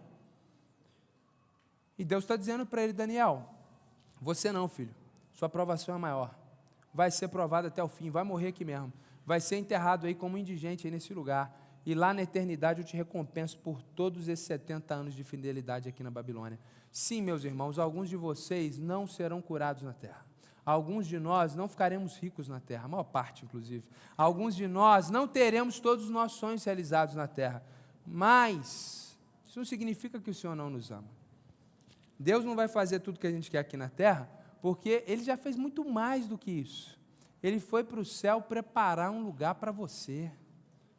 E 1.98 2.06
Deus 2.06 2.24
está 2.24 2.36
dizendo 2.36 2.64
para 2.64 2.84
ele: 2.84 2.94
Daniel, 2.94 3.44
você 4.22 4.52
não, 4.52 4.68
filho, 4.68 4.94
sua 5.34 5.48
aprovação 5.48 5.96
é 5.96 5.98
maior 5.98 6.39
vai 6.94 7.12
ser 7.12 7.28
provado 7.28 7.68
até 7.68 7.84
o 7.84 7.88
fim, 7.88 8.10
vai 8.10 8.24
morrer 8.24 8.48
aqui 8.48 8.66
mesmo, 8.66 8.92
vai 9.26 9.40
ser 9.40 9.58
enterrado 9.58 10.08
aí 10.08 10.16
como 10.16 10.38
indigente 10.38 10.88
aí 10.88 10.92
nesse 10.92 11.14
lugar. 11.14 11.58
E 11.86 11.96
lá 11.96 12.14
na 12.14 12.22
eternidade 12.22 12.82
eu 12.82 12.86
te 12.86 12.96
recompenso 12.96 13.58
por 13.60 13.82
todos 13.82 14.28
esses 14.28 14.46
70 14.46 14.94
anos 14.94 15.14
de 15.14 15.24
fidelidade 15.24 15.88
aqui 15.88 16.04
na 16.04 16.12
Babilônia. 16.12 16.60
Sim, 16.92 17.22
meus 17.22 17.44
irmãos, 17.44 17.80
alguns 17.80 18.10
de 18.10 18.16
vocês 18.16 18.78
não 18.78 19.08
serão 19.08 19.42
curados 19.42 19.84
na 19.84 19.94
terra. 19.94 20.26
Alguns 20.66 21.08
de 21.08 21.18
nós 21.18 21.56
não 21.56 21.68
ficaremos 21.68 22.18
ricos 22.18 22.48
na 22.48 22.60
terra, 22.60 22.86
a 22.86 22.88
maior 22.88 23.06
parte, 23.06 23.46
inclusive. 23.46 23.84
Alguns 24.16 24.56
de 24.56 24.68
nós 24.68 25.10
não 25.10 25.28
teremos 25.28 25.80
todos 25.80 26.06
os 26.06 26.12
nossos 26.12 26.38
sonhos 26.38 26.64
realizados 26.64 27.16
na 27.16 27.28
terra. 27.28 27.64
Mas, 28.06 29.18
isso 29.48 29.58
não 29.58 29.66
significa 29.66 30.20
que 30.20 30.30
o 30.30 30.34
Senhor 30.34 30.56
não 30.56 30.70
nos 30.70 30.92
ama. 30.92 31.08
Deus 32.20 32.44
não 32.44 32.56
vai 32.56 32.68
fazer 32.68 33.00
tudo 33.00 33.20
que 33.20 33.26
a 33.26 33.32
gente 33.32 33.50
quer 33.50 33.60
aqui 33.60 33.78
na 33.78 33.90
terra, 33.90 34.30
porque 34.62 35.04
ele 35.08 35.24
já 35.24 35.38
fez 35.38 35.56
muito 35.56 35.84
mais 35.86 36.28
do 36.28 36.38
que 36.38 36.52
isso. 36.52 37.00
Ele 37.42 37.60
foi 37.60 37.84
para 37.84 38.00
o 38.00 38.06
céu 38.06 38.42
preparar 38.42 39.12
um 39.12 39.24
lugar 39.24 39.56
para 39.56 39.72
você. 39.72 40.32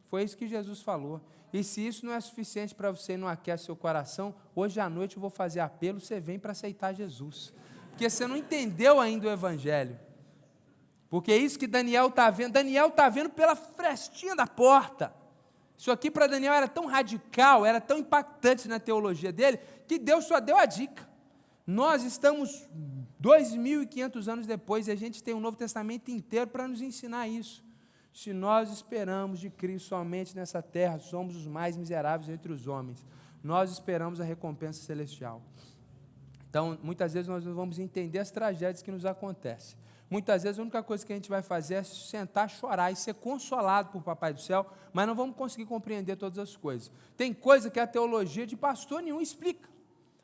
Foi 0.06 0.22
isso 0.22 0.36
que 0.36 0.48
Jesus 0.48 0.80
falou. 0.80 1.20
E 1.52 1.62
se 1.64 1.86
isso 1.86 2.06
não 2.06 2.12
é 2.12 2.20
suficiente 2.20 2.74
para 2.74 2.90
você 2.90 3.14
e 3.14 3.16
não 3.16 3.28
aquece 3.28 3.64
seu 3.64 3.76
coração, 3.76 4.34
hoje 4.54 4.80
à 4.80 4.88
noite 4.88 5.16
eu 5.16 5.20
vou 5.20 5.30
fazer 5.30 5.60
apelo, 5.60 6.00
você 6.00 6.20
vem 6.20 6.38
para 6.38 6.52
aceitar 6.52 6.94
Jesus. 6.94 7.52
Porque 7.90 8.08
você 8.08 8.26
não 8.26 8.36
entendeu 8.36 9.00
ainda 9.00 9.28
o 9.28 9.30
Evangelho. 9.30 9.98
Porque 11.10 11.32
é 11.32 11.36
isso 11.36 11.58
que 11.58 11.66
Daniel 11.66 12.06
está 12.06 12.30
vendo. 12.30 12.52
Daniel 12.52 12.86
está 12.86 13.08
vendo 13.08 13.30
pela 13.30 13.56
frestinha 13.56 14.34
da 14.34 14.46
porta. 14.46 15.12
Isso 15.76 15.90
aqui 15.90 16.10
para 16.10 16.26
Daniel 16.26 16.54
era 16.54 16.68
tão 16.68 16.86
radical, 16.86 17.66
era 17.66 17.80
tão 17.80 17.98
impactante 17.98 18.68
na 18.68 18.78
teologia 18.78 19.32
dele, 19.32 19.58
que 19.88 19.98
Deus 19.98 20.26
só 20.26 20.38
deu 20.38 20.56
a 20.56 20.66
dica. 20.66 21.08
Nós 21.66 22.04
estamos 22.04 22.68
2.500 23.22 24.28
anos 24.28 24.46
depois 24.46 24.88
e 24.88 24.90
a 24.90 24.96
gente 24.96 25.22
tem 25.22 25.34
um 25.34 25.40
Novo 25.40 25.56
Testamento 25.56 26.10
inteiro 26.10 26.46
para 26.46 26.66
nos 26.66 26.80
ensinar 26.80 27.28
isso. 27.28 27.62
Se 28.12 28.32
nós 28.32 28.70
esperamos 28.72 29.38
de 29.38 29.50
Cristo 29.50 29.88
somente 29.88 30.34
nessa 30.34 30.62
terra, 30.62 30.98
somos 30.98 31.36
os 31.36 31.46
mais 31.46 31.76
miseráveis 31.76 32.30
entre 32.30 32.52
os 32.52 32.66
homens. 32.66 33.04
Nós 33.42 33.70
esperamos 33.70 34.20
a 34.20 34.24
recompensa 34.24 34.82
celestial. 34.82 35.42
Então, 36.48 36.76
muitas 36.82 37.12
vezes 37.12 37.28
nós 37.28 37.44
não 37.44 37.54
vamos 37.54 37.78
entender 37.78 38.18
as 38.18 38.30
tragédias 38.30 38.82
que 38.82 38.90
nos 38.90 39.04
acontecem. 39.04 39.78
Muitas 40.10 40.42
vezes 40.42 40.58
a 40.58 40.62
única 40.62 40.82
coisa 40.82 41.06
que 41.06 41.12
a 41.12 41.16
gente 41.16 41.30
vai 41.30 41.40
fazer 41.40 41.74
é 41.74 41.82
sentar, 41.84 42.50
chorar 42.50 42.90
e 42.90 42.96
ser 42.96 43.14
consolado 43.14 43.90
por 43.90 44.02
Papai 44.02 44.34
do 44.34 44.40
Céu, 44.40 44.66
mas 44.92 45.06
não 45.06 45.14
vamos 45.14 45.36
conseguir 45.36 45.66
compreender 45.66 46.16
todas 46.16 46.36
as 46.36 46.56
coisas. 46.56 46.90
Tem 47.16 47.32
coisa 47.32 47.70
que 47.70 47.78
a 47.78 47.86
teologia 47.86 48.44
de 48.44 48.56
pastor 48.56 49.00
nenhum 49.02 49.20
explica. 49.20 49.69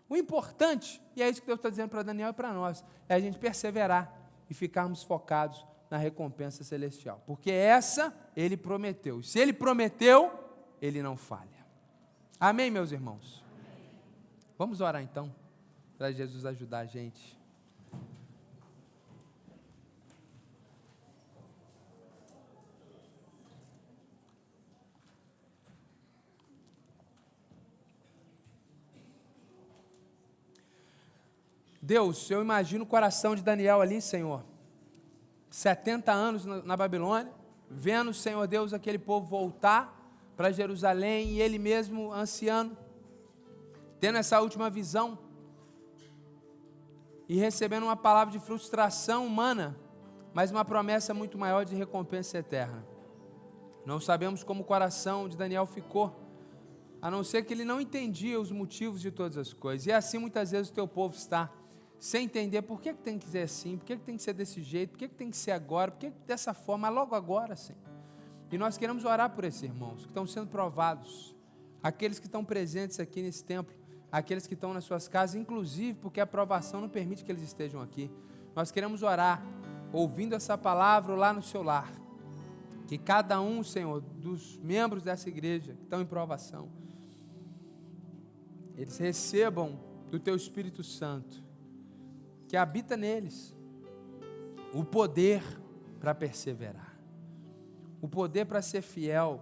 O 0.09 0.17
importante, 0.17 1.03
e 1.17 1.23
é 1.23 1.29
isso 1.29 1.41
que 1.41 1.47
Deus 1.47 1.59
está 1.59 1.69
dizendo 1.69 1.91
para 1.91 2.03
Daniel 2.03 2.31
e 2.31 2.33
para 2.33 2.53
nós, 2.53 2.85
é 3.09 3.15
a 3.15 3.21
gente 3.21 3.39
perseverar 3.39 4.13
e 4.49 4.55
ficarmos 4.55 5.03
focados 5.03 5.65
na 5.91 5.97
recompensa 5.97 6.63
celestial. 6.63 7.23
Porque 7.27 7.51
essa 7.51 8.15
ele 8.37 8.57
prometeu. 8.57 9.23
Se 9.23 9.39
ele 9.39 9.53
prometeu, 9.53 10.33
ele 10.81 11.03
não 11.03 11.17
falha. 11.17 11.67
Amém, 12.39 12.71
meus 12.71 12.93
irmãos? 12.93 13.45
Vamos 14.59 14.81
orar 14.81 15.03
então, 15.03 15.35
para 15.99 16.13
Jesus 16.13 16.47
ajudar 16.47 16.81
a 16.81 16.87
gente. 16.87 17.36
Deus, 31.87 32.28
eu 32.32 32.43
imagino 32.43 32.82
o 32.82 32.87
coração 32.87 33.37
de 33.37 33.45
Daniel 33.45 33.80
ali, 33.80 34.01
Senhor. 34.01 34.43
70 35.49 36.11
anos 36.11 36.45
na, 36.45 36.76
Babilônia, 36.76 37.32
vendo, 37.70 38.12
Senhor 38.12 38.45
Deus, 38.49 38.72
aquele 38.72 38.99
povo 38.99 39.24
voltar 39.24 39.97
para 40.37 40.51
Jerusalém 40.51 41.28
e 41.28 41.41
ele 41.41 41.61
mesmo 41.61 42.12
anciano, 42.12 42.76
tendo 44.01 44.18
essa 44.18 44.41
última 44.41 44.68
visão 44.68 45.16
e 47.28 47.37
recebendo 47.37 47.84
uma 47.84 47.97
palavra 47.97 48.32
de 48.32 48.41
frustração 48.45 49.24
humana, 49.24 49.78
mas 50.34 50.51
uma 50.51 50.64
promessa 50.64 51.14
muito 51.14 51.39
maior 51.39 51.64
de 51.64 51.76
recompensa 51.76 52.39
eterna. 52.39 52.84
Não 53.84 54.01
sabemos 54.01 54.43
como 54.43 54.62
o 54.62 54.66
coração 54.66 55.28
de 55.28 55.37
Daniel 55.37 55.66
ficou, 55.66 56.20
a 57.01 57.09
não 57.12 57.22
ser 57.22 57.45
que 57.45 57.55
ele 57.55 57.64
não 57.64 57.80
entendia 57.80 58.41
os 58.41 58.51
motivos 58.51 59.01
de 59.01 59.12
todas 59.12 59.39
as 59.39 59.53
coisas. 59.53 59.87
E 59.87 59.93
assim 59.93 60.18
muitas 60.18 60.51
vezes 60.51 60.68
o 60.68 60.74
teu 60.74 60.89
povo 60.89 61.14
está 61.14 61.49
sem 61.99 62.25
entender 62.25 62.63
por 62.63 62.81
que, 62.81 62.93
tem 62.93 63.19
que 63.19 63.27
ser 63.27 63.43
assim, 63.43 63.79
por 63.79 63.85
que, 63.85 63.97
tem 63.97 64.17
que 64.17 64.23
ser 64.23 64.35
desse 64.35 64.63
jeito, 64.63 64.91
por 64.91 64.99
que, 64.99 65.09
tem 65.09 65.31
que 65.31 65.37
ser 65.37 65.53
agora, 65.53 65.91
por 65.91 65.99
que, 65.99 66.11
dessa 66.27 66.53
forma, 66.53 66.89
logo 66.89 67.15
agora, 67.15 67.55
assim. 67.55 67.75
E 68.51 68.59
nós 68.59 68.79
queremos 68.79 69.05
orar 69.05 69.31
por 69.31 69.45
esses 69.45 69.63
irmãos 69.63 70.03
que 70.03 70.09
estão 70.09 70.27
sendo 70.27 70.49
provados, 70.49 71.35
aqueles 71.83 72.19
que 72.19 72.27
estão 72.27 72.45
presentes 72.45 73.01
aqui 73.01 73.23
nesse 73.23 73.45
templo, 73.45 73.75
aqueles 74.11 74.47
que 74.47 74.55
estão 74.55 74.73
nas 74.73 74.85
suas 74.85 75.09
casas, 75.09 75.35
inclusive 75.35 75.99
porque 76.01 76.21
a 76.21 76.25
aprovação 76.25 76.81
não 76.81 76.89
permite 76.89 77.25
que 77.25 77.33
eles 77.33 77.43
estejam 77.43 77.81
aqui. 77.81 78.11
Nós 78.55 78.71
queremos 78.71 79.03
orar, 79.03 79.43
ouvindo 79.93 80.35
essa 80.35 80.57
palavra 80.57 81.15
lá 81.15 81.33
no 81.33 81.43
seu 81.43 81.63
lar. 81.63 81.93
Que 82.87 82.97
cada 82.97 83.41
um, 83.41 83.65
Senhor, 83.65 84.01
dos 84.01 84.59
membros 84.59 85.03
dessa 85.03 85.29
igreja 85.29 85.75
que 85.75 85.83
estão 85.83 86.01
em 86.01 86.07
provação, 86.07 86.69
eles 88.77 88.97
recebam 88.99 89.79
do 90.09 90.21
Teu 90.21 90.37
Espírito 90.37 90.85
Santo, 90.85 91.43
que 92.49 92.57
habita 92.57 92.97
neles, 92.97 93.55
o 94.73 94.85
poder 94.85 95.43
para 96.01 96.15
perseverar, 96.15 96.99
o 98.01 98.09
poder 98.09 98.47
para 98.47 98.63
ser 98.63 98.83
fiel, 98.83 99.41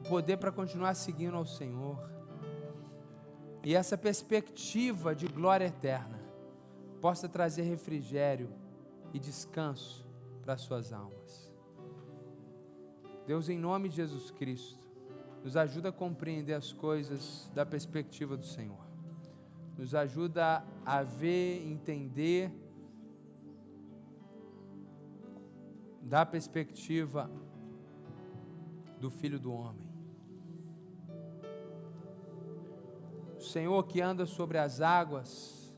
o 0.00 0.08
poder 0.08 0.36
para 0.36 0.52
continuar 0.52 0.94
seguindo 0.94 1.36
ao 1.36 1.46
Senhor 1.46 2.12
e 3.64 3.74
essa 3.74 3.96
perspectiva 3.96 5.14
de 5.14 5.28
glória 5.28 5.66
eterna 5.66 6.20
possa 7.00 7.28
trazer 7.28 7.62
refrigério 7.62 8.50
e 9.12 9.18
descanso 9.18 10.04
para 10.42 10.56
suas 10.56 10.92
almas. 10.92 11.50
Deus, 13.26 13.48
em 13.48 13.58
nome 13.58 13.88
de 13.88 13.96
Jesus 13.96 14.30
Cristo, 14.32 14.88
nos 15.44 15.56
ajuda 15.56 15.90
a 15.90 15.92
compreender 15.92 16.54
as 16.54 16.72
coisas 16.72 17.50
da 17.54 17.64
perspectiva 17.64 18.36
do 18.36 18.44
Senhor. 18.44 18.91
Nos 19.82 19.96
ajuda 19.96 20.64
a 20.86 21.02
ver, 21.02 21.66
entender 21.66 22.52
da 26.00 26.24
perspectiva 26.24 27.28
do 29.00 29.10
Filho 29.10 29.40
do 29.40 29.52
Homem. 29.52 29.90
O 33.36 33.40
Senhor 33.40 33.82
que 33.88 34.00
anda 34.00 34.24
sobre 34.24 34.56
as 34.56 34.80
águas, 34.80 35.74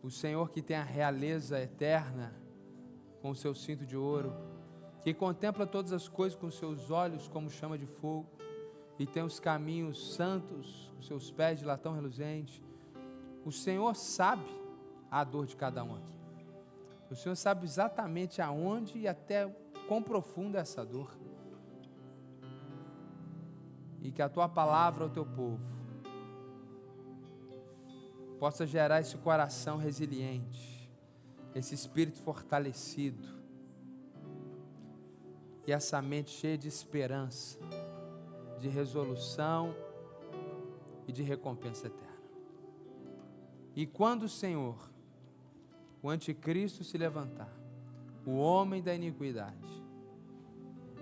o 0.00 0.08
Senhor 0.08 0.48
que 0.52 0.62
tem 0.62 0.76
a 0.76 0.84
realeza 0.84 1.60
eterna 1.60 2.32
com 3.20 3.30
o 3.30 3.34
seu 3.34 3.56
cinto 3.56 3.84
de 3.84 3.96
ouro, 3.96 4.32
que 5.02 5.12
contempla 5.12 5.66
todas 5.66 5.92
as 5.92 6.06
coisas 6.06 6.38
com 6.38 6.48
seus 6.48 6.92
olhos 6.92 7.26
como 7.26 7.50
chama 7.50 7.76
de 7.76 7.86
fogo, 7.86 8.30
e 9.00 9.04
tem 9.04 9.24
os 9.24 9.40
caminhos 9.40 10.14
santos, 10.14 10.94
os 10.96 11.08
seus 11.08 11.28
pés 11.32 11.58
de 11.58 11.64
latão 11.64 11.92
reluzente. 11.92 12.69
O 13.44 13.50
Senhor 13.50 13.94
sabe 13.96 14.50
a 15.10 15.24
dor 15.24 15.46
de 15.46 15.56
cada 15.56 15.82
um 15.82 15.96
aqui. 15.96 16.20
O 17.10 17.16
Senhor 17.16 17.34
sabe 17.34 17.64
exatamente 17.64 18.40
aonde 18.40 18.98
e 18.98 19.08
até 19.08 19.48
quão 19.88 20.02
profunda 20.02 20.58
é 20.58 20.60
essa 20.60 20.84
dor. 20.84 21.10
E 24.00 24.12
que 24.12 24.22
a 24.22 24.28
tua 24.28 24.48
palavra 24.48 25.04
ao 25.04 25.10
teu 25.10 25.26
povo 25.26 25.60
possa 28.38 28.66
gerar 28.66 29.00
esse 29.00 29.16
coração 29.18 29.76
resiliente, 29.76 30.90
esse 31.54 31.74
espírito 31.74 32.18
fortalecido 32.20 33.40
e 35.66 35.72
essa 35.72 36.00
mente 36.00 36.30
cheia 36.30 36.56
de 36.56 36.68
esperança, 36.68 37.58
de 38.58 38.68
resolução 38.68 39.74
e 41.06 41.12
de 41.12 41.22
recompensa 41.22 41.88
eterna. 41.88 42.09
E 43.80 43.86
quando 43.86 44.24
o 44.24 44.28
Senhor, 44.28 44.76
o 46.02 46.10
anticristo 46.10 46.84
se 46.84 46.98
levantar, 46.98 47.50
o 48.26 48.32
homem 48.32 48.82
da 48.82 48.94
iniquidade, 48.94 49.56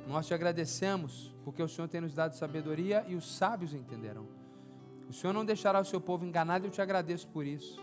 nós 0.07 0.29
te 0.29 0.33
agradecemos 0.33 1.35
porque 1.43 1.61
o 1.61 1.67
Senhor 1.67 1.89
tem 1.89 2.01
nos 2.01 2.15
dado 2.15 2.37
sabedoria 2.37 3.05
e 3.09 3.17
os 3.17 3.29
sábios 3.37 3.75
entenderão. 3.75 4.29
O 5.09 5.13
Senhor 5.13 5.33
não 5.33 5.45
deixará 5.45 5.81
o 5.81 5.85
seu 5.85 6.01
povo 6.01 6.25
enganado, 6.25 6.69
eu 6.69 6.71
te 6.71 6.81
agradeço 6.81 7.27
por 7.27 7.45
isso. 7.45 7.81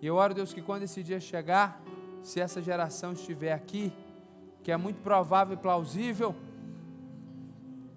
E 0.00 0.06
eu 0.06 0.14
oro, 0.14 0.32
Deus, 0.32 0.54
que 0.54 0.62
quando 0.62 0.84
esse 0.84 1.02
dia 1.02 1.20
chegar, 1.20 1.78
se 2.22 2.40
essa 2.40 2.62
geração 2.62 3.12
estiver 3.12 3.52
aqui, 3.52 3.92
que 4.62 4.72
é 4.72 4.76
muito 4.78 5.02
provável 5.02 5.52
e 5.52 5.58
plausível, 5.58 6.34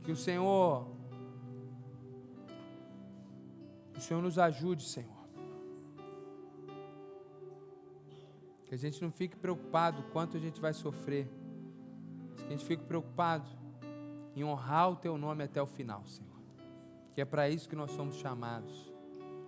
que 0.03 0.11
o 0.11 0.17
Senhor, 0.17 0.89
o 3.95 4.01
Senhor 4.01 4.21
nos 4.21 4.37
ajude, 4.37 4.83
Senhor. 4.83 5.14
Que 8.75 8.85
a 8.85 8.91
gente 8.91 9.01
não 9.01 9.11
fique 9.11 9.37
preocupado 9.37 10.03
quanto 10.11 10.35
a 10.35 10.39
gente 10.39 10.59
vai 10.59 10.73
sofrer, 10.73 11.29
que 12.35 12.45
a 12.45 12.49
gente 12.49 12.65
fique 12.65 12.83
preocupado 12.83 13.49
em 14.35 14.43
honrar 14.43 14.91
o 14.91 14.95
Teu 14.95 15.17
nome 15.17 15.43
até 15.43 15.61
o 15.61 15.65
final, 15.65 16.05
Senhor 16.05 16.35
que 17.15 17.21
é 17.21 17.25
para 17.25 17.49
isso 17.49 17.69
que 17.69 17.77
nós 17.77 17.91
somos 17.91 18.17
chamados 18.17 18.91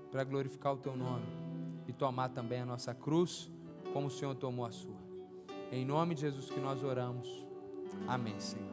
para 0.09 0.23
glorificar 0.23 0.73
o 0.73 0.78
teu 0.78 0.95
nome 0.95 1.25
e 1.86 1.91
tomar 1.91 2.30
também 2.30 2.61
a 2.61 2.65
nossa 2.65 2.95
cruz, 2.95 3.51
como 3.91 4.07
o 4.07 4.09
Senhor 4.09 4.34
tomou 4.36 4.65
a 4.65 4.71
sua. 4.71 4.95
Em 5.69 5.84
nome 5.84 6.15
de 6.15 6.21
Jesus 6.21 6.49
que 6.49 6.61
nós 6.61 6.82
oramos. 6.82 7.28
Amém, 8.07 8.39
Senhor. 8.39 8.66